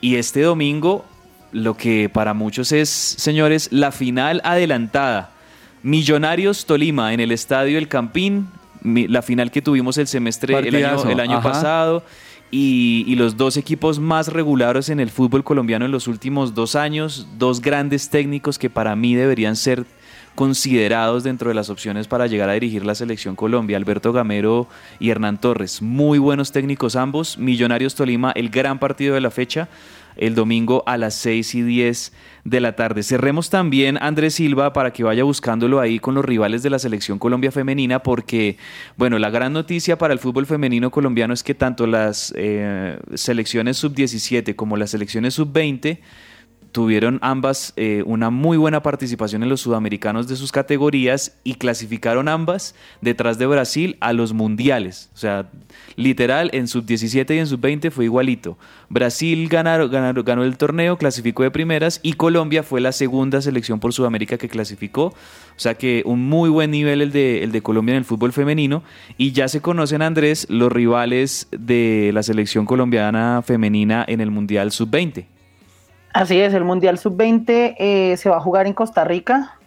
Y 0.00 0.16
este 0.16 0.42
domingo, 0.42 1.04
lo 1.50 1.76
que 1.76 2.08
para 2.08 2.34
muchos 2.34 2.70
es, 2.72 2.90
señores, 2.90 3.72
la 3.72 3.90
final 3.90 4.40
adelantada. 4.44 5.30
Millonarios 5.82 6.66
Tolima 6.66 7.14
en 7.14 7.20
el 7.20 7.32
Estadio 7.32 7.78
El 7.78 7.88
Campín, 7.88 8.48
la 8.82 9.22
final 9.22 9.50
que 9.50 9.62
tuvimos 9.62 9.96
el 9.96 10.06
semestre 10.06 10.58
el 10.58 10.84
año, 10.84 11.36
el 11.36 11.42
pasado. 11.42 12.04
Y, 12.56 13.16
los 13.16 13.36
dos 13.36 13.56
equipos 13.56 13.98
más 13.98 14.28
regulares 14.28 14.88
en 14.88 15.00
el 15.00 15.10
fútbol 15.10 15.42
colombiano 15.42 15.86
en 15.86 15.90
los 15.90 16.06
últimos 16.06 16.54
dos 16.54 16.76
años, 16.76 17.26
dos 17.36 17.60
grandes 17.60 18.10
técnicos 18.10 18.60
que 18.60 18.70
para 18.70 18.94
mí 18.94 19.16
deberían 19.16 19.56
ser 19.56 19.84
considerados 20.36 21.24
dentro 21.24 21.48
de 21.48 21.56
las 21.56 21.68
opciones 21.68 22.06
para 22.06 22.28
llegar 22.28 22.48
a 22.48 22.52
dirigir 22.52 22.86
la 22.86 22.94
selección 22.94 23.34
Colombia, 23.34 23.76
Alberto 23.76 24.12
Gamero 24.12 24.68
y 25.00 25.10
Hernán 25.10 25.40
Torres. 25.40 25.82
Muy 25.82 26.20
buenos 26.20 26.52
técnicos 26.52 26.94
ambos. 26.94 27.38
Millonarios 27.38 27.96
Tolima, 27.96 28.30
el 28.36 28.50
gran 28.50 28.78
partido 28.78 29.16
de 29.16 29.20
la 29.20 29.32
fecha, 29.32 29.68
el 30.16 30.34
domingo 30.34 30.82
a 30.86 30.96
las 30.96 31.14
6 31.14 31.54
y 31.54 31.62
10 31.62 32.12
de 32.44 32.60
la 32.60 32.76
tarde. 32.76 33.02
Cerremos 33.02 33.50
también 33.50 33.98
Andrés 34.00 34.34
Silva 34.34 34.72
para 34.72 34.92
que 34.92 35.04
vaya 35.04 35.24
buscándolo 35.24 35.80
ahí 35.80 35.98
con 35.98 36.14
los 36.14 36.24
rivales 36.24 36.62
de 36.62 36.70
la 36.70 36.78
selección 36.78 37.18
Colombia 37.18 37.50
femenina 37.50 38.02
porque, 38.02 38.56
bueno, 38.96 39.18
la 39.18 39.30
gran 39.30 39.52
noticia 39.52 39.98
para 39.98 40.12
el 40.12 40.18
fútbol 40.18 40.46
femenino 40.46 40.90
colombiano 40.90 41.34
es 41.34 41.42
que 41.42 41.54
tanto 41.54 41.86
las 41.86 42.32
eh, 42.36 42.98
selecciones 43.14 43.76
sub-17 43.78 44.54
como 44.54 44.76
las 44.76 44.90
selecciones 44.90 45.34
sub-20 45.34 45.98
tuvieron 46.74 47.20
ambas 47.22 47.72
eh, 47.76 48.02
una 48.04 48.30
muy 48.30 48.56
buena 48.56 48.82
participación 48.82 49.44
en 49.44 49.48
los 49.48 49.60
sudamericanos 49.60 50.26
de 50.26 50.34
sus 50.34 50.50
categorías 50.50 51.38
y 51.44 51.54
clasificaron 51.54 52.26
ambas 52.26 52.74
detrás 53.00 53.38
de 53.38 53.46
Brasil 53.46 53.96
a 54.00 54.12
los 54.12 54.32
mundiales. 54.32 55.08
O 55.14 55.16
sea, 55.16 55.48
literal, 55.94 56.50
en 56.52 56.66
sub-17 56.66 57.32
y 57.32 57.38
en 57.38 57.46
sub-20 57.46 57.92
fue 57.92 58.06
igualito. 58.06 58.58
Brasil 58.88 59.48
ganaron- 59.48 59.88
ganaron- 59.88 60.24
ganó 60.24 60.42
el 60.42 60.56
torneo, 60.56 60.98
clasificó 60.98 61.44
de 61.44 61.52
primeras 61.52 62.00
y 62.02 62.14
Colombia 62.14 62.64
fue 62.64 62.80
la 62.80 62.90
segunda 62.90 63.40
selección 63.40 63.78
por 63.78 63.92
Sudamérica 63.92 64.36
que 64.36 64.48
clasificó. 64.48 65.04
O 65.04 65.14
sea 65.60 65.74
que 65.74 66.02
un 66.04 66.28
muy 66.28 66.50
buen 66.50 66.72
nivel 66.72 67.02
el 67.02 67.12
de, 67.12 67.44
el 67.44 67.52
de 67.52 67.62
Colombia 67.62 67.92
en 67.92 67.98
el 67.98 68.04
fútbol 68.04 68.32
femenino. 68.32 68.82
Y 69.16 69.30
ya 69.30 69.46
se 69.46 69.60
conocen, 69.60 70.02
Andrés, 70.02 70.48
los 70.50 70.72
rivales 70.72 71.46
de 71.52 72.10
la 72.12 72.24
selección 72.24 72.66
colombiana 72.66 73.42
femenina 73.46 74.04
en 74.08 74.20
el 74.20 74.32
Mundial 74.32 74.72
sub-20. 74.72 75.26
Así 76.14 76.38
es, 76.38 76.54
el 76.54 76.62
Mundial 76.62 76.96
Sub-20 76.96 77.74
eh, 77.76 78.16
se 78.16 78.30
va 78.30 78.36
a 78.36 78.40
jugar 78.40 78.68
en 78.68 78.72
Costa 78.72 79.02
Rica 79.02 79.58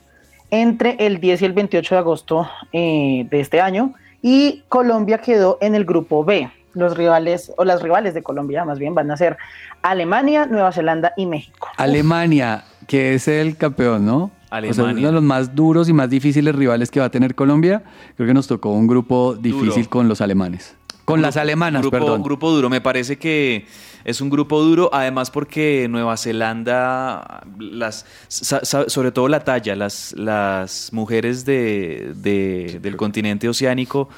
entre 0.50 0.96
el 1.06 1.20
10 1.20 1.42
y 1.42 1.46
el 1.46 1.52
28 1.52 1.96
de 1.96 2.00
agosto 2.00 2.50
eh, 2.72 3.28
de 3.30 3.42
este 3.42 3.60
año 3.60 3.94
y 4.22 4.64
Colombia 4.70 5.18
quedó 5.18 5.58
en 5.60 5.76
el 5.76 5.84
grupo 5.84 6.24
B. 6.24 6.50
Los 6.74 6.96
rivales, 6.96 7.52
o 7.58 7.66
las 7.66 7.82
rivales 7.82 8.14
de 8.14 8.24
Colombia 8.24 8.64
más 8.64 8.80
bien, 8.80 8.96
van 8.96 9.12
a 9.12 9.18
ser 9.18 9.36
Alemania, 9.82 10.46
Nueva 10.46 10.72
Zelanda 10.72 11.12
y 11.18 11.26
México. 11.26 11.68
Alemania, 11.76 12.64
que 12.88 13.16
es 13.16 13.28
el 13.28 13.58
campeón, 13.58 14.06
¿no? 14.06 14.24
O 14.24 14.30
sea, 14.50 14.58
Alemania. 14.60 15.00
uno 15.00 15.08
de 15.08 15.14
los 15.14 15.24
más 15.24 15.54
duros 15.54 15.90
y 15.90 15.94
más 15.94 16.10
difíciles 16.10 16.56
rivales 16.56 16.92
que 16.92 17.02
va 17.02 17.08
a 17.08 17.12
tener 17.12 17.36
Colombia. 17.36 17.84
Creo 18.16 18.26
que 18.26 18.34
nos 18.34 18.48
tocó 18.48 18.72
un 18.72 18.88
grupo 18.88 19.36
difícil 19.36 19.84
Duro. 19.84 19.90
con 19.90 20.08
los 20.08 20.22
alemanes. 20.22 20.78
Con 21.08 21.22
las 21.22 21.38
alemanas, 21.38 21.82
grupo, 21.84 21.98
perdón. 22.00 22.22
grupo 22.22 22.52
duro, 22.52 22.70
me 22.70 22.82
parece 22.82 23.18
que 23.18 23.66
es 24.04 24.20
un 24.20 24.30
grupo 24.30 24.62
duro, 24.62 24.90
además 24.92 25.32
porque 25.32 25.88
Nueva 25.90 26.18
Zelanda, 26.18 27.44
las, 27.58 28.06
sobre 28.28 29.14
todo 29.14 29.30
la 29.30 29.40
talla, 29.46 29.76
las, 29.78 30.14
las 30.18 30.92
mujeres 30.92 31.46
de, 31.46 32.12
de- 32.14 32.80
del 32.82 32.98
continente 32.98 33.48
oceánico 33.48 34.10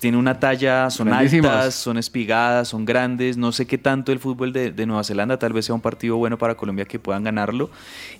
tienen 0.00 0.18
una 0.18 0.40
talla, 0.40 0.90
son 0.90 1.06
Grandísimas. 1.06 1.52
altas, 1.52 1.74
son 1.74 1.96
espigadas, 1.96 2.68
son 2.68 2.84
grandes, 2.84 3.36
no 3.36 3.52
sé 3.52 3.66
qué 3.66 3.78
tanto 3.78 4.10
el 4.10 4.18
fútbol 4.18 4.52
de, 4.52 4.72
de 4.72 4.86
Nueva 4.86 5.04
Zelanda, 5.04 5.38
tal 5.38 5.52
vez 5.52 5.66
sea 5.66 5.74
un 5.74 5.80
partido 5.80 6.16
bueno 6.16 6.38
para 6.38 6.56
Colombia 6.56 6.84
que 6.84 6.98
puedan 6.98 7.22
ganarlo. 7.22 7.70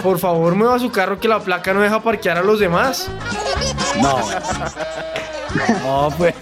Por 0.03 0.19
favor, 0.19 0.55
mueva 0.55 0.79
su 0.79 0.91
carro 0.91 1.19
que 1.19 1.29
la 1.29 1.41
placa 1.41 1.73
no 1.75 1.81
deja 1.81 2.03
parquear 2.03 2.39
a 2.39 2.43
los 2.43 2.61
demás. 2.61 3.09
No. 4.01 4.17
No, 5.83 6.09
pues. 6.17 6.35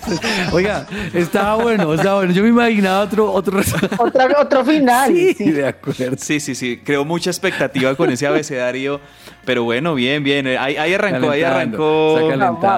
Oiga, 0.53 0.87
estaba 1.13 1.57
bueno, 1.63 1.93
estaba 1.95 2.17
bueno. 2.17 2.33
Yo 2.33 2.43
me 2.43 2.49
imaginaba 2.49 3.01
otro, 3.03 3.31
otro 3.33 3.61
Otra- 3.99 4.29
otro 4.41 4.65
final. 4.65 5.13
Sí, 5.13 5.35
sí. 5.35 5.51
de 5.53 5.67
acuerdo. 5.69 6.17
Sí, 6.19 6.41
sí, 6.41 6.55
sí. 6.55 6.81
Creo 6.85 7.05
mucha 7.05 7.31
expectativa 7.31 7.95
con 7.95 8.11
ese 8.11 8.27
abecedario. 8.27 9.01
Pero 9.45 9.63
bueno, 9.65 9.95
bien, 9.95 10.25
bien. 10.25 10.47
Ahí, 10.47 10.77
ahí 10.77 10.95
arrancó, 10.95 11.31
ahí 11.31 11.43
arrancó. 11.43 12.31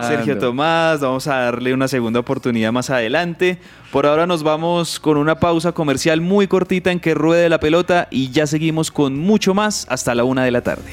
Sergio 0.03 0.39
Tomás. 0.39 1.01
Vamos 1.01 1.27
a 1.29 1.37
darle 1.37 1.73
una 1.73 1.89
segunda 1.89 2.21
oportunidad 2.21 2.73
más 2.73 2.91
adelante. 2.91 3.59
Por 3.93 4.07
ahora 4.07 4.27
nos 4.27 4.43
vamos 4.43 4.99
con 5.01 5.17
una 5.17 5.37
pausa 5.39 5.73
comercial 5.73 6.21
muy 6.21 6.49
cortita 6.49 6.91
en 6.91 7.01
que 7.01 7.15
ruede 7.15 7.49
la 7.49 7.61
pelota 7.61 8.09
y 8.11 8.31
ya 8.31 8.47
seguimos 8.47 8.91
con 8.91 9.17
mucho 9.17 9.55
más 9.55 9.87
hasta 9.89 10.15
la 10.15 10.25
una 10.25 10.45
de 10.45 10.51
la 10.51 10.61
tarde. 10.63 10.91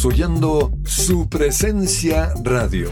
Estás 0.00 0.14
oyendo 0.14 0.72
su 0.86 1.28
presencia 1.28 2.32
radio. 2.42 2.90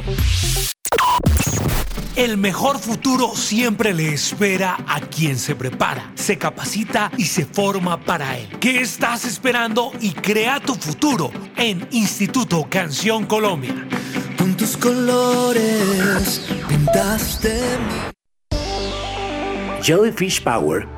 El 2.17 2.37
mejor 2.37 2.79
futuro 2.79 3.35
siempre 3.35 3.95
le 3.95 4.13
espera 4.13 4.77
a 4.87 5.01
quien 5.01 5.39
se 5.39 5.55
prepara, 5.55 6.13
se 6.17 6.37
capacita 6.37 7.11
y 7.17 7.25
se 7.25 7.47
forma 7.47 7.99
para 7.99 8.37
él. 8.37 8.51
¿Qué 8.61 8.81
estás 8.83 9.25
esperando 9.25 9.91
y 10.03 10.11
crea 10.11 10.61
tu 10.61 10.75
futuro 10.75 11.31
en 11.57 11.89
Instituto 11.93 12.67
Canción 12.69 13.25
Colombia? 13.25 13.89
Con 14.37 14.55
tus 14.55 14.77
colores 14.77 16.43
pintaste 16.69 17.59
Jellyfish 19.81 20.43
Power 20.43 20.98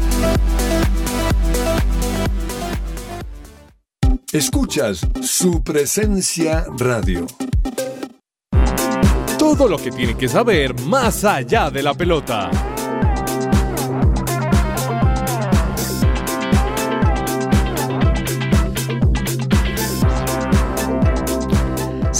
Escuchas 4.33 5.05
su 5.21 5.61
presencia 5.61 6.65
radio. 6.77 7.27
Todo 9.37 9.67
lo 9.67 9.77
que 9.77 9.91
tiene 9.91 10.15
que 10.15 10.29
saber 10.29 10.73
más 10.83 11.25
allá 11.25 11.69
de 11.69 11.83
la 11.83 11.93
pelota. 11.93 12.70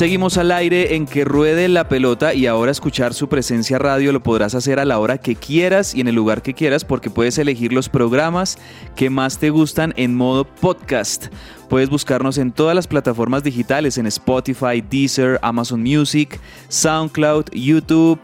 Seguimos 0.01 0.39
al 0.39 0.51
aire 0.51 0.95
en 0.95 1.05
que 1.05 1.25
ruede 1.25 1.67
la 1.67 1.87
pelota 1.87 2.33
y 2.33 2.47
ahora 2.47 2.71
escuchar 2.71 3.13
su 3.13 3.29
presencia 3.29 3.77
radio 3.77 4.11
lo 4.11 4.23
podrás 4.23 4.55
hacer 4.55 4.79
a 4.79 4.85
la 4.85 4.97
hora 4.97 5.19
que 5.19 5.35
quieras 5.35 5.93
y 5.93 6.01
en 6.01 6.07
el 6.07 6.15
lugar 6.15 6.41
que 6.41 6.55
quieras 6.55 6.83
porque 6.83 7.11
puedes 7.11 7.37
elegir 7.37 7.71
los 7.71 7.87
programas 7.87 8.57
que 8.95 9.11
más 9.11 9.37
te 9.37 9.51
gustan 9.51 9.93
en 9.97 10.15
modo 10.15 10.43
podcast. 10.43 11.27
Puedes 11.69 11.91
buscarnos 11.91 12.39
en 12.39 12.51
todas 12.51 12.73
las 12.73 12.87
plataformas 12.87 13.43
digitales, 13.43 13.99
en 13.99 14.07
Spotify, 14.07 14.81
Deezer, 14.81 15.37
Amazon 15.43 15.83
Music, 15.83 16.39
SoundCloud, 16.69 17.51
YouTube. 17.51 18.19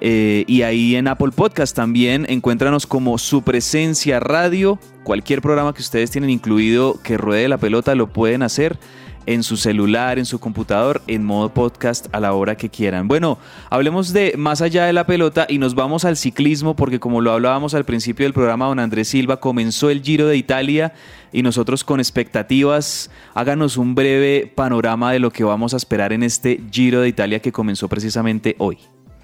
eh, 0.00 0.44
y 0.46 0.62
ahí 0.62 0.94
en 0.94 1.08
Apple 1.08 1.32
Podcast 1.34 1.74
también 1.74 2.24
encuéntranos 2.28 2.86
como 2.86 3.18
su 3.18 3.42
presencia 3.42 4.20
radio. 4.20 4.78
Cualquier 5.02 5.42
programa 5.42 5.74
que 5.74 5.82
ustedes 5.82 6.12
tienen 6.12 6.30
incluido 6.30 7.00
que 7.02 7.18
ruede 7.18 7.48
la 7.48 7.58
pelota 7.58 7.96
lo 7.96 8.06
pueden 8.06 8.44
hacer 8.44 8.78
en 9.26 9.42
su 9.42 9.56
celular, 9.56 10.18
en 10.18 10.24
su 10.24 10.38
computador, 10.38 11.02
en 11.06 11.24
modo 11.24 11.50
podcast 11.50 12.06
a 12.12 12.20
la 12.20 12.32
hora 12.32 12.56
que 12.56 12.70
quieran. 12.70 13.08
Bueno, 13.08 13.38
hablemos 13.70 14.12
de 14.12 14.34
más 14.36 14.62
allá 14.62 14.86
de 14.86 14.92
la 14.92 15.06
pelota 15.06 15.46
y 15.48 15.58
nos 15.58 15.74
vamos 15.74 16.04
al 16.04 16.16
ciclismo 16.16 16.74
porque 16.74 17.00
como 17.00 17.20
lo 17.20 17.32
hablábamos 17.32 17.74
al 17.74 17.84
principio 17.84 18.24
del 18.24 18.32
programa, 18.32 18.66
don 18.66 18.78
Andrés 18.78 19.08
Silva 19.08 19.38
comenzó 19.38 19.90
el 19.90 20.02
Giro 20.02 20.26
de 20.26 20.36
Italia 20.36 20.94
y 21.32 21.42
nosotros 21.42 21.84
con 21.84 22.00
expectativas, 22.00 23.10
háganos 23.34 23.76
un 23.76 23.94
breve 23.94 24.50
panorama 24.54 25.12
de 25.12 25.18
lo 25.18 25.30
que 25.30 25.44
vamos 25.44 25.74
a 25.74 25.76
esperar 25.76 26.12
en 26.12 26.22
este 26.22 26.60
Giro 26.70 27.00
de 27.00 27.08
Italia 27.08 27.40
que 27.40 27.52
comenzó 27.52 27.88
precisamente 27.88 28.56
hoy. 28.58 28.78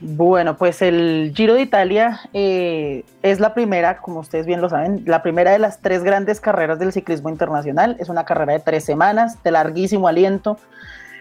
Bueno, 0.04 0.56
pues 0.56 0.82
el 0.82 1.32
Giro 1.32 1.54
de 1.54 1.60
Italia 1.60 2.22
eh, 2.32 3.04
es 3.22 3.38
la 3.38 3.54
primera, 3.54 3.98
como 3.98 4.18
ustedes 4.18 4.46
bien 4.46 4.60
lo 4.60 4.68
saben, 4.68 5.04
la 5.06 5.22
primera 5.22 5.52
de 5.52 5.60
las 5.60 5.80
tres 5.80 6.02
grandes 6.02 6.40
carreras 6.40 6.80
del 6.80 6.92
ciclismo 6.92 7.28
internacional. 7.28 7.96
Es 8.00 8.08
una 8.08 8.24
carrera 8.24 8.54
de 8.54 8.58
tres 8.58 8.84
semanas, 8.84 9.40
de 9.44 9.52
larguísimo 9.52 10.08
aliento, 10.08 10.58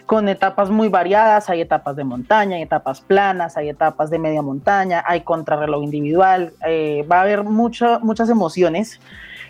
con 0.08 0.28
etapas 0.30 0.72
muy 0.72 0.90
variadas. 0.90 1.48
Hay 1.52 1.62
etapas 1.62 1.96
de 1.96 2.06
montaña, 2.06 2.56
hay 2.56 2.64
etapas 2.64 3.02
planas, 3.02 3.56
hay 3.56 3.70
etapas 3.70 4.10
de 4.10 4.18
media 4.18 4.42
montaña, 4.42 5.04
hay 5.06 5.22
contrarreloj 5.22 5.84
individual. 5.84 6.54
eh, 6.66 7.06
va 7.10 7.20
a 7.20 7.22
haber 7.22 7.44
muchas 7.44 8.30
emociones. 8.32 9.00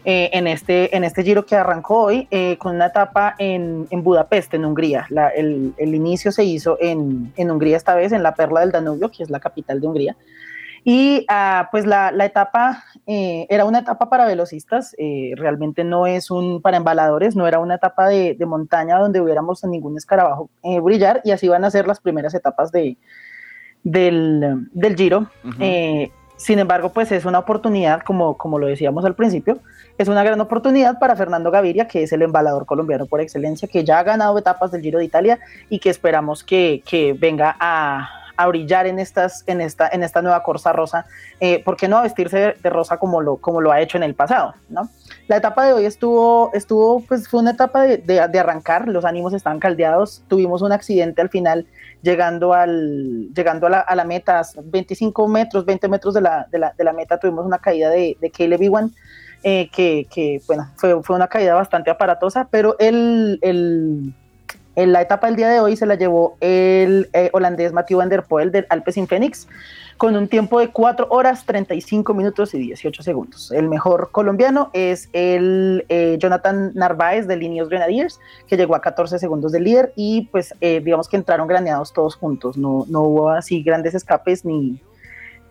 Eh, 0.06 0.30
en, 0.34 0.47
este, 0.47 0.95
en 0.95 1.04
este 1.04 1.24
giro 1.24 1.45
que 1.45 1.56
arrancó 1.56 2.04
hoy, 2.04 2.28
eh, 2.32 2.58
con 2.58 2.76
una 2.76 2.88
etapa 2.88 3.36
en, 3.38 3.88
en 3.89 4.04
Budapest, 4.04 4.54
en 4.54 4.66
Hungría. 4.66 5.06
La- 5.10 5.30
el, 5.30 5.74
el 5.78 5.95
inicio 5.95 6.32
se 6.32 6.43
hizo 6.43 6.78
en, 6.80 7.32
en 7.36 7.52
Hungría 7.52 7.78
esta 7.78 7.95
vez, 7.95 8.12
en 8.12 8.24
la 8.24 8.34
Perla 8.34 8.62
del 8.62 8.72
Danubio, 8.72 9.10
que 9.10 9.24
es 9.24 9.30
la 9.30 9.39
capital 9.39 9.80
de 9.80 9.88
Hungría. 9.88 10.16
Y 10.84 11.28
ah, 11.30 11.70
pues 11.72 11.86
la, 11.86 12.12
la 12.12 12.26
etapa 12.26 12.84
eh, 13.06 13.45
era 13.52 13.66
una 13.66 13.80
etapa 13.80 14.10
para 14.10 14.26
velocistas, 14.26 14.95
eh, 14.97 15.34
realmente 15.36 15.84
no 15.84 16.08
es 16.08 16.32
un 16.32 16.60
para 16.60 16.78
embaladores, 16.78 17.36
no 17.36 17.45
era 17.47 17.60
una 17.60 17.76
etapa 17.76 18.08
de, 18.08 18.34
de 18.34 18.45
montaña 18.47 18.97
donde 18.97 19.22
hubiéramos 19.22 19.64
a 19.64 19.68
ningún 19.68 19.95
escarabajo 19.95 20.49
eh, 20.64 20.80
brillar 20.80 21.22
y 21.24 21.30
así 21.30 21.47
van 21.47 21.66
a 21.66 21.70
ser 21.70 21.86
las 21.86 21.99
primeras 21.99 22.34
etapas 22.34 22.72
de, 22.72 22.97
del, 23.84 24.68
del 24.74 24.95
Giro. 24.95 25.30
Eh, 25.60 26.10
sin 26.42 26.58
embargo, 26.58 26.89
pues 26.89 27.12
es 27.12 27.26
una 27.26 27.38
oportunidad, 27.38 28.02
como, 28.02 28.36
como 28.36 28.58
lo 28.58 28.66
decíamos 28.66 29.06
al 29.06 29.14
principio, 29.14 29.60
es 30.00 30.08
una 30.08 30.24
gran 30.24 30.42
oportunidad 30.42 30.98
para 30.98 31.16
Fernando 31.16 31.52
Gaviria, 31.52 31.88
que 31.88 32.02
es 32.02 32.12
el 32.14 32.24
embalador 32.24 32.66
colombiano 32.66 33.06
por 33.06 33.22
excelencia, 33.22 33.68
que 33.68 33.84
ya 33.84 34.00
ha 34.00 34.04
ganado 34.04 34.36
etapas 34.39 34.72
del 34.72 34.82
Giro 34.82 34.98
de 34.98 35.06
Italia 35.06 35.39
y 35.70 35.78
que 35.78 35.92
esperamos 35.92 36.44
que, 36.44 36.82
que 36.84 37.14
venga 37.14 37.56
a, 37.60 38.10
a 38.38 38.48
brillar 38.48 38.88
en, 38.88 38.98
estas, 38.98 39.44
en, 39.46 39.62
esta, 39.62 39.88
en 39.92 40.02
esta 40.02 40.24
nueva 40.24 40.42
Corsa 40.42 40.74
Rosa, 40.74 41.06
eh, 41.39 41.64
¿por 41.64 41.78
qué 41.78 41.88
no 41.88 41.98
a 41.98 42.02
vestirse 42.02 42.56
de, 42.60 42.70
rosa 42.72 42.98
como 42.98 43.22
lo, 43.22 43.38
como 43.38 43.62
lo 43.62 43.72
ha 43.72 43.80
hecho 43.80 43.98
en 43.98 44.04
el 44.04 44.16
pasado? 44.16 44.56
¿no? 44.70 44.89
La 45.28 45.38
etapa 45.38 45.68
de 45.68 45.74
hoy 45.74 45.86
estuvo, 45.86 46.50
estuvo 46.56 47.02
pues 47.02 47.28
fue 47.28 47.39
una 47.39 47.52
etapa 47.52 47.84
de, 47.84 47.98
de, 47.98 48.28
de 48.28 48.39
arrancar, 48.39 48.88
los 48.88 49.06
ánimos 49.06 49.34
estaban 49.34 49.60
caldeados, 49.60 50.24
tuvimos 50.28 50.64
un 50.64 50.72
accidente 50.72 51.22
al 51.22 51.30
final 51.30 51.68
llegando, 52.02 52.54
al, 52.54 53.34
llegando 53.34 53.68
a, 53.68 53.70
la, 53.70 53.80
a 53.80 53.95
la 53.95 54.06
meta, 54.06 54.41
25 54.64 55.28
metros, 55.28 55.66
20 55.66 55.88
metros 55.88 56.14
de 56.14 56.22
la, 56.22 56.47
de 56.52 56.60
la, 56.60 56.74
de 56.78 56.84
la 56.84 56.93
meta, 56.93 57.20
tuvimos 57.20 57.45
una 57.45 57.60
caída 57.60 57.89
de, 57.89 58.18
de 58.20 58.32
Caleb 58.32 58.62
Ewan, 58.62 58.93
eh, 59.43 59.70
que, 59.72 60.08
que, 60.14 60.41
bueno, 60.47 60.72
fue, 60.76 61.02
fue 61.04 61.16
una 61.16 61.28
caída 61.28 61.56
bastante 61.56 61.89
aparatosa, 61.89 62.47
pero 62.52 62.76
el, 62.80 63.39
el, 63.41 64.14
en 64.76 64.93
la 64.93 65.02
etapa 65.02 65.28
del 65.28 65.36
día 65.36 65.49
de 65.49 65.60
hoy 65.60 65.76
se 65.76 65.86
la 65.86 65.95
llevó 65.95 66.38
el 66.39 67.10
eh, 67.14 67.30
holandés 67.34 67.74
Mathieu 67.74 67.97
van 67.97 68.10
der 68.10 68.24
Poel 68.24 68.52
del 68.52 68.66
Alpecin 68.70 69.08
Phoenix 69.08 69.47
con 70.02 70.16
un 70.16 70.28
tiempo 70.28 70.60
de 70.60 70.70
4 70.70 71.06
horas 71.12 71.45
35 71.45 72.16
minutos 72.16 72.56
y 72.56 72.58
18 72.58 73.04
segundos. 73.04 73.52
El 73.52 73.70
mejor 73.70 74.10
colombiano 74.12 74.72
es 74.74 75.10
el 75.14 75.86
eh, 75.89 76.18
Jonathan 76.20 76.72
Narváez 76.74 77.28
de 77.28 77.38
Líneos 77.38 77.70
Grenadiers, 77.70 78.20
que 78.47 78.58
llegó 78.58 78.74
a 78.74 78.82
14 78.82 79.20
segundos 79.20 79.52
del 79.52 79.64
líder 79.66 79.93
y 79.95 80.24
pues 80.32 80.56
eh, 80.60 80.82
digamos 80.84 81.08
que 81.08 81.18
entraron 81.18 81.47
graneados 81.47 81.93
todos 81.93 82.16
juntos, 82.16 82.58
no, 82.58 82.84
no 82.89 83.02
hubo 83.02 83.30
así 83.30 83.62
grandes 83.62 83.93
escapes 83.93 84.43
ni, 84.43 84.82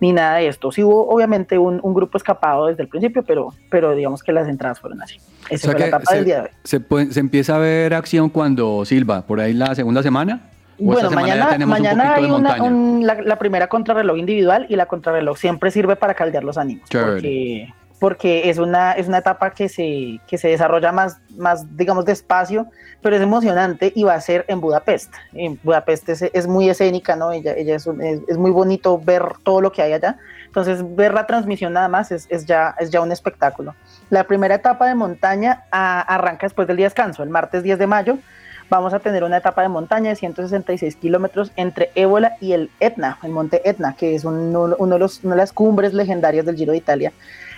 ni 0.01 0.13
nada 0.13 0.39
de 0.39 0.49
esto. 0.49 0.73
Sí 0.73 0.83
hubo 0.83 1.09
obviamente 1.09 1.57
un, 1.57 1.79
un 1.85 1.95
grupo 1.95 2.19
escapado 2.19 2.67
desde 2.67 2.83
el 2.83 2.89
principio, 2.89 3.23
pero, 3.23 3.55
pero 3.71 3.95
digamos 3.95 4.21
que 4.21 4.33
las 4.33 4.49
entradas 4.49 4.81
fueron 4.81 5.01
así. 5.01 5.19
Esa 5.49 5.69
O 5.69 5.71
sea 5.71 5.71
fue 5.71 5.79
la 5.79 5.87
etapa 5.87 6.07
se, 6.07 6.15
del 6.17 6.25
día 6.25 6.37
de 6.39 6.43
hoy. 6.43 6.49
se 6.65 6.81
puede- 6.81 7.13
se 7.13 7.21
empieza 7.21 7.55
a 7.55 7.59
ver 7.61 7.95
acción 7.95 8.29
cuando 8.29 8.85
Silva, 8.85 9.23
por 9.23 9.39
ahí 9.39 9.53
la 9.55 9.77
segunda 9.77 10.03
semana. 10.03 10.51
¿O 10.81 10.85
Bueno, 10.85 11.11
mañana, 11.11 11.51
un 11.65 11.69
mañana 11.69 12.15
poquito 12.15 12.27
hay 12.27 12.31
una, 12.41 12.63
un- 12.63 13.07
la, 13.07 13.15
la 13.23 13.37
primera 13.39 13.69
contrarreloj 13.69 14.17
individual 14.19 14.67
y 14.69 14.77
la 14.77 14.87
contrarreloj 14.87 15.37
siempre 15.37 15.71
sirve 15.71 15.97
para 15.97 16.15
caldear 16.15 16.43
los 16.45 16.57
ánimos. 16.59 16.89
Porque, 17.13 17.75
porque 17.99 18.49
es 18.51 18.59
una, 18.59 18.93
es 18.93 19.07
una 19.09 19.19
etapa 19.19 19.51
que 19.51 19.69
se, 19.69 20.21
que 20.27 20.39
se 20.39 20.49
desarrolla 20.49 20.91
más, 20.93 21.19
más, 21.37 21.77
digamos, 21.77 22.05
despacio, 22.07 22.67
pero 23.03 23.17
es 23.17 23.23
emocionante 23.23 23.93
y 23.95 24.05
va 24.05 24.15
a 24.15 24.21
ser 24.21 24.45
en 24.49 24.61
Budapest. 24.61 25.13
En 25.35 25.59
Budapest 25.63 26.09
es, 26.09 26.23
es 26.23 26.47
muy 26.47 26.69
escénica, 26.71 27.15
¿no? 27.17 27.31
Ella, 27.33 27.53
ella 27.57 27.77
es, 27.77 27.87
un- 27.87 28.01
es, 28.01 28.21
es 28.29 28.39
muy 28.39 28.51
bonito 28.51 28.99
ver 28.99 29.23
todo 29.43 29.61
lo 29.61 29.71
que 29.73 29.83
hay 29.83 29.93
allá. 29.93 30.17
Entonces, 30.47 30.83
ver 30.97 31.15
la 31.15 31.27
transmisión 31.27 31.73
nada 31.75 31.89
más 31.89 32.11
es, 32.11 32.27
es 32.29 32.45
ya, 32.47 32.75
es 32.81 32.91
ya 32.91 33.01
un 33.03 33.13
espectáculo. 33.13 33.75
La 34.09 34.25
primera 34.25 34.55
etapa 34.57 34.87
de 34.89 34.95
montaña 34.97 35.63
ah, 35.71 36.01
arranca 36.01 36.47
después 36.47 36.67
del 36.67 36.77
día 36.79 36.85
de 36.85 36.89
descanso, 36.89 37.23
el 37.23 37.29
martes 37.29 37.63
10 37.63 37.79
de 37.79 37.87
mayo. 37.87 38.19
Vamos 38.71 38.95
a 38.95 39.01
tener 39.01 39.25
una 39.25 39.39
etapa 39.39 39.63
de 39.63 39.69
montaña 39.69 40.11
de 40.11 40.17
166 40.17 40.95
kilómetros 40.97 41.51
entre 41.57 41.91
Ébola 41.97 42.37
y 42.41 42.53
el 42.53 42.71
Etna, 42.79 43.19
el 43.25 43.31
monte 43.33 43.69
Etna, 43.69 43.95
que 43.99 44.15
es 44.15 44.25
un- 44.25 44.55
uno, 44.57 44.95
de 44.95 44.99
los- 45.01 45.25
una 45.25 45.35
de 45.35 45.41
las 45.41 45.53
cumbres 45.53 45.93
legendarias 45.93 46.47
del 46.47 46.55
Giro 46.57 46.71
de 46.73 46.79
Italia. 46.79 47.13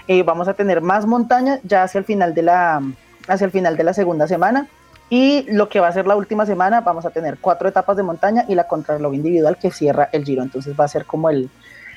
Eh, 0.08 0.22
vamos 0.22 0.48
a 0.48 0.54
tener 0.54 0.80
más 0.80 1.04
montaña 1.04 1.60
ya 1.64 1.82
hacia 1.82 1.98
el 1.98 2.04
final 2.06 2.32
de 2.34 2.42
la, 2.42 2.80
hacia 3.28 3.44
el 3.44 3.50
final 3.50 3.76
de 3.76 3.84
la 3.84 3.92
segunda 3.92 4.26
semana. 4.26 4.66
Y 5.10 5.42
lo 5.52 5.68
que 5.68 5.78
va 5.80 5.88
a 5.88 5.92
ser 5.92 6.06
la 6.06 6.16
última 6.16 6.46
semana, 6.46 6.80
vamos 6.80 7.04
a 7.04 7.10
tener 7.10 7.36
cuatro 7.38 7.68
etapas 7.68 7.98
de 7.98 8.02
montaña 8.02 8.46
y 8.48 8.54
la 8.54 8.64
contrarreloj 8.66 9.12
individual 9.14 9.58
que 9.58 9.70
cierra 9.70 10.08
el 10.12 10.24
Giro. 10.24 10.42
Entonces 10.42 10.74
va 10.80 10.86
a 10.86 10.88
ser 10.88 11.04
como 11.04 11.28
el, 11.28 11.50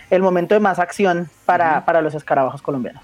el 0.09 0.21
momento 0.21 0.53
de 0.55 0.59
más 0.59 0.77
acción 0.77 1.29
para, 1.45 1.85
para 1.85 2.01
los 2.01 2.13
escarabajos 2.15 2.61
colombianos. 2.61 3.03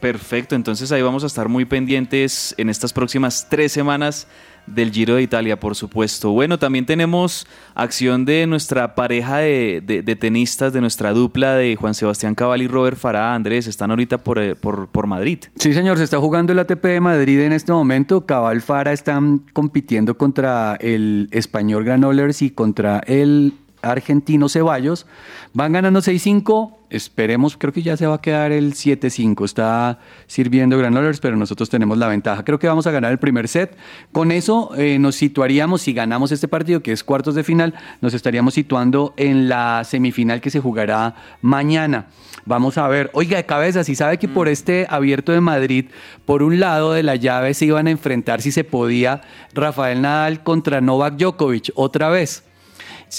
Perfecto, 0.00 0.54
entonces 0.54 0.92
ahí 0.92 1.02
vamos 1.02 1.24
a 1.24 1.26
estar 1.26 1.48
muy 1.48 1.64
pendientes 1.66 2.54
en 2.56 2.70
estas 2.70 2.92
próximas 2.92 3.46
tres 3.50 3.72
semanas 3.72 4.26
del 4.66 4.92
Giro 4.92 5.16
de 5.16 5.22
Italia, 5.22 5.58
por 5.58 5.74
supuesto. 5.74 6.30
Bueno, 6.30 6.58
también 6.58 6.86
tenemos 6.86 7.46
acción 7.74 8.24
de 8.24 8.46
nuestra 8.46 8.94
pareja 8.94 9.38
de, 9.38 10.16
tenistas, 10.18 10.72
de 10.72 10.80
nuestra 10.80 11.12
dupla 11.12 11.54
de 11.54 11.76
Juan 11.76 11.94
Sebastián 11.94 12.34
Cabal 12.34 12.62
y 12.62 12.68
Robert 12.68 12.96
Farah. 12.96 13.34
Andrés, 13.34 13.66
están 13.66 13.90
ahorita 13.90 14.18
por, 14.18 14.38
eh, 14.38 14.54
por, 14.54 15.06
Madrid. 15.06 15.38
Sí, 15.56 15.72
señor, 15.72 15.98
se 15.98 16.04
está 16.04 16.18
jugando 16.18 16.52
el 16.52 16.58
ATP 16.58 16.84
de 16.84 17.00
Madrid 17.00 17.40
en 17.40 17.52
este 17.52 17.72
momento. 17.72 18.26
Cabal 18.26 18.60
Fara 18.60 18.92
están 18.92 19.42
compitiendo 19.52 20.16
contra 20.16 20.76
el 20.76 21.28
español 21.32 21.84
Granollers 21.84 22.42
y 22.42 22.50
contra 22.50 23.00
el 23.06 23.54
argentino 23.82 24.48
Ceballos. 24.48 25.06
Van 25.52 25.72
ganando 25.72 26.00
6-5. 26.00 26.76
Esperemos, 26.90 27.56
creo 27.56 27.72
que 27.72 27.82
ya 27.82 27.96
se 27.96 28.06
va 28.06 28.16
a 28.16 28.20
quedar 28.20 28.50
el 28.50 28.74
7-5. 28.74 29.44
Está 29.44 30.00
sirviendo 30.26 30.76
Granollers, 30.76 31.20
pero 31.20 31.36
nosotros 31.36 31.70
tenemos 31.70 31.98
la 31.98 32.08
ventaja. 32.08 32.44
Creo 32.44 32.58
que 32.58 32.66
vamos 32.66 32.86
a 32.86 32.90
ganar 32.90 33.12
el 33.12 33.18
primer 33.18 33.46
set. 33.46 33.76
Con 34.10 34.32
eso 34.32 34.72
eh, 34.76 34.98
nos 34.98 35.14
situaríamos, 35.14 35.82
si 35.82 35.92
ganamos 35.92 36.32
este 36.32 36.48
partido, 36.48 36.82
que 36.82 36.92
es 36.92 37.04
cuartos 37.04 37.34
de 37.36 37.44
final, 37.44 37.74
nos 38.00 38.14
estaríamos 38.14 38.54
situando 38.54 39.14
en 39.16 39.48
la 39.48 39.84
semifinal 39.84 40.40
que 40.40 40.50
se 40.50 40.60
jugará 40.60 41.14
mañana. 41.42 42.08
Vamos 42.44 42.78
a 42.78 42.88
ver, 42.88 43.10
oiga, 43.12 43.36
de 43.36 43.46
cabeza, 43.46 43.84
si 43.84 43.94
sabe 43.94 44.18
que 44.18 44.26
por 44.26 44.48
este 44.48 44.86
abierto 44.90 45.30
de 45.30 45.40
Madrid, 45.40 45.86
por 46.24 46.42
un 46.42 46.58
lado 46.58 46.92
de 46.92 47.02
la 47.02 47.16
llave 47.16 47.54
se 47.54 47.66
iban 47.66 47.86
a 47.86 47.90
enfrentar, 47.90 48.40
si 48.42 48.50
se 48.50 48.64
podía, 48.64 49.20
Rafael 49.54 50.02
Nadal 50.02 50.42
contra 50.42 50.80
Novak 50.80 51.16
Djokovic, 51.16 51.70
otra 51.74 52.08
vez. 52.08 52.49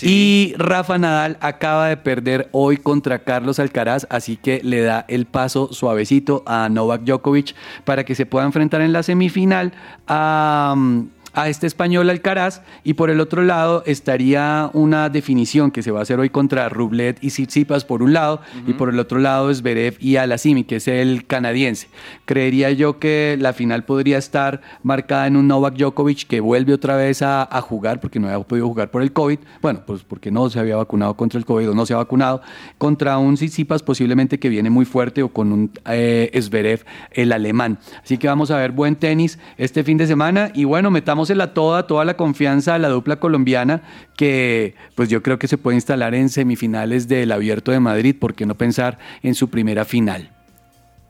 Y 0.02 0.54
Rafa 0.58 0.98
Nadal 0.98 1.38
acaba 1.42 1.88
de 1.88 1.98
perder 1.98 2.50
hoy 2.52 2.78
contra 2.78 3.20
Carlos 3.20 3.60
Alcaraz, 3.60 4.08
así 4.10 4.38
que 4.38 4.62
le 4.64 4.82
da 4.82 5.06
el 5.08 5.26
paso 5.26 5.74
suavecito 5.74 6.44
a 6.46 6.70
Novak 6.70 7.02
Djokovic 7.04 7.56
para 7.84 8.06
que 8.06 8.16
se 8.16 8.26
pueda 8.26 8.46
enfrentar 8.46 8.82
en 8.82 8.94
la 8.94 9.04
semifinal 9.04 9.74
a, 10.08 10.74
mm, 10.78 11.02
a 11.34 11.50
este 11.50 11.68
español 11.68 12.10
Alcaraz. 12.10 12.62
Y 12.84 12.94
por 12.94 13.10
el 13.10 13.20
otro 13.20 13.44
lado 13.44 13.84
estaría 13.86 14.70
una 14.74 15.10
definición 15.10 15.72
que 15.72 15.84
se 15.84 15.92
va 15.92 16.00
a 16.00 16.02
hacer 16.04 16.20
hoy 16.20 16.30
contra 16.30 16.70
Rublet 16.70 17.24
y 17.24 17.30
Tsitsipas 17.30 17.86
por 17.86 18.04
un 18.04 18.14
lado, 18.14 18.42
y 18.68 18.74
por 18.74 18.90
el 18.90 19.00
otro 19.00 19.20
lado 19.20 19.54
Zverev 19.54 19.98
y 20.00 20.16
Alasimi, 20.16 20.64
que 20.64 20.78
es 20.78 20.88
el 20.88 21.26
canadiense. 21.26 21.88
Creería 22.26 22.72
yo 22.72 23.00
que 23.00 23.38
la 23.40 23.54
final 23.54 23.84
podría 23.84 24.18
estar 24.18 24.62
marcada 24.84 25.28
en 25.28 25.36
un 25.36 25.48
Novak 25.48 25.76
Djokovic 25.76 26.28
que 26.28 26.40
vuelve 26.40 26.74
otra 26.74 26.96
vez 26.96 27.22
a, 27.22 27.44
a 27.44 27.62
jugar 27.62 28.00
porque 28.00 28.20
no 28.20 28.28
había 28.28 28.46
podido 28.46 28.68
jugar 28.68 28.92
por 28.92 29.02
el 29.02 29.12
COVID. 29.12 29.40
Bueno, 29.62 29.84
pues 29.86 30.04
porque 30.04 30.32
no 30.32 30.50
se 30.50 30.60
había 30.60 30.76
vacunado 30.76 31.16
contra 31.16 31.38
el 31.38 31.46
COVID 31.46 31.70
o 31.70 31.74
no 31.74 31.86
se 31.86 31.94
ha 31.94 31.98
vacunado. 31.98 32.42
Contra 32.78 33.18
un 33.18 33.36
Tsitsipas 33.36 33.84
posiblemente 33.84 34.40
que 34.40 34.50
viene 34.50 34.70
muy 34.70 34.86
fuerte 34.86 35.24
o 35.24 35.30
con 35.30 35.52
un 35.52 35.72
eh, 35.86 36.32
Zverev, 36.42 36.86
el 37.12 37.32
alemán. 37.32 37.80
Así 38.04 38.18
que 38.18 38.28
vamos 38.28 38.52
a 38.52 38.58
ver 38.58 38.72
buen 38.72 38.96
tenis 38.96 39.40
este 39.58 39.84
fin 39.84 39.98
de 39.98 40.08
semana 40.08 40.52
y 40.54 40.64
bueno, 40.64 40.92
metamos 40.92 41.21
toda, 41.54 41.88
toda 41.88 42.06
la 42.06 42.16
confianza 42.16 42.76
a 42.76 42.80
la 42.80 42.90
dupla 42.90 43.18
colombiana 43.18 43.82
que 44.16 44.76
pues 44.96 45.10
yo 45.10 45.22
creo 45.22 45.40
que 45.40 45.48
se 45.48 45.58
puede 45.58 45.76
instalar 45.76 46.16
en 46.16 46.30
semifinales 46.30 47.08
del 47.08 47.32
Abierto 47.32 47.72
de 47.72 47.80
Madrid, 47.80 48.16
¿por 48.20 48.34
qué 48.34 48.46
no 48.46 48.56
pensar 48.56 49.00
en 49.24 49.36
su 49.36 49.50
primera 49.50 49.86
final? 49.86 50.30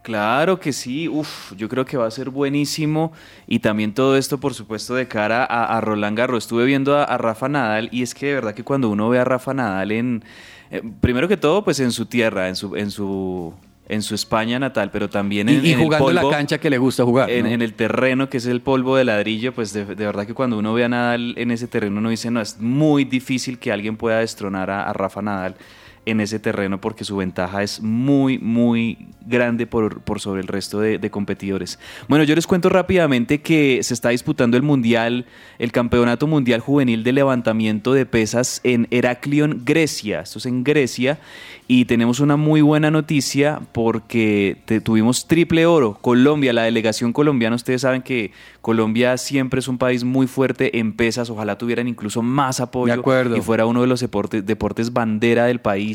Claro 0.03 0.59
que 0.59 0.73
sí, 0.73 1.07
Uf, 1.07 1.53
yo 1.55 1.69
creo 1.69 1.85
que 1.85 1.95
va 1.95 2.07
a 2.07 2.11
ser 2.11 2.31
buenísimo 2.31 3.11
y 3.45 3.59
también 3.59 3.93
todo 3.93 4.17
esto 4.17 4.39
por 4.39 4.55
supuesto 4.55 4.95
de 4.95 5.07
cara 5.07 5.43
a, 5.43 5.79
Roland 5.79 6.17
Garros. 6.17 6.45
Estuve 6.45 6.65
viendo 6.65 6.97
a, 6.97 7.17
Rafa 7.17 7.49
Nadal 7.49 7.87
y 7.91 8.01
es 8.01 8.15
que 8.15 8.27
de 8.27 8.33
verdad 8.33 8.55
que 8.55 8.63
cuando 8.63 8.89
uno 8.89 9.09
ve 9.09 9.19
a 9.19 9.25
Rafa 9.25 9.53
Nadal 9.53 9.91
en, 9.91 10.23
eh, 10.71 10.81
primero 11.01 11.27
que 11.27 11.37
todo 11.37 11.63
pues 11.63 11.79
en 11.79 11.91
su 11.91 12.07
tierra, 12.07 12.47
en 12.47 12.55
su, 12.55 13.53
en 13.87 14.01
su 14.01 14.15
España 14.15 14.57
natal, 14.57 14.89
pero 14.91 15.09
también 15.09 15.49
Y, 15.49 15.55
en, 15.55 15.65
y 15.65 15.71
en 15.71 15.79
el 15.79 15.85
jugando 15.85 16.11
la 16.13 16.29
cancha 16.29 16.59
que 16.59 16.69
le 16.69 16.77
gusta 16.77 17.03
jugar. 17.03 17.29
en, 17.29 17.45
¿no? 17.45 17.51
en 17.51 17.61
el 17.61 17.73
terreno 17.73 18.29
que 18.29 18.37
es 18.37 18.45
el 18.45 18.61
polvo 18.61 18.95
de 18.95 19.03
ladrillo, 19.05 19.53
pues 19.53 19.73
de, 19.73 19.85
de 19.85 20.05
verdad 20.05 20.25
que 20.25 20.33
cuando 20.33 20.57
uno 20.57 20.73
ve 20.73 20.85
a 20.85 20.89
Nadal 20.89 21.33
en 21.37 21.51
ese 21.51 21.67
terreno 21.67 21.99
uno 21.99 22.09
dice, 22.09 22.31
no, 22.31 22.41
es 22.41 22.59
muy 22.59 23.03
difícil 23.03 23.59
que 23.59 23.71
alguien 23.71 23.97
pueda 23.97 24.19
destronar 24.19 24.69
a, 24.69 24.89
a 24.89 24.93
Rafa 24.93 25.21
Nadal 25.21 25.55
en 26.05 26.19
ese 26.19 26.39
terreno 26.39 26.81
porque 26.81 27.03
su 27.03 27.15
ventaja 27.17 27.61
es 27.61 27.79
muy, 27.81 28.39
muy 28.39 29.07
grande 29.25 29.67
por, 29.67 30.01
por 30.01 30.19
sobre 30.19 30.41
el 30.41 30.47
resto 30.47 30.79
de, 30.79 30.97
de 30.97 31.11
competidores. 31.11 31.77
Bueno, 32.07 32.23
yo 32.23 32.33
les 32.33 32.47
cuento 32.47 32.69
rápidamente 32.69 33.41
que 33.41 33.79
se 33.83 33.93
está 33.93 34.09
disputando 34.09 34.57
el 34.57 34.63
Mundial, 34.63 35.25
el 35.59 35.71
Campeonato 35.71 36.25
Mundial 36.25 36.59
Juvenil 36.59 37.03
de 37.03 37.11
Levantamiento 37.13 37.93
de 37.93 38.07
Pesas 38.07 38.61
en 38.63 38.87
Heraklion, 38.89 39.61
Grecia. 39.63 40.21
Esto 40.21 40.39
es 40.39 40.47
en 40.47 40.63
Grecia. 40.63 41.19
Y 41.67 41.85
tenemos 41.85 42.19
una 42.19 42.35
muy 42.35 42.61
buena 42.61 42.89
noticia 42.91 43.61
porque 43.71 44.57
te- 44.65 44.81
tuvimos 44.81 45.27
triple 45.27 45.65
oro. 45.67 45.97
Colombia, 46.01 46.51
la 46.51 46.63
delegación 46.63 47.13
colombiana, 47.13 47.55
ustedes 47.55 47.81
saben 47.81 48.01
que 48.01 48.31
Colombia 48.61 49.17
siempre 49.17 49.59
es 49.59 49.67
un 49.67 49.77
país 49.77 50.03
muy 50.03 50.27
fuerte 50.27 50.79
en 50.79 50.93
pesas. 50.93 51.29
Ojalá 51.29 51.57
tuvieran 51.57 51.87
incluso 51.87 52.21
más 52.21 52.59
apoyo 52.59 52.93
De 52.93 52.99
acuerdo. 52.99 53.37
y 53.37 53.41
fuera 53.41 53.65
uno 53.67 53.81
de 53.81 53.87
los 53.87 54.01
deportes, 54.01 54.45
deportes 54.45 54.91
bandera 54.93 55.45
del 55.45 55.59
país. 55.61 55.90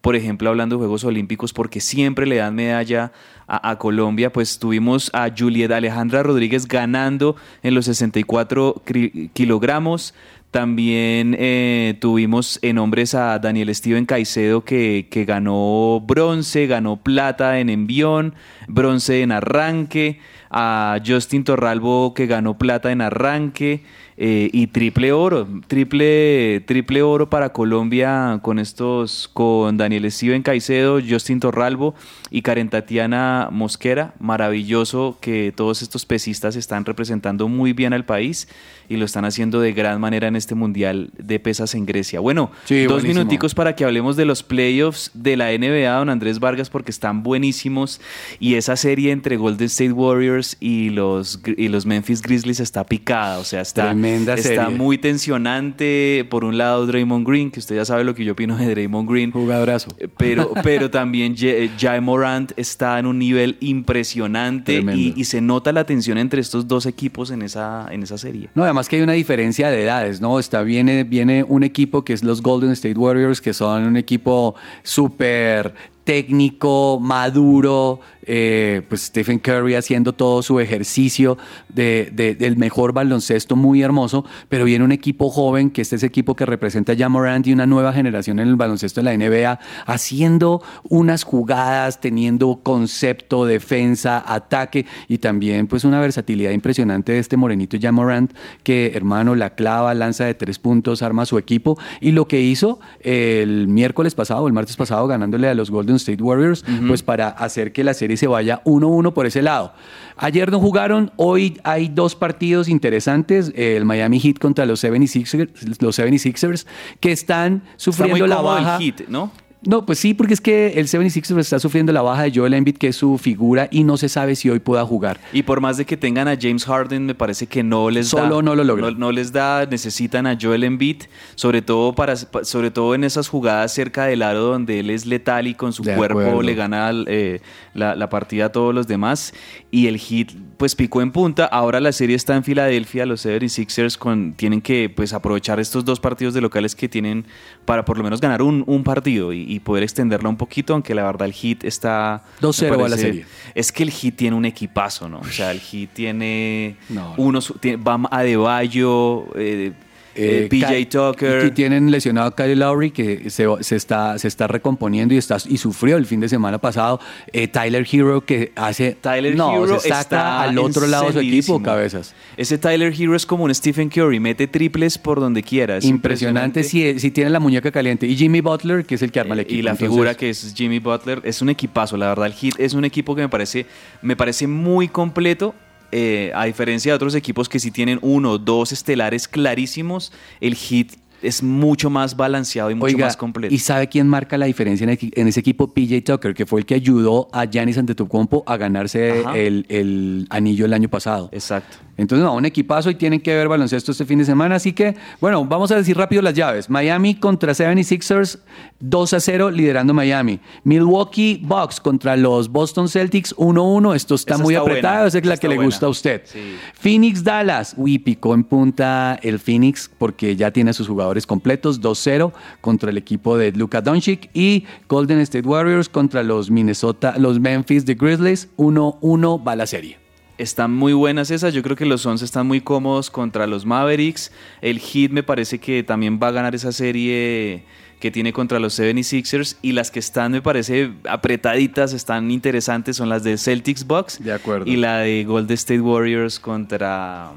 Por 0.00 0.14
ejemplo, 0.16 0.48
hablando 0.48 0.76
de 0.76 0.80
Juegos 0.80 1.04
Olímpicos, 1.04 1.52
porque 1.52 1.80
siempre 1.80 2.26
le 2.26 2.36
dan 2.36 2.54
medalla 2.54 3.12
a, 3.48 3.76
Colombia, 3.78 4.32
pues 4.32 4.58
tuvimos 4.58 5.10
a 5.14 5.28
Juliet 5.36 5.70
Alejandra 5.72 6.22
Rodríguez 6.22 6.66
ganando 6.66 7.36
en 7.62 7.74
los 7.74 7.86
64 7.86 8.82
cri- 8.86 9.30
kilogramos. 9.32 10.14
También 10.50 11.36
eh, 11.38 11.96
tuvimos 12.00 12.58
en 12.62 12.78
hombres 12.78 13.14
a 13.14 13.38
Daniel 13.38 13.74
Steven 13.74 14.06
Caicedo 14.06 14.64
que, 14.64 15.08
que 15.10 15.24
ganó 15.24 16.00
bronce, 16.06 16.66
ganó 16.66 16.96
plata 17.02 17.58
en 17.60 17.68
envión, 17.68 18.34
bronce 18.68 19.22
en 19.22 19.32
arranque, 19.32 20.18
a 20.50 20.98
Justin 21.04 21.44
Torralbo 21.44 22.14
que 22.14 22.26
ganó 22.26 22.56
plata 22.56 22.90
en 22.92 23.00
arranque 23.00 23.82
eh, 24.18 24.48
y 24.52 24.68
triple 24.68 25.12
oro, 25.12 25.46
triple, 25.66 26.60
triple 26.66 27.02
oro 27.02 27.28
para 27.28 27.50
Colombia 27.52 28.40
con 28.42 28.58
estos, 28.58 29.28
con 29.32 29.76
Daniel 29.76 30.10
Steven 30.10 30.42
Caicedo, 30.42 31.00
Justin 31.06 31.40
Torralbo 31.40 31.94
y 32.30 32.42
Karen 32.42 32.70
Tatiana 32.70 33.48
Mosquera. 33.52 34.14
Maravilloso 34.18 35.18
que 35.20 35.52
todos 35.54 35.82
estos 35.82 36.06
pesistas 36.06 36.56
están 36.56 36.84
representando 36.84 37.48
muy 37.48 37.72
bien 37.72 37.92
al 37.92 38.04
país 38.04 38.48
y 38.88 38.96
lo 38.96 39.04
están 39.04 39.24
haciendo 39.24 39.60
de 39.60 39.72
gran 39.72 40.00
manera 40.00 40.28
en 40.28 40.36
este 40.36 40.54
mundial 40.54 41.10
de 41.18 41.38
pesas 41.40 41.74
en 41.74 41.86
Grecia. 41.86 42.20
Bueno, 42.20 42.50
Sí, 42.64 42.84
dos 42.84 43.02
buenísimo. 43.02 43.20
minuticos 43.20 43.54
para 43.54 43.74
que 43.76 43.84
hablemos 43.84 44.16
de 44.16 44.24
los 44.24 44.42
playoffs 44.42 45.10
de 45.12 45.36
la 45.36 45.50
NBA, 45.52 45.90
don 45.98 46.08
Andrés 46.08 46.38
Vargas, 46.40 46.70
porque 46.70 46.90
están 46.90 47.22
buenísimos 47.22 48.00
y 48.38 48.54
esa 48.54 48.76
serie 48.76 49.10
entre 49.12 49.36
Golden 49.36 49.66
State 49.66 49.92
Warriors 49.92 50.56
y 50.60 50.90
los, 50.90 51.40
y 51.56 51.68
los 51.68 51.84
Memphis 51.84 52.22
Grizzlies 52.22 52.60
está 52.60 52.84
picada, 52.84 53.38
o 53.38 53.44
sea, 53.44 53.60
está, 53.60 53.92
Tremenda 54.06 54.34
está 54.34 54.66
serie. 54.66 54.76
muy 54.76 54.98
tensionante. 54.98 56.26
Por 56.28 56.44
un 56.44 56.58
lado, 56.58 56.86
Draymond 56.86 57.26
Green, 57.26 57.50
que 57.50 57.60
usted 57.60 57.76
ya 57.76 57.84
sabe 57.84 58.04
lo 58.04 58.14
que 58.14 58.24
yo 58.24 58.32
opino 58.32 58.56
de 58.56 58.68
Draymond 58.68 59.10
Green. 59.10 59.32
Jugadorazo. 59.32 59.94
Pero, 60.18 60.52
pero 60.62 60.90
también 60.90 61.34
Ja- 61.34 61.72
Jai 61.78 62.00
Morant 62.00 62.52
está 62.56 62.98
en 62.98 63.06
un 63.06 63.18
nivel 63.18 63.56
impresionante 63.60 64.84
y, 64.94 65.24
se 65.24 65.40
nota 65.40 65.72
la 65.72 65.84
tensión 65.84 66.18
entre 66.18 66.40
estos 66.40 66.68
dos 66.68 66.86
equipos 66.86 67.30
en 67.30 67.42
esa, 67.42 67.88
en 67.90 68.02
esa 68.02 68.16
serie. 68.18 68.48
No, 68.54 68.62
además 68.62 68.88
que 68.88 68.96
hay 68.96 69.02
una 69.02 69.14
diferencia 69.14 69.70
de 69.70 69.82
edades, 69.82 70.20
¿no? 70.20 70.26
¿no? 70.26 70.40
Está, 70.40 70.62
viene, 70.62 71.04
viene 71.04 71.44
un 71.44 71.62
equipo 71.62 72.04
que 72.04 72.12
es 72.12 72.24
los 72.24 72.42
Golden 72.42 72.72
State 72.72 72.98
Warriors, 72.98 73.40
que 73.40 73.54
son 73.54 73.84
un 73.84 73.96
equipo 73.96 74.56
súper 74.82 75.72
técnico, 76.02 76.98
maduro, 77.00 78.00
eh, 78.26 78.82
pues 78.88 79.02
Stephen 79.02 79.38
Curry 79.38 79.74
haciendo 79.74 80.12
todo 80.12 80.42
su 80.42 80.60
ejercicio 80.60 81.38
de, 81.68 82.10
de- 82.12 82.34
del 82.34 82.56
mejor 82.56 82.92
baloncesto 82.92 83.56
muy 83.56 83.82
hermoso, 83.82 84.24
pero 84.48 84.64
viene 84.64 84.84
un 84.84 84.92
equipo 84.92 85.30
joven, 85.30 85.70
que 85.70 85.82
este 85.82 85.96
es 85.96 86.00
ese 86.00 86.06
equipo 86.06 86.34
que 86.36 86.44
representa 86.44 86.92
a 86.92 87.08
Morant 87.08 87.46
y 87.46 87.52
una 87.52 87.66
nueva 87.66 87.92
generación 87.92 88.38
en 88.38 88.48
el 88.48 88.56
baloncesto 88.56 89.00
de 89.00 89.04
la 89.04 89.16
NBA, 89.16 89.58
haciendo 89.86 90.62
unas 90.88 91.24
jugadas, 91.24 92.00
teniendo 92.00 92.60
concepto, 92.62 93.46
defensa, 93.46 94.22
ataque 94.26 94.86
y 95.08 95.18
también 95.18 95.66
pues 95.66 95.84
una 95.84 96.00
versatilidad 96.00 96.50
impresionante 96.50 97.12
de 97.12 97.18
este 97.18 97.36
morenito 97.36 97.76
Morant 97.92 98.32
que 98.62 98.92
hermano 98.94 99.34
la 99.34 99.50
clava, 99.54 99.94
lanza 99.94 100.24
de 100.24 100.34
tres 100.34 100.58
puntos, 100.58 101.02
arma 101.02 101.24
su 101.26 101.38
equipo 101.38 101.78
y 102.00 102.12
lo 102.12 102.26
que 102.26 102.40
hizo 102.40 102.80
el 103.00 103.68
miércoles 103.68 104.14
pasado, 104.14 104.46
el 104.46 104.52
martes 104.52 104.76
pasado, 104.76 105.06
ganándole 105.06 105.48
a 105.48 105.54
los 105.54 105.70
Golden 105.70 105.96
State 105.96 106.22
Warriors, 106.22 106.64
pues 106.88 107.02
para 107.02 107.28
hacer 107.28 107.72
que 107.72 107.84
la 107.84 107.94
serie 107.94 108.15
se 108.16 108.26
vaya 108.26 108.62
1-1 108.64 109.12
por 109.12 109.26
ese 109.26 109.42
lado. 109.42 109.72
Ayer 110.16 110.50
no 110.50 110.60
jugaron, 110.60 111.12
hoy 111.16 111.60
hay 111.64 111.88
dos 111.88 112.14
partidos 112.14 112.68
interesantes, 112.68 113.52
el 113.54 113.84
Miami 113.84 114.18
Heat 114.18 114.38
contra 114.38 114.64
los 114.66 114.82
76ers, 114.82 115.76
los 115.80 115.98
76ers 115.98 116.66
que 117.00 117.12
están 117.12 117.56
Está 117.56 117.68
muy 117.68 117.76
sufriendo 117.76 118.26
la 118.26 118.36
el 118.36 118.42
baja. 118.42 118.78
hit, 118.78 119.08
¿no? 119.08 119.30
No, 119.66 119.84
pues 119.84 119.98
sí, 119.98 120.14
porque 120.14 120.34
es 120.34 120.40
que 120.40 120.74
el 120.76 120.86
76ers 120.86 121.38
está 121.38 121.58
sufriendo 121.58 121.92
la 121.92 122.02
baja 122.02 122.22
de 122.22 122.32
Joel 122.34 122.54
Embiid, 122.54 122.76
que 122.76 122.88
es 122.88 122.96
su 122.96 123.18
figura, 123.18 123.68
y 123.70 123.84
no 123.84 123.96
se 123.96 124.08
sabe 124.08 124.36
si 124.36 124.48
hoy 124.48 124.60
pueda 124.60 124.84
jugar. 124.84 125.20
Y 125.32 125.42
por 125.42 125.60
más 125.60 125.76
de 125.76 125.84
que 125.84 125.96
tengan 125.96 126.28
a 126.28 126.36
James 126.40 126.64
Harden, 126.64 127.06
me 127.06 127.14
parece 127.14 127.46
que 127.46 127.62
no 127.62 127.90
les 127.90 128.10
da. 128.10 128.22
Solo 128.22 128.42
no 128.42 128.54
lo 128.54 128.64
logran. 128.64 128.94
No, 128.94 128.98
no 129.06 129.12
les 129.12 129.32
da, 129.32 129.66
necesitan 129.66 130.26
a 130.26 130.38
Joel 130.40 130.64
Embiid, 130.64 131.02
sobre 131.34 131.62
todo, 131.62 131.94
para, 131.94 132.16
sobre 132.16 132.70
todo 132.70 132.94
en 132.94 133.04
esas 133.04 133.28
jugadas 133.28 133.72
cerca 133.72 134.04
del 134.04 134.22
aro 134.22 134.40
donde 134.40 134.80
él 134.80 134.90
es 134.90 135.06
letal 135.06 135.46
y 135.46 135.54
con 135.54 135.72
su 135.72 135.82
De 135.82 135.94
cuerpo 135.94 136.20
acuerdo. 136.20 136.42
le 136.42 136.54
gana 136.54 136.90
eh, 137.06 137.40
la, 137.74 137.94
la 137.96 138.08
partida 138.08 138.46
a 138.46 138.52
todos 138.52 138.74
los 138.74 138.86
demás. 138.86 139.34
Y 139.76 139.88
el 139.88 139.98
hit, 139.98 140.32
pues 140.56 140.74
picó 140.74 141.02
en 141.02 141.12
punta. 141.12 141.44
Ahora 141.44 141.80
la 141.80 141.92
serie 141.92 142.16
está 142.16 142.34
en 142.34 142.42
Filadelfia. 142.44 143.04
Los 143.04 143.26
76ers 143.26 143.98
con, 143.98 144.32
tienen 144.32 144.62
que 144.62 144.88
pues, 144.88 145.12
aprovechar 145.12 145.60
estos 145.60 145.84
dos 145.84 146.00
partidos 146.00 146.32
de 146.32 146.40
locales 146.40 146.74
que 146.74 146.88
tienen 146.88 147.26
para 147.66 147.84
por 147.84 147.98
lo 147.98 148.04
menos 148.04 148.20
ganar 148.22 148.40
un, 148.40 148.64
un 148.66 148.82
partido 148.84 149.34
y, 149.34 149.42
y 149.42 149.60
poder 149.60 149.82
extenderlo 149.82 150.30
un 150.30 150.36
poquito, 150.38 150.72
aunque 150.72 150.94
la 150.94 151.02
verdad 151.04 151.26
el 151.26 151.34
hit 151.34 151.62
está... 151.64 152.24
2-0 152.40 152.70
me 152.70 152.76
va 152.76 152.88
la 152.88 152.96
serie. 152.96 153.26
Es 153.54 153.70
que 153.70 153.82
el 153.82 153.90
hit 153.90 154.16
tiene 154.16 154.34
un 154.34 154.46
equipazo, 154.46 155.10
¿no? 155.10 155.18
O 155.20 155.24
sea, 155.26 155.50
el 155.50 155.60
hit 155.60 155.90
tiene 155.92 156.76
No. 156.88 157.12
unos... 157.18 157.52
tiene- 157.60 157.76
Bam 157.76 158.06
Adebayo, 158.10 159.26
eh, 159.36 159.72
eh, 160.16 160.48
PJ 160.50 160.66
Ky- 160.74 160.86
Tucker... 160.86 161.44
Y 161.46 161.50
tienen 161.52 161.90
lesionado 161.90 162.28
a 162.28 162.34
Kyle 162.34 162.58
Lowry, 162.58 162.90
que 162.90 163.30
se, 163.30 163.46
se 163.60 163.76
está, 163.76 164.18
se 164.18 164.28
está 164.28 164.46
recomponiendo 164.46 165.14
y, 165.14 165.18
está, 165.18 165.36
y 165.48 165.58
sufrió 165.58 165.96
el 165.96 166.06
fin 166.06 166.20
de 166.20 166.28
semana 166.28 166.58
pasado. 166.58 167.00
Eh, 167.32 167.48
Tyler 167.48 167.86
Hero, 167.90 168.24
que 168.24 168.52
hace. 168.56 168.96
Tyler 169.00 169.36
no, 169.36 169.52
Hero 169.64 169.78
se 169.80 169.88
saca 169.88 170.00
está 170.00 170.42
al 170.42 170.58
otro 170.58 170.86
lado 170.86 171.06
de 171.06 171.12
su 171.12 171.18
equipo, 171.20 171.62
cabezas. 171.62 172.14
Ese 172.36 172.58
Tyler 172.58 172.92
Hero 172.98 173.14
es 173.14 173.26
como 173.26 173.44
un 173.44 173.54
Stephen 173.54 173.88
Curry, 173.88 174.18
mete 174.20 174.46
triples 174.46 174.98
por 174.98 175.20
donde 175.20 175.42
quiera. 175.42 175.76
es 175.76 175.84
Impresionante 175.84 176.64
si, 176.64 176.98
si 176.98 177.10
tiene 177.10 177.30
la 177.30 177.40
muñeca 177.40 177.70
caliente. 177.70 178.06
Y 178.06 178.16
Jimmy 178.16 178.40
Butler, 178.40 178.84
que 178.84 178.96
es 178.96 179.02
el 179.02 179.12
que 179.12 179.20
arma 179.20 179.34
el 179.34 179.40
equipo. 179.40 179.58
Y 179.58 179.62
la 179.62 179.72
Entonces, 179.72 179.88
figura 179.88 180.14
que 180.14 180.30
es 180.30 180.54
Jimmy 180.56 180.78
Butler 180.78 181.20
es 181.24 181.42
un 181.42 181.50
equipazo, 181.50 181.96
la 181.96 182.08
verdad. 182.08 182.26
El 182.26 182.32
Heat 182.34 182.54
es 182.58 182.74
un 182.74 182.84
equipo 182.84 183.14
que 183.14 183.22
me 183.22 183.28
parece, 183.28 183.66
me 184.02 184.16
parece 184.16 184.46
muy 184.46 184.88
completo. 184.88 185.54
Eh, 185.92 186.32
a 186.34 186.44
diferencia 186.44 186.92
de 186.92 186.96
otros 186.96 187.14
equipos 187.14 187.48
que 187.48 187.58
sí 187.58 187.70
tienen 187.70 187.98
uno 188.02 188.32
o 188.32 188.38
dos 188.38 188.72
estelares 188.72 189.28
clarísimos, 189.28 190.12
el 190.40 190.54
Heat 190.54 190.92
es 191.22 191.42
mucho 191.42 191.90
más 191.90 192.16
balanceado 192.16 192.70
y 192.70 192.74
mucho 192.74 192.94
Oiga, 192.94 193.06
más 193.06 193.16
completo. 193.16 193.54
¿y 193.54 193.58
sabe 193.58 193.88
quién 193.88 194.08
marca 194.08 194.36
la 194.38 194.46
diferencia 194.46 194.86
en, 194.90 195.28
ese 195.28 195.40
equipo? 195.40 195.72
PJ 195.72 196.02
Tucker, 196.02 196.34
que 196.34 196.46
fue 196.46 196.60
el 196.60 196.66
que 196.66 196.74
ayudó 196.74 197.28
a 197.32 197.44
Giannis 197.44 197.78
Antetokounmpo 197.78 198.44
a 198.46 198.56
ganarse 198.56 199.22
el, 199.34 199.66
el 199.68 200.26
anillo 200.30 200.66
el 200.66 200.72
año 200.72 200.88
pasado. 200.88 201.28
Exacto. 201.32 201.78
Entonces, 201.96 202.24
no, 202.24 202.34
un 202.34 202.44
equipazo 202.44 202.90
y 202.90 202.94
tienen 202.94 203.20
que 203.20 203.34
ver 203.34 203.48
baloncesto 203.48 203.92
este 203.92 204.04
fin 204.04 204.18
de 204.18 204.24
semana. 204.24 204.56
Así 204.56 204.72
que, 204.72 204.94
bueno, 205.20 205.44
vamos 205.46 205.70
a 205.70 205.76
decir 205.76 205.96
rápido 205.96 206.20
las 206.20 206.34
llaves. 206.34 206.68
Miami 206.68 207.14
contra 207.14 207.52
76ers, 207.52 208.38
2 208.80 209.12
a 209.14 209.20
0, 209.20 209.50
liderando 209.50 209.94
Miami. 209.94 210.38
Milwaukee 210.64 211.40
Bucks 211.42 211.80
contra 211.80 212.16
los 212.16 212.50
Boston 212.50 212.88
Celtics, 212.88 213.34
1-1. 213.36 213.94
Esto 213.96 214.14
está 214.14 214.34
Esa 214.34 214.42
muy 214.42 214.54
está 214.54 214.62
apretado, 214.62 214.94
buena, 214.94 215.08
esa 215.08 215.18
es 215.18 215.26
la 215.26 215.34
esa 215.34 215.40
que 215.40 215.48
le 215.48 215.54
buena. 215.54 215.66
gusta 215.68 215.86
a 215.86 215.88
usted. 215.88 216.22
Sí. 216.26 216.56
Phoenix 216.74 217.24
Dallas, 217.24 217.74
uy, 217.78 217.98
picó 217.98 218.34
en 218.34 218.44
punta 218.44 219.18
el 219.22 219.38
Phoenix 219.38 219.90
porque 219.96 220.36
ya 220.36 220.50
tiene 220.50 220.70
a 220.70 220.74
sus 220.74 220.88
jugadores 220.88 221.05
completos, 221.26 221.80
2-0 221.80 222.32
contra 222.60 222.90
el 222.90 222.98
equipo 222.98 223.36
de 223.38 223.52
Luka 223.52 223.80
Doncic 223.80 224.30
y 224.34 224.64
Golden 224.88 225.20
State 225.20 225.46
Warriors 225.46 225.88
contra 225.88 226.22
los 226.22 226.50
Minnesota, 226.50 227.14
los 227.18 227.40
Memphis 227.40 227.86
de 227.86 227.94
Grizzlies, 227.94 228.48
1-1 228.56 229.46
va 229.46 229.56
la 229.56 229.66
serie. 229.66 229.98
Están 230.38 230.74
muy 230.74 230.92
buenas 230.92 231.30
esas. 231.30 231.54
Yo 231.54 231.62
creo 231.62 231.76
que 231.76 231.86
los 231.86 232.02
Suns 232.02 232.20
están 232.20 232.46
muy 232.46 232.60
cómodos 232.60 233.10
contra 233.10 233.46
los 233.46 233.64
Mavericks. 233.64 234.32
El 234.60 234.80
Heat 234.80 235.10
me 235.10 235.22
parece 235.22 235.58
que 235.58 235.82
también 235.82 236.20
va 236.22 236.28
a 236.28 236.30
ganar 236.30 236.54
esa 236.54 236.72
serie 236.72 237.64
que 238.00 238.10
tiene 238.10 238.34
contra 238.34 238.58
los 238.58 238.78
76ers. 238.78 239.56
Y 239.62 239.72
las 239.72 239.90
que 239.90 239.98
están, 239.98 240.32
me 240.32 240.42
parece, 240.42 240.92
apretaditas, 241.08 241.94
están 241.94 242.30
interesantes, 242.30 242.96
son 242.96 243.08
las 243.08 243.24
de 243.24 243.38
Celtics 243.38 243.86
Bucks. 243.86 244.22
De 244.22 244.32
acuerdo. 244.32 244.70
Y 244.70 244.76
la 244.76 244.98
de 244.98 245.24
Golden 245.24 245.54
State 245.54 245.80
Warriors 245.80 246.38
contra 246.38 247.32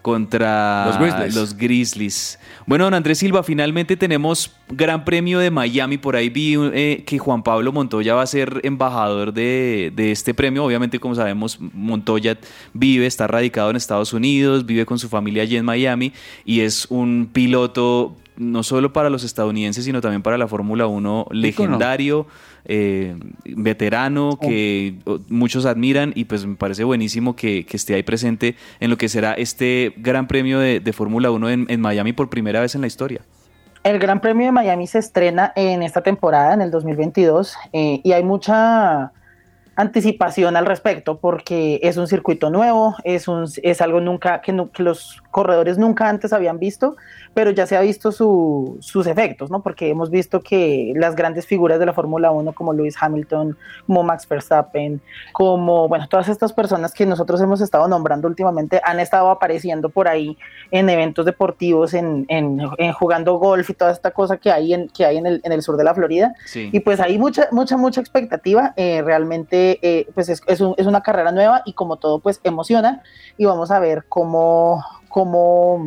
contra 0.00 0.84
Los 0.86 0.98
Grizzlies. 0.98 1.34
los 1.34 1.56
Grizzlies. 1.56 2.38
Bueno, 2.66 2.84
don 2.84 2.94
Andrés 2.94 3.18
Silva, 3.18 3.42
finalmente 3.42 3.94
tenemos 3.94 4.50
Gran 4.68 5.04
Premio 5.04 5.38
de 5.38 5.50
Miami. 5.50 5.98
Por 5.98 6.16
ahí 6.16 6.30
vi 6.30 6.56
eh, 6.72 7.04
que 7.06 7.18
Juan 7.18 7.42
Pablo 7.42 7.72
Montoya 7.72 8.14
va 8.14 8.22
a 8.22 8.26
ser 8.26 8.60
embajador 8.62 9.34
de, 9.34 9.92
de 9.94 10.12
este 10.12 10.32
premio. 10.32 10.64
Obviamente, 10.64 10.98
como 10.98 11.14
sabemos, 11.14 11.58
Montoya 11.60 12.38
vive, 12.72 13.04
está 13.04 13.26
radicado 13.26 13.68
en 13.68 13.76
Estados 13.76 14.14
Unidos, 14.14 14.64
vive 14.64 14.86
con 14.86 14.98
su 14.98 15.10
familia 15.10 15.42
allí 15.42 15.56
en 15.56 15.66
Miami 15.66 16.14
y 16.46 16.60
es 16.60 16.86
un 16.88 17.28
piloto 17.30 18.16
no 18.36 18.62
solo 18.62 18.92
para 18.92 19.10
los 19.10 19.24
estadounidenses, 19.24 19.84
sino 19.84 20.00
también 20.00 20.22
para 20.22 20.38
la 20.38 20.48
Fórmula 20.48 20.86
1 20.86 21.28
legendario, 21.30 22.26
eh, 22.64 23.16
veterano, 23.44 24.38
que 24.40 24.96
oh, 25.04 25.20
muchos 25.28 25.66
admiran 25.66 26.12
y 26.14 26.24
pues 26.24 26.46
me 26.46 26.56
parece 26.56 26.84
buenísimo 26.84 27.36
que, 27.36 27.66
que 27.66 27.76
esté 27.76 27.94
ahí 27.94 28.02
presente 28.02 28.56
en 28.80 28.90
lo 28.90 28.98
que 28.98 29.08
será 29.08 29.34
este 29.34 29.94
Gran 29.96 30.26
Premio 30.26 30.58
de, 30.58 30.80
de 30.80 30.92
Fórmula 30.92 31.30
1 31.30 31.50
en, 31.50 31.66
en 31.68 31.80
Miami 31.80 32.12
por 32.12 32.30
primera 32.30 32.60
vez 32.60 32.74
en 32.74 32.80
la 32.80 32.86
historia. 32.86 33.20
El 33.84 33.98
Gran 33.98 34.20
Premio 34.20 34.46
de 34.46 34.52
Miami 34.52 34.86
se 34.86 34.98
estrena 34.98 35.52
en 35.56 35.82
esta 35.82 36.02
temporada, 36.02 36.54
en 36.54 36.62
el 36.62 36.70
2022, 36.70 37.54
eh, 37.74 38.00
y 38.02 38.12
hay 38.12 38.22
mucha 38.22 39.12
anticipación 39.76 40.56
al 40.56 40.66
respecto 40.66 41.18
porque 41.18 41.80
es 41.82 41.96
un 41.96 42.06
circuito 42.06 42.50
nuevo, 42.50 42.94
es, 43.04 43.28
un, 43.28 43.46
es 43.62 43.80
algo 43.80 44.00
nunca 44.00 44.40
que, 44.40 44.52
los 44.78 45.22
corredores 45.30 45.78
nunca 45.78 46.08
antes 46.08 46.32
habían 46.32 46.58
visto, 46.60 46.96
pero 47.34 47.50
ya 47.50 47.66
se 47.66 47.76
ha 47.76 47.80
visto 47.80 48.12
su- 48.12 48.76
sus 48.80 49.06
efectos, 49.08 49.50
¿no? 49.50 49.62
Porque 49.62 49.88
hemos 49.90 50.10
visto 50.10 50.40
que 50.40 50.92
las 50.94 51.16
grandes 51.16 51.46
figuras 51.46 51.80
de 51.80 51.86
la 51.86 51.92
Fórmula 51.92 52.30
1 52.30 52.52
como 52.52 52.72
Lewis 52.72 52.94
Hamilton, 53.00 53.56
como 53.86 54.04
Max 54.04 54.28
Verstappen, 54.28 55.00
como, 55.32 55.88
bueno, 55.88 56.06
todas 56.08 56.28
estas 56.28 56.52
personas 56.52 56.94
que 56.94 57.04
nosotros 57.06 57.40
hemos 57.40 57.60
estado 57.60 57.88
nombrando 57.88 58.28
últimamente 58.28 58.80
han 58.84 59.00
estado 59.00 59.30
apareciendo 59.30 59.88
por 59.88 60.06
ahí 60.06 60.38
en 60.70 60.88
eventos 60.88 61.24
deportivos, 61.26 61.94
en, 61.94 62.24
en- 62.28 62.60
en 62.78 62.92
jugando 62.92 63.34
golf 63.38 63.68
y 63.70 63.74
toda 63.74 63.90
esta 63.90 64.12
cosa 64.12 64.36
que 64.36 64.52
hay 64.52 64.72
en, 64.74 64.88
que 64.88 65.04
hay 65.04 65.16
en, 65.16 65.26
el, 65.26 65.40
en 65.42 65.50
el 65.50 65.62
sur 65.62 65.76
de 65.76 65.82
la 65.84 65.94
Florida. 65.94 66.34
Sí. 66.46 66.70
Y 66.72 66.78
pues 66.80 67.00
hay 67.00 67.18
mucha, 67.18 67.48
mucha, 67.50 67.76
mucha 67.76 68.00
expectativa. 68.00 68.72
eh, 68.76 69.02
realmente, 69.04 69.63
eh, 69.82 70.06
pues 70.14 70.28
es, 70.28 70.42
es, 70.46 70.60
un- 70.60 70.74
es 70.76 70.86
una 70.86 71.02
carrera 71.02 71.32
nueva 71.32 71.62
y 71.64 71.72
como 71.74 71.96
todo, 71.96 72.18
pues 72.20 72.40
emociona. 72.44 73.02
Y 73.36 73.44
vamos 73.46 73.70
a 73.70 73.78
ver 73.80 74.04
cómo, 74.08 74.84
cómo, 75.08 75.84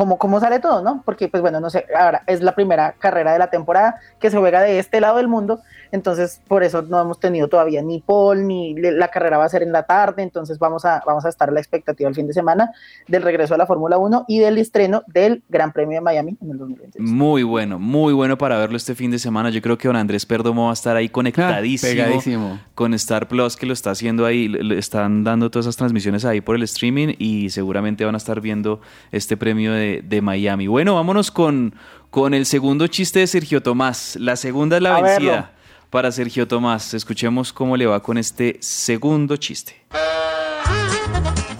cómo, 0.00 0.16
cómo 0.16 0.40
sale 0.40 0.60
todo, 0.60 0.82
¿no? 0.82 1.02
Porque, 1.04 1.28
pues 1.28 1.42
bueno, 1.42 1.60
no 1.60 1.68
sé, 1.68 1.84
ahora 1.94 2.22
es 2.26 2.40
la 2.40 2.54
primera 2.54 2.94
carrera 2.98 3.34
de 3.34 3.38
la 3.38 3.50
temporada 3.50 3.96
que 4.18 4.30
se 4.30 4.38
juega 4.38 4.62
de 4.62 4.78
este 4.78 4.98
lado 4.98 5.18
del 5.18 5.28
mundo. 5.28 5.60
Entonces, 5.92 6.40
por 6.48 6.62
eso 6.62 6.80
no 6.80 6.98
hemos 7.02 7.20
tenido 7.20 7.48
todavía 7.48 7.82
ni 7.82 8.00
Paul, 8.00 8.46
ni 8.46 8.72
le- 8.74 8.92
la 8.92 9.08
carrera 9.08 9.36
va 9.36 9.44
a 9.44 9.48
ser 9.50 9.62
en 9.62 9.72
la 9.72 9.82
tarde. 9.82 10.22
Entonces, 10.22 10.58
vamos 10.58 10.86
a, 10.86 11.02
vamos 11.04 11.26
a 11.26 11.28
estar 11.28 11.50
a 11.50 11.52
la 11.52 11.60
expectativa 11.60 12.08
el 12.08 12.14
fin 12.14 12.26
de 12.26 12.32
semana 12.32 12.70
del 13.08 13.20
regreso 13.22 13.52
a 13.54 13.58
la 13.58 13.66
Fórmula 13.66 13.98
1 13.98 14.24
y 14.26 14.38
del 14.38 14.56
estreno 14.56 15.02
del 15.06 15.42
Gran 15.50 15.72
Premio 15.72 15.98
de 15.98 16.00
Miami 16.00 16.38
en 16.40 16.50
el 16.52 16.56
2022. 16.58 17.10
Muy 17.10 17.42
bueno, 17.42 17.78
muy 17.78 18.14
bueno 18.14 18.38
para 18.38 18.56
verlo 18.56 18.78
este 18.78 18.94
fin 18.94 19.10
de 19.10 19.18
semana. 19.18 19.50
Yo 19.50 19.60
creo 19.60 19.76
que 19.76 19.86
don 19.88 19.96
Andrés 19.96 20.24
Perdomo 20.24 20.64
va 20.64 20.70
a 20.70 20.72
estar 20.72 20.96
ahí 20.96 21.10
conectadísimo 21.10 21.92
pegadísimo. 21.92 22.58
con 22.74 22.94
Star 22.94 23.28
Plus, 23.28 23.56
que 23.56 23.66
lo 23.66 23.74
está 23.74 23.90
haciendo 23.90 24.24
ahí. 24.24 24.48
Le 24.48 24.62
le 24.64 24.78
están 24.78 25.24
dando 25.24 25.50
todas 25.50 25.66
esas 25.66 25.76
transmisiones 25.76 26.24
ahí 26.24 26.40
por 26.40 26.54
el 26.54 26.62
streaming 26.62 27.14
y 27.18 27.50
seguramente 27.50 28.04
van 28.04 28.14
a 28.14 28.18
estar 28.18 28.40
viendo 28.40 28.80
este 29.10 29.36
premio 29.36 29.72
de, 29.72 29.89
de 30.02 30.22
Miami. 30.22 30.66
Bueno, 30.68 30.94
vámonos 30.94 31.30
con, 31.30 31.74
con 32.10 32.32
el 32.34 32.46
segundo 32.46 32.86
chiste 32.86 33.18
de 33.20 33.26
Sergio 33.26 33.62
Tomás. 33.62 34.16
La 34.20 34.36
segunda 34.36 34.76
es 34.76 34.82
la 34.82 34.96
A 34.96 35.02
vencida 35.02 35.30
verlo. 35.32 35.48
para 35.90 36.12
Sergio 36.12 36.46
Tomás. 36.46 36.94
Escuchemos 36.94 37.52
cómo 37.52 37.76
le 37.76 37.86
va 37.86 38.00
con 38.00 38.16
este 38.16 38.56
segundo 38.60 39.36
chiste. 39.36 39.76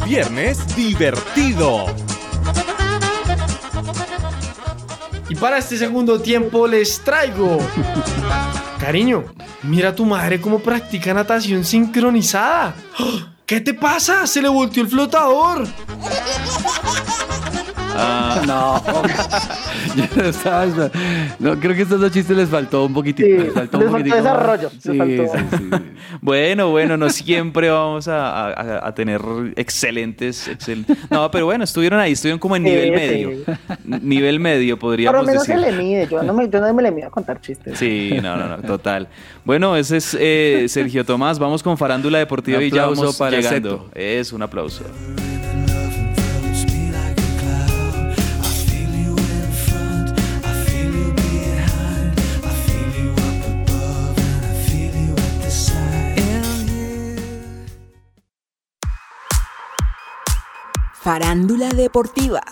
Viernes 0.06 0.74
divertido. 0.76 1.86
Y 5.28 5.34
para 5.36 5.58
este 5.58 5.76
segundo 5.76 6.20
tiempo 6.20 6.66
les 6.66 7.00
traigo... 7.00 7.58
Cariño, 8.80 9.24
mira 9.62 9.90
a 9.90 9.94
tu 9.94 10.06
madre 10.06 10.40
cómo 10.40 10.58
practica 10.58 11.12
natación 11.12 11.64
sincronizada. 11.64 12.74
¡Ah! 12.98 13.26
¿Qué 13.46 13.60
te 13.60 13.74
pasa? 13.74 14.26
Se 14.26 14.40
le 14.40 14.48
volteó 14.48 14.82
el 14.82 14.88
flotador. 14.88 15.66
Ah. 17.96 18.42
No. 18.46 18.82
No 21.38 21.58
creo 21.60 21.74
que 21.76 21.82
estos 21.82 22.00
dos 22.00 22.10
chistes 22.12 22.36
les 22.36 22.48
faltó 22.48 22.84
un 22.86 22.94
poquitito. 22.94 23.28
les 23.28 23.52
faltó 23.52 23.78
un 23.78 23.84
les 23.84 23.92
faltó 23.92 24.16
desarrollo, 24.16 24.70
les 24.72 24.82
Sí, 24.82 24.98
faltó. 24.98 25.22
sí, 25.32 25.56
sí. 25.58 25.70
Bueno, 26.20 26.70
bueno, 26.70 26.96
no 26.96 27.10
siempre 27.10 27.70
vamos 27.70 28.08
a, 28.08 28.48
a- 28.50 28.86
a 28.88 28.94
tener 28.94 29.20
excelentes, 29.56 30.48
excel- 30.48 30.84
No, 31.10 31.30
pero 31.30 31.46
bueno, 31.46 31.64
estuvieron 31.64 32.00
ahí, 32.00 32.12
estuvieron 32.12 32.38
como 32.38 32.56
en 32.56 32.64
Sí, 32.64 32.70
nivel 32.70 32.88
sí. 32.88 32.90
medio. 32.94 33.30
Nivel 34.02 34.40
medio, 34.40 34.78
Por 34.78 34.90
lo 34.90 34.90
podríamos 34.90 35.26
menos 35.26 35.44
se 35.44 35.56
decir. 35.56 35.70
le 35.72 35.82
mide. 35.82 36.08
Yo 36.10 36.22
no 36.22 36.32
me, 36.32 36.48
yo 36.48 36.60
no 36.60 36.72
me 36.74 36.82
le 36.82 36.90
mido 36.90 37.08
a 37.08 37.10
contar 37.10 37.40
chistes. 37.40 37.78
Sí, 37.78 38.12
no, 38.22 38.36
no, 38.36 38.48
no, 38.48 38.62
total. 38.62 39.08
Bueno, 39.44 39.76
ese 39.76 39.98
es 39.98 40.16
eh, 40.18 40.66
Sergio 40.68 41.04
Tomás. 41.04 41.38
Vamos 41.38 41.62
con 41.62 41.76
Farándula 41.76 42.18
Deportiva 42.18 42.62
y 42.62 42.70
ya 42.70 42.88
para 43.18 43.36
llegando. 43.36 43.90
Es 43.94 44.32
un 44.32 44.42
aplauso. 44.42 44.84
Farándula 61.02 61.70
deportiva. 61.70 62.42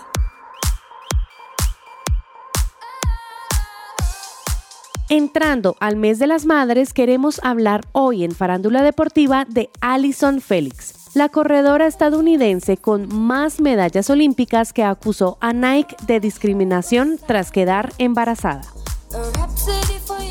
Entrando 5.11 5.77
al 5.81 5.97
mes 5.97 6.19
de 6.19 6.27
las 6.27 6.47
madres, 6.47 6.95
queremos 6.95 7.43
hablar 7.45 7.83
hoy 7.93 8.25
en 8.25 8.33
Farándula 8.33 8.83
Deportiva 8.83 9.45
de 9.47 9.69
Alison 9.83 10.41
Félix, 10.41 11.11
la 11.13 11.29
corredora 11.29 11.87
estadounidense 11.87 12.79
con 12.79 13.15
más 13.15 13.61
medallas 13.61 14.09
olímpicas 14.09 14.73
que 14.73 14.83
acusó 14.83 15.37
a 15.43 15.53
Nike 15.53 15.97
de 16.07 16.19
discriminación 16.19 17.19
tras 17.27 17.51
quedar 17.51 17.93
embarazada. 17.99 18.63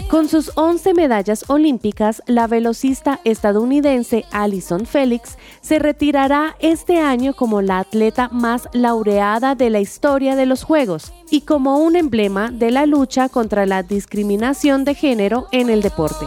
Con 0.10 0.30
sus 0.30 0.52
11 0.56 0.94
medallas 0.94 1.46
olímpicas, 1.50 2.22
la 2.28 2.48
velocista 2.48 3.20
estadounidense 3.26 4.26
Alison 4.32 4.86
Félix 4.86 5.38
se 5.62 5.80
retirará 5.80 6.56
este 6.60 7.00
año 7.00 7.34
como 7.36 7.62
la 7.62 7.80
atleta 7.80 8.30
más 8.32 8.70
laureada 8.72 9.56
de 9.56 9.70
la 9.70 9.80
historia 9.80 10.36
de 10.36 10.46
los 10.46 10.64
Juegos 10.64 11.12
y 11.30 11.42
como 11.42 11.80
un 11.80 11.96
emblema 11.96 12.52
de 12.52 12.72
la 12.72 12.86
lucha 12.86 13.28
contra 13.28 13.66
la 13.66 13.84
discriminación 13.84 14.86
de 14.86 14.96
género 14.96 15.48
en 15.52 15.70
el 15.70 15.82
deporte. 15.82 16.26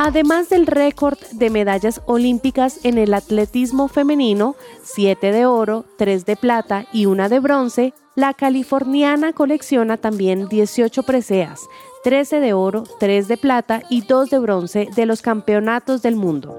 Además 0.00 0.48
del 0.48 0.66
récord 0.66 1.18
de 1.32 1.50
medallas 1.50 2.02
olímpicas 2.06 2.78
en 2.84 2.98
el 2.98 3.14
atletismo 3.14 3.88
femenino, 3.88 4.54
7 4.84 5.32
de 5.32 5.46
oro, 5.46 5.86
3 5.96 6.24
de 6.24 6.36
plata 6.36 6.86
y 6.92 7.06
una 7.06 7.28
de 7.28 7.40
bronce, 7.40 7.94
la 8.18 8.34
californiana 8.34 9.32
colecciona 9.32 9.96
también 9.96 10.48
18 10.48 11.04
preseas, 11.04 11.68
13 12.02 12.40
de 12.40 12.52
oro, 12.52 12.82
3 12.98 13.28
de 13.28 13.36
plata 13.36 13.84
y 13.88 14.00
2 14.00 14.30
de 14.30 14.38
bronce 14.40 14.88
de 14.92 15.06
los 15.06 15.22
campeonatos 15.22 16.02
del 16.02 16.16
mundo. 16.16 16.58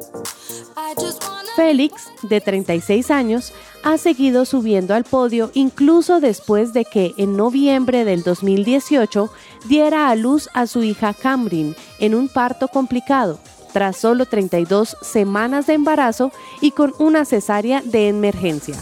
Félix, 1.57 2.13
de 2.21 2.39
36 2.39 3.11
años, 3.11 3.51
ha 3.83 3.97
seguido 3.97 4.45
subiendo 4.45 4.93
al 4.93 5.03
podio 5.03 5.51
incluso 5.53 6.21
después 6.21 6.71
de 6.71 6.85
que 6.85 7.13
en 7.17 7.35
noviembre 7.35 8.05
del 8.05 8.23
2018 8.23 9.29
diera 9.67 10.07
a 10.07 10.15
luz 10.15 10.47
a 10.53 10.65
su 10.65 10.81
hija 10.81 11.13
Camryn 11.13 11.75
en 11.99 12.15
un 12.15 12.29
parto 12.29 12.69
complicado, 12.69 13.37
tras 13.73 13.97
solo 13.97 14.25
32 14.25 14.95
semanas 15.01 15.67
de 15.67 15.73
embarazo 15.73 16.31
y 16.61 16.71
con 16.71 16.93
una 16.99 17.25
cesárea 17.25 17.81
de 17.81 18.07
emergencia. 18.07 18.77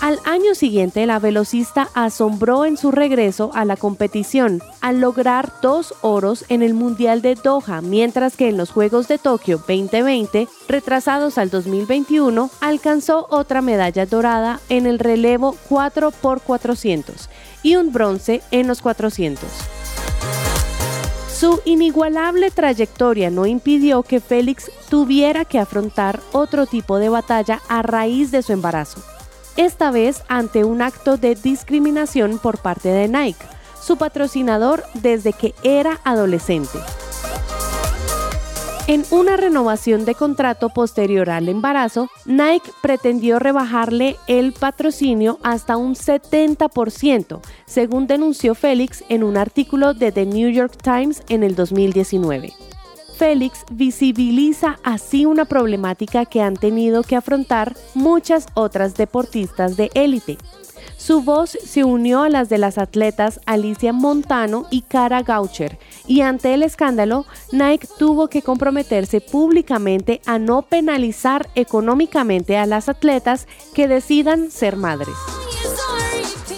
Al 0.00 0.20
año 0.24 0.54
siguiente, 0.54 1.06
la 1.06 1.18
velocista 1.18 1.88
asombró 1.92 2.64
en 2.64 2.76
su 2.76 2.92
regreso 2.92 3.50
a 3.54 3.64
la 3.64 3.76
competición 3.76 4.62
al 4.80 5.00
lograr 5.00 5.52
dos 5.60 5.92
oros 6.02 6.44
en 6.48 6.62
el 6.62 6.72
Mundial 6.72 7.20
de 7.20 7.34
Doha, 7.34 7.80
mientras 7.80 8.36
que 8.36 8.48
en 8.48 8.56
los 8.56 8.70
Juegos 8.70 9.08
de 9.08 9.18
Tokio 9.18 9.58
2020, 9.58 10.46
retrasados 10.68 11.36
al 11.36 11.50
2021, 11.50 12.48
alcanzó 12.60 13.26
otra 13.28 13.60
medalla 13.60 14.06
dorada 14.06 14.60
en 14.68 14.86
el 14.86 15.00
relevo 15.00 15.56
4x400 15.68 17.28
y 17.64 17.74
un 17.74 17.92
bronce 17.92 18.40
en 18.52 18.68
los 18.68 18.80
400. 18.80 19.48
Su 21.28 21.60
inigualable 21.64 22.52
trayectoria 22.52 23.30
no 23.30 23.46
impidió 23.46 24.04
que 24.04 24.20
Félix 24.20 24.70
tuviera 24.88 25.44
que 25.44 25.58
afrontar 25.58 26.20
otro 26.32 26.66
tipo 26.66 26.98
de 26.98 27.08
batalla 27.08 27.60
a 27.68 27.82
raíz 27.82 28.30
de 28.30 28.42
su 28.42 28.52
embarazo 28.52 29.02
esta 29.58 29.90
vez 29.90 30.22
ante 30.28 30.64
un 30.64 30.80
acto 30.80 31.16
de 31.16 31.34
discriminación 31.34 32.38
por 32.38 32.58
parte 32.58 32.88
de 32.88 33.08
Nike, 33.08 33.44
su 33.82 33.98
patrocinador 33.98 34.84
desde 34.94 35.32
que 35.32 35.54
era 35.64 36.00
adolescente. 36.04 36.78
En 38.86 39.04
una 39.10 39.36
renovación 39.36 40.06
de 40.06 40.14
contrato 40.14 40.70
posterior 40.70 41.28
al 41.28 41.48
embarazo, 41.50 42.08
Nike 42.24 42.70
pretendió 42.80 43.38
rebajarle 43.38 44.16
el 44.28 44.52
patrocinio 44.52 45.38
hasta 45.42 45.76
un 45.76 45.94
70%, 45.94 47.40
según 47.66 48.06
denunció 48.06 48.54
Félix 48.54 49.04
en 49.10 49.24
un 49.24 49.36
artículo 49.36 49.92
de 49.92 50.12
The 50.12 50.24
New 50.24 50.48
York 50.50 50.78
Times 50.82 51.22
en 51.28 51.42
el 51.42 51.54
2019. 51.54 52.67
Félix 53.18 53.64
visibiliza 53.72 54.78
así 54.84 55.26
una 55.26 55.44
problemática 55.44 56.24
que 56.24 56.40
han 56.40 56.54
tenido 56.54 57.02
que 57.02 57.16
afrontar 57.16 57.74
muchas 57.94 58.46
otras 58.54 58.94
deportistas 58.94 59.76
de 59.76 59.90
élite. 59.94 60.38
Su 60.96 61.22
voz 61.22 61.50
se 61.50 61.82
unió 61.82 62.22
a 62.22 62.28
las 62.28 62.48
de 62.48 62.58
las 62.58 62.78
atletas 62.78 63.40
Alicia 63.44 63.92
Montano 63.92 64.66
y 64.70 64.82
Cara 64.82 65.22
Gaucher, 65.22 65.78
y 66.06 66.20
ante 66.20 66.54
el 66.54 66.62
escándalo, 66.62 67.26
Nike 67.50 67.88
tuvo 67.98 68.28
que 68.28 68.42
comprometerse 68.42 69.20
públicamente 69.20 70.20
a 70.24 70.38
no 70.38 70.62
penalizar 70.62 71.48
económicamente 71.56 72.56
a 72.56 72.66
las 72.66 72.88
atletas 72.88 73.48
que 73.74 73.88
decidan 73.88 74.52
ser 74.52 74.76
madres. 74.76 75.14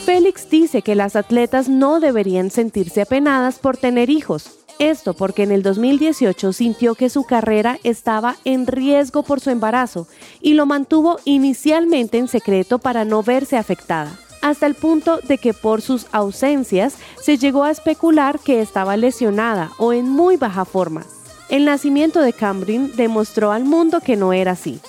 Félix 0.05 0.51
dice 0.51 0.83
que 0.83 0.95
las 0.95 1.17
atletas 1.17 1.69
no 1.69 2.01
deberían 2.01 2.51
sentirse 2.51 3.03
apenadas 3.03 3.59
por 3.59 3.77
tener 3.77 4.11
hijos, 4.11 4.60
esto 4.81 5.15
porque 5.15 5.45
en 5.45 5.53
el 5.53 5.63
2018 5.63 6.53
sintió 6.53 6.95
que 6.97 7.11
su 7.11 7.25
carrera 7.25 7.79
estaba 7.85 8.37
en 8.45 8.67
riesgo 8.67 9.23
por 9.23 9.39
su 9.39 9.51
embarazo 9.51 10.09
y 10.41 10.55
lo 10.55 10.67
mantuvo 10.67 11.19
inicialmente 11.25 12.19
en 12.19 12.27
secreto 12.27 12.79
para 12.79 13.05
no 13.05 13.23
verse 13.23 13.57
afectada, 13.57 14.19
hasta 14.43 14.67
el 14.67 14.75
punto 14.75 15.19
de 15.19 15.39
que 15.39 15.55
por 15.55 15.83
sus 15.83 16.07
ausencias 16.11 16.97
se 17.23 17.37
llegó 17.37 17.65
a 17.65 17.71
especular 17.71 18.41
que 18.41 18.61
estaba 18.61 18.97
lesionada 18.97 19.71
o 19.79 19.93
en 19.93 20.09
muy 20.09 20.37
baja 20.37 20.65
forma. 20.65 21.05
El 21.51 21.65
nacimiento 21.65 22.21
de 22.21 22.33
Cambryn 22.33 22.97
demostró 22.97 23.53
al 23.53 23.65
mundo 23.65 24.01
que 24.01 24.17
no 24.17 24.33
era 24.33 24.53
así. 24.53 24.81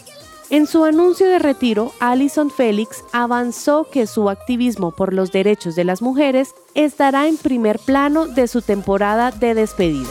En 0.51 0.67
su 0.67 0.83
anuncio 0.83 1.29
de 1.29 1.39
retiro, 1.39 1.93
Alison 2.01 2.49
Félix 2.51 3.05
avanzó 3.13 3.87
que 3.89 4.05
su 4.05 4.29
activismo 4.29 4.91
por 4.91 5.13
los 5.13 5.31
derechos 5.31 5.75
de 5.75 5.85
las 5.85 6.01
mujeres 6.01 6.53
estará 6.75 7.29
en 7.29 7.37
primer 7.37 7.79
plano 7.79 8.27
de 8.27 8.49
su 8.49 8.61
temporada 8.61 9.31
de 9.31 9.53
despedida. 9.53 10.09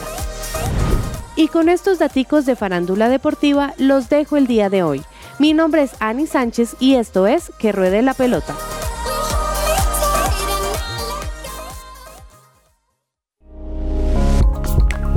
Y 1.35 1.47
con 1.47 1.69
estos 1.69 1.99
daticos 1.99 2.47
de 2.47 2.55
farándula 2.55 3.07
deportiva 3.07 3.75
los 3.77 4.09
dejo 4.09 4.35
el 4.35 4.47
día 4.47 4.71
de 4.71 4.81
hoy. 4.81 5.03
Mi 5.37 5.53
nombre 5.53 5.83
es 5.83 5.91
Ani 5.99 6.25
Sánchez 6.25 6.75
y 6.79 6.95
esto 6.95 7.27
es 7.27 7.51
Que 7.59 7.71
Ruede 7.71 8.01
la 8.01 8.15
Pelota. 8.15 8.55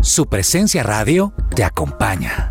Su 0.02 0.26
presencia 0.26 0.82
radio 0.82 1.32
te 1.56 1.64
acompaña. 1.64 2.50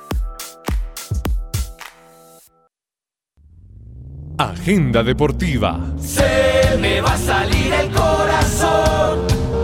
Agenda 4.41 5.03
deportiva. 5.03 5.79
Se 5.99 6.75
me 6.79 6.99
va 6.99 7.13
a 7.13 7.17
salir 7.17 7.71
el 7.71 7.91
corazón. 7.91 9.19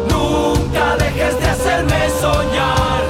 Nunca 0.07 0.95
dejes 0.97 1.39
de 1.39 1.47
hacerme 1.47 2.09
soñar. 2.21 3.03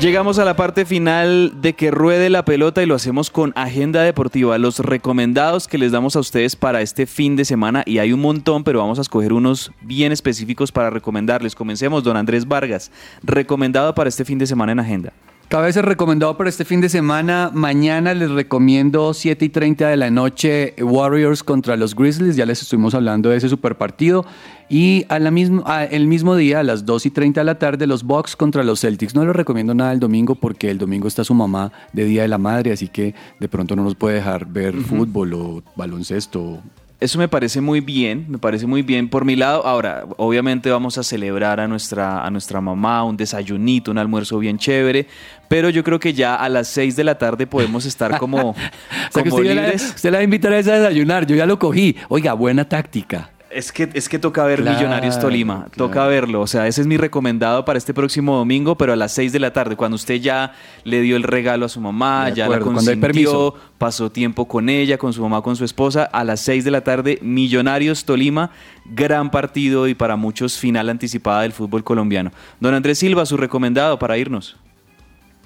Llegamos 0.00 0.40
a 0.40 0.44
la 0.44 0.56
parte 0.56 0.84
final 0.84 1.60
de 1.62 1.74
que 1.74 1.92
ruede 1.92 2.28
la 2.28 2.44
pelota 2.44 2.82
y 2.82 2.86
lo 2.86 2.96
hacemos 2.96 3.30
con 3.30 3.52
Agenda 3.54 4.02
Deportiva, 4.02 4.58
los 4.58 4.80
recomendados 4.80 5.68
que 5.68 5.78
les 5.78 5.92
damos 5.92 6.16
a 6.16 6.20
ustedes 6.20 6.56
para 6.56 6.82
este 6.82 7.06
fin 7.06 7.36
de 7.36 7.44
semana 7.44 7.84
y 7.86 7.98
hay 7.98 8.12
un 8.12 8.20
montón, 8.20 8.64
pero 8.64 8.80
vamos 8.80 8.98
a 8.98 9.02
escoger 9.02 9.32
unos 9.32 9.70
bien 9.80 10.10
específicos 10.10 10.72
para 10.72 10.90
recomendarles. 10.90 11.54
Comencemos, 11.54 12.02
don 12.02 12.16
Andrés 12.16 12.48
Vargas, 12.48 12.90
recomendado 13.22 13.94
para 13.94 14.08
este 14.08 14.24
fin 14.24 14.38
de 14.38 14.48
semana 14.48 14.72
en 14.72 14.80
Agenda. 14.80 15.12
Cabeza 15.50 15.82
recomendado 15.82 16.36
para 16.36 16.48
este 16.48 16.64
fin 16.64 16.80
de 16.80 16.88
semana. 16.88 17.50
Mañana 17.52 18.14
les 18.14 18.30
recomiendo 18.30 19.12
7 19.12 19.46
y 19.46 19.48
30 19.48 19.88
de 19.88 19.96
la 19.96 20.08
noche 20.08 20.76
Warriors 20.80 21.42
contra 21.42 21.76
los 21.76 21.96
Grizzlies. 21.96 22.36
Ya 22.36 22.46
les 22.46 22.62
estuvimos 22.62 22.94
hablando 22.94 23.30
de 23.30 23.38
ese 23.38 23.48
super 23.48 23.76
partido. 23.76 24.24
Y 24.68 25.06
a 25.08 25.18
la 25.18 25.32
mismo, 25.32 25.64
a 25.66 25.86
el 25.86 26.06
mismo 26.06 26.36
día, 26.36 26.60
a 26.60 26.62
las 26.62 26.86
2 26.86 27.06
y 27.06 27.10
30 27.10 27.40
de 27.40 27.44
la 27.44 27.58
tarde, 27.58 27.88
los 27.88 28.04
Bucks 28.04 28.36
contra 28.36 28.62
los 28.62 28.80
Celtics. 28.80 29.16
No 29.16 29.24
les 29.24 29.34
recomiendo 29.34 29.74
nada 29.74 29.92
el 29.92 29.98
domingo 29.98 30.36
porque 30.36 30.70
el 30.70 30.78
domingo 30.78 31.08
está 31.08 31.24
su 31.24 31.34
mamá 31.34 31.72
de 31.92 32.04
Día 32.04 32.22
de 32.22 32.28
la 32.28 32.38
Madre, 32.38 32.70
así 32.70 32.86
que 32.86 33.16
de 33.40 33.48
pronto 33.48 33.74
no 33.74 33.82
nos 33.82 33.96
puede 33.96 34.14
dejar 34.14 34.46
ver 34.46 34.76
fútbol 34.76 35.34
o 35.34 35.62
baloncesto 35.74 36.60
eso 37.00 37.18
me 37.18 37.28
parece 37.28 37.60
muy 37.62 37.80
bien, 37.80 38.26
me 38.28 38.38
parece 38.38 38.66
muy 38.66 38.82
bien 38.82 39.08
por 39.08 39.24
mi 39.24 39.34
lado. 39.34 39.66
Ahora, 39.66 40.04
obviamente 40.18 40.70
vamos 40.70 40.98
a 40.98 41.02
celebrar 41.02 41.58
a 41.58 41.66
nuestra, 41.66 42.24
a 42.24 42.30
nuestra 42.30 42.60
mamá, 42.60 43.02
un 43.04 43.16
desayunito, 43.16 43.90
un 43.90 43.98
almuerzo 43.98 44.38
bien 44.38 44.58
chévere, 44.58 45.06
pero 45.48 45.70
yo 45.70 45.82
creo 45.82 45.98
que 45.98 46.12
ya 46.12 46.34
a 46.34 46.48
las 46.50 46.68
6 46.68 46.96
de 46.96 47.04
la 47.04 47.16
tarde 47.16 47.46
podemos 47.46 47.86
estar 47.86 48.18
como, 48.18 48.50
o 48.50 48.54
sea, 49.10 49.22
que 49.22 49.30
como 49.30 49.42
usted, 49.42 49.54
la, 49.54 49.74
usted 49.74 50.10
la 50.10 50.18
va 50.18 50.20
a 50.20 50.24
invitar 50.24 50.52
a 50.52 50.58
esa 50.58 50.74
a 50.74 50.78
desayunar, 50.80 51.26
yo 51.26 51.36
ya 51.36 51.46
lo 51.46 51.58
cogí. 51.58 51.96
Oiga, 52.08 52.34
buena 52.34 52.68
táctica. 52.68 53.30
Es 53.50 53.72
que, 53.72 53.88
es 53.94 54.08
que 54.08 54.18
toca 54.18 54.44
ver 54.44 54.62
Claro, 54.62 54.76
Millonarios 54.76 55.18
Tolima, 55.18 55.66
toca 55.76 56.06
verlo. 56.06 56.40
O 56.40 56.46
sea, 56.46 56.68
ese 56.68 56.80
es 56.82 56.86
mi 56.86 56.96
recomendado 56.96 57.64
para 57.64 57.78
este 57.78 57.92
próximo 57.92 58.36
domingo, 58.36 58.76
pero 58.76 58.92
a 58.92 58.96
las 58.96 59.12
6 59.12 59.32
de 59.32 59.40
la 59.40 59.52
tarde, 59.52 59.74
cuando 59.74 59.96
usted 59.96 60.16
ya 60.16 60.52
le 60.84 61.00
dio 61.00 61.16
el 61.16 61.24
regalo 61.24 61.66
a 61.66 61.68
su 61.68 61.80
mamá, 61.80 62.26
De 62.26 62.34
ya 62.34 62.48
la 62.48 62.60
consintió, 62.60 63.54
pasó 63.76 64.10
tiempo 64.10 64.46
con 64.46 64.68
ella, 64.68 64.98
con 64.98 65.12
su 65.12 65.22
mamá, 65.22 65.42
con 65.42 65.56
su 65.56 65.64
esposa, 65.64 66.04
a 66.04 66.22
las 66.22 66.40
6 66.40 66.64
de 66.64 66.70
la 66.70 66.82
tarde, 66.82 67.18
Millonarios 67.22 68.04
Tolima, 68.04 68.50
gran 68.84 69.30
partido 69.30 69.88
y 69.88 69.94
para 69.94 70.14
muchos 70.14 70.56
final 70.56 70.88
anticipada 70.88 71.42
del 71.42 71.52
fútbol 71.52 71.82
colombiano. 71.82 72.30
Don 72.60 72.74
Andrés 72.74 72.98
Silva, 72.98 73.26
su 73.26 73.36
recomendado 73.36 73.98
para 73.98 74.16
irnos. 74.16 74.56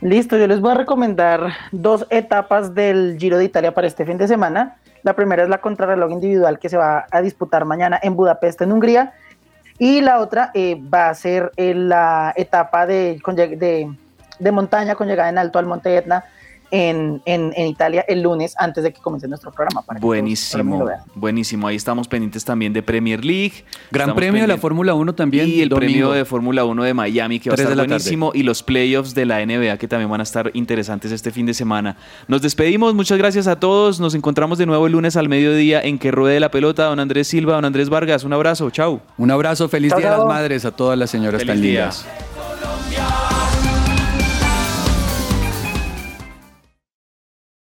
Listo, 0.00 0.36
yo 0.36 0.46
les 0.46 0.60
voy 0.60 0.72
a 0.72 0.74
recomendar 0.74 1.54
dos 1.72 2.06
etapas 2.10 2.74
del 2.74 3.16
Giro 3.18 3.38
de 3.38 3.46
Italia 3.46 3.72
para 3.72 3.86
este 3.86 4.04
fin 4.04 4.18
de 4.18 4.28
semana. 4.28 4.76
La 5.04 5.14
primera 5.14 5.44
es 5.44 5.48
la 5.48 5.58
contrarreloj 5.58 6.10
individual 6.10 6.58
que 6.58 6.68
se 6.68 6.76
va 6.76 7.06
a 7.10 7.20
disputar 7.20 7.64
mañana 7.64 8.00
en 8.02 8.16
Budapest, 8.16 8.60
en 8.62 8.72
Hungría. 8.72 9.12
Y 9.78 10.00
la 10.00 10.18
otra 10.18 10.50
eh, 10.54 10.80
va 10.92 11.08
a 11.08 11.14
ser 11.14 11.52
eh, 11.56 11.74
la 11.74 12.32
etapa 12.36 12.86
de, 12.86 13.20
de, 13.56 13.94
de 14.38 14.52
montaña 14.52 14.96
con 14.96 15.06
llegada 15.06 15.28
en 15.28 15.38
alto 15.38 15.58
al 15.58 15.66
Monte 15.66 15.96
Etna 15.96 16.24
en, 16.70 17.22
en- 17.24 17.52
en 17.56 17.66
Italia 17.66 18.04
el 18.08 18.22
lunes 18.22 18.54
antes 18.58 18.82
de 18.84 18.92
que 18.92 19.00
comience 19.00 19.28
nuestro 19.28 19.52
programa. 19.52 19.82
para 19.82 19.98
que 19.98 20.02
todos 20.02 20.10
también 20.16 20.24
Buenísimo, 20.24 20.90
buenísimo. 21.14 21.66
Ahí 21.68 21.76
estamos 21.76 22.08
pendientes 22.08 22.44
también 22.44 22.72
de 22.72 22.82
Premier 22.82 23.24
League. 23.24 23.64
Gran 23.90 24.08
Estamos 24.10 24.16
premio 24.20 24.42
de 24.42 24.48
la 24.48 24.56
Fórmula 24.58 24.94
1 24.94 25.14
también. 25.14 25.48
Y 25.48 25.60
el 25.60 25.68
domingo. 25.68 25.86
premio 25.92 26.10
de 26.12 26.24
Fórmula 26.24 26.64
1 26.64 26.82
de 26.84 26.94
Miami, 26.94 27.40
que 27.40 27.50
va 27.50 27.54
a 27.54 27.56
estar 27.56 27.68
tarde. 27.76 27.86
buenísimo. 27.86 28.32
Y 28.34 28.42
los 28.42 28.62
playoffs 28.62 29.14
de 29.14 29.24
la 29.26 29.44
NBA, 29.44 29.76
que 29.78 29.88
también 29.88 30.10
van 30.10 30.20
a 30.20 30.24
estar 30.24 30.50
interesantes 30.54 31.12
este 31.12 31.30
fin 31.30 31.46
de 31.46 31.54
semana. 31.54 31.96
Nos 32.28 32.42
despedimos, 32.42 32.94
muchas 32.94 33.18
gracias 33.18 33.46
a 33.46 33.58
todos. 33.60 34.00
Nos 34.00 34.14
encontramos 34.14 34.58
de 34.58 34.66
nuevo 34.66 34.86
el 34.86 34.92
lunes 34.92 35.16
al 35.16 35.28
mediodía 35.28 35.80
en 35.82 35.98
que 35.98 36.10
ruede 36.10 36.40
la 36.40 36.50
pelota. 36.50 36.84
Don 36.86 37.00
Andrés 37.00 37.28
Silva, 37.28 37.54
don 37.54 37.64
Andrés 37.64 37.88
Vargas, 37.88 38.24
un 38.24 38.32
abrazo, 38.32 38.70
chau. 38.70 39.00
Un 39.18 39.30
abrazo, 39.30 39.68
feliz 39.68 39.90
Chao, 39.90 39.98
Día 40.00 40.10
de 40.12 40.16
las. 40.18 40.26
Madres 40.26 40.64
a 40.64 40.70
todas 40.70 40.98
las 40.98 41.10
señoras 41.10 41.40
Feliz 41.42 41.54
tan 41.54 41.62
día. 41.62 41.80
lindas. 41.80 42.06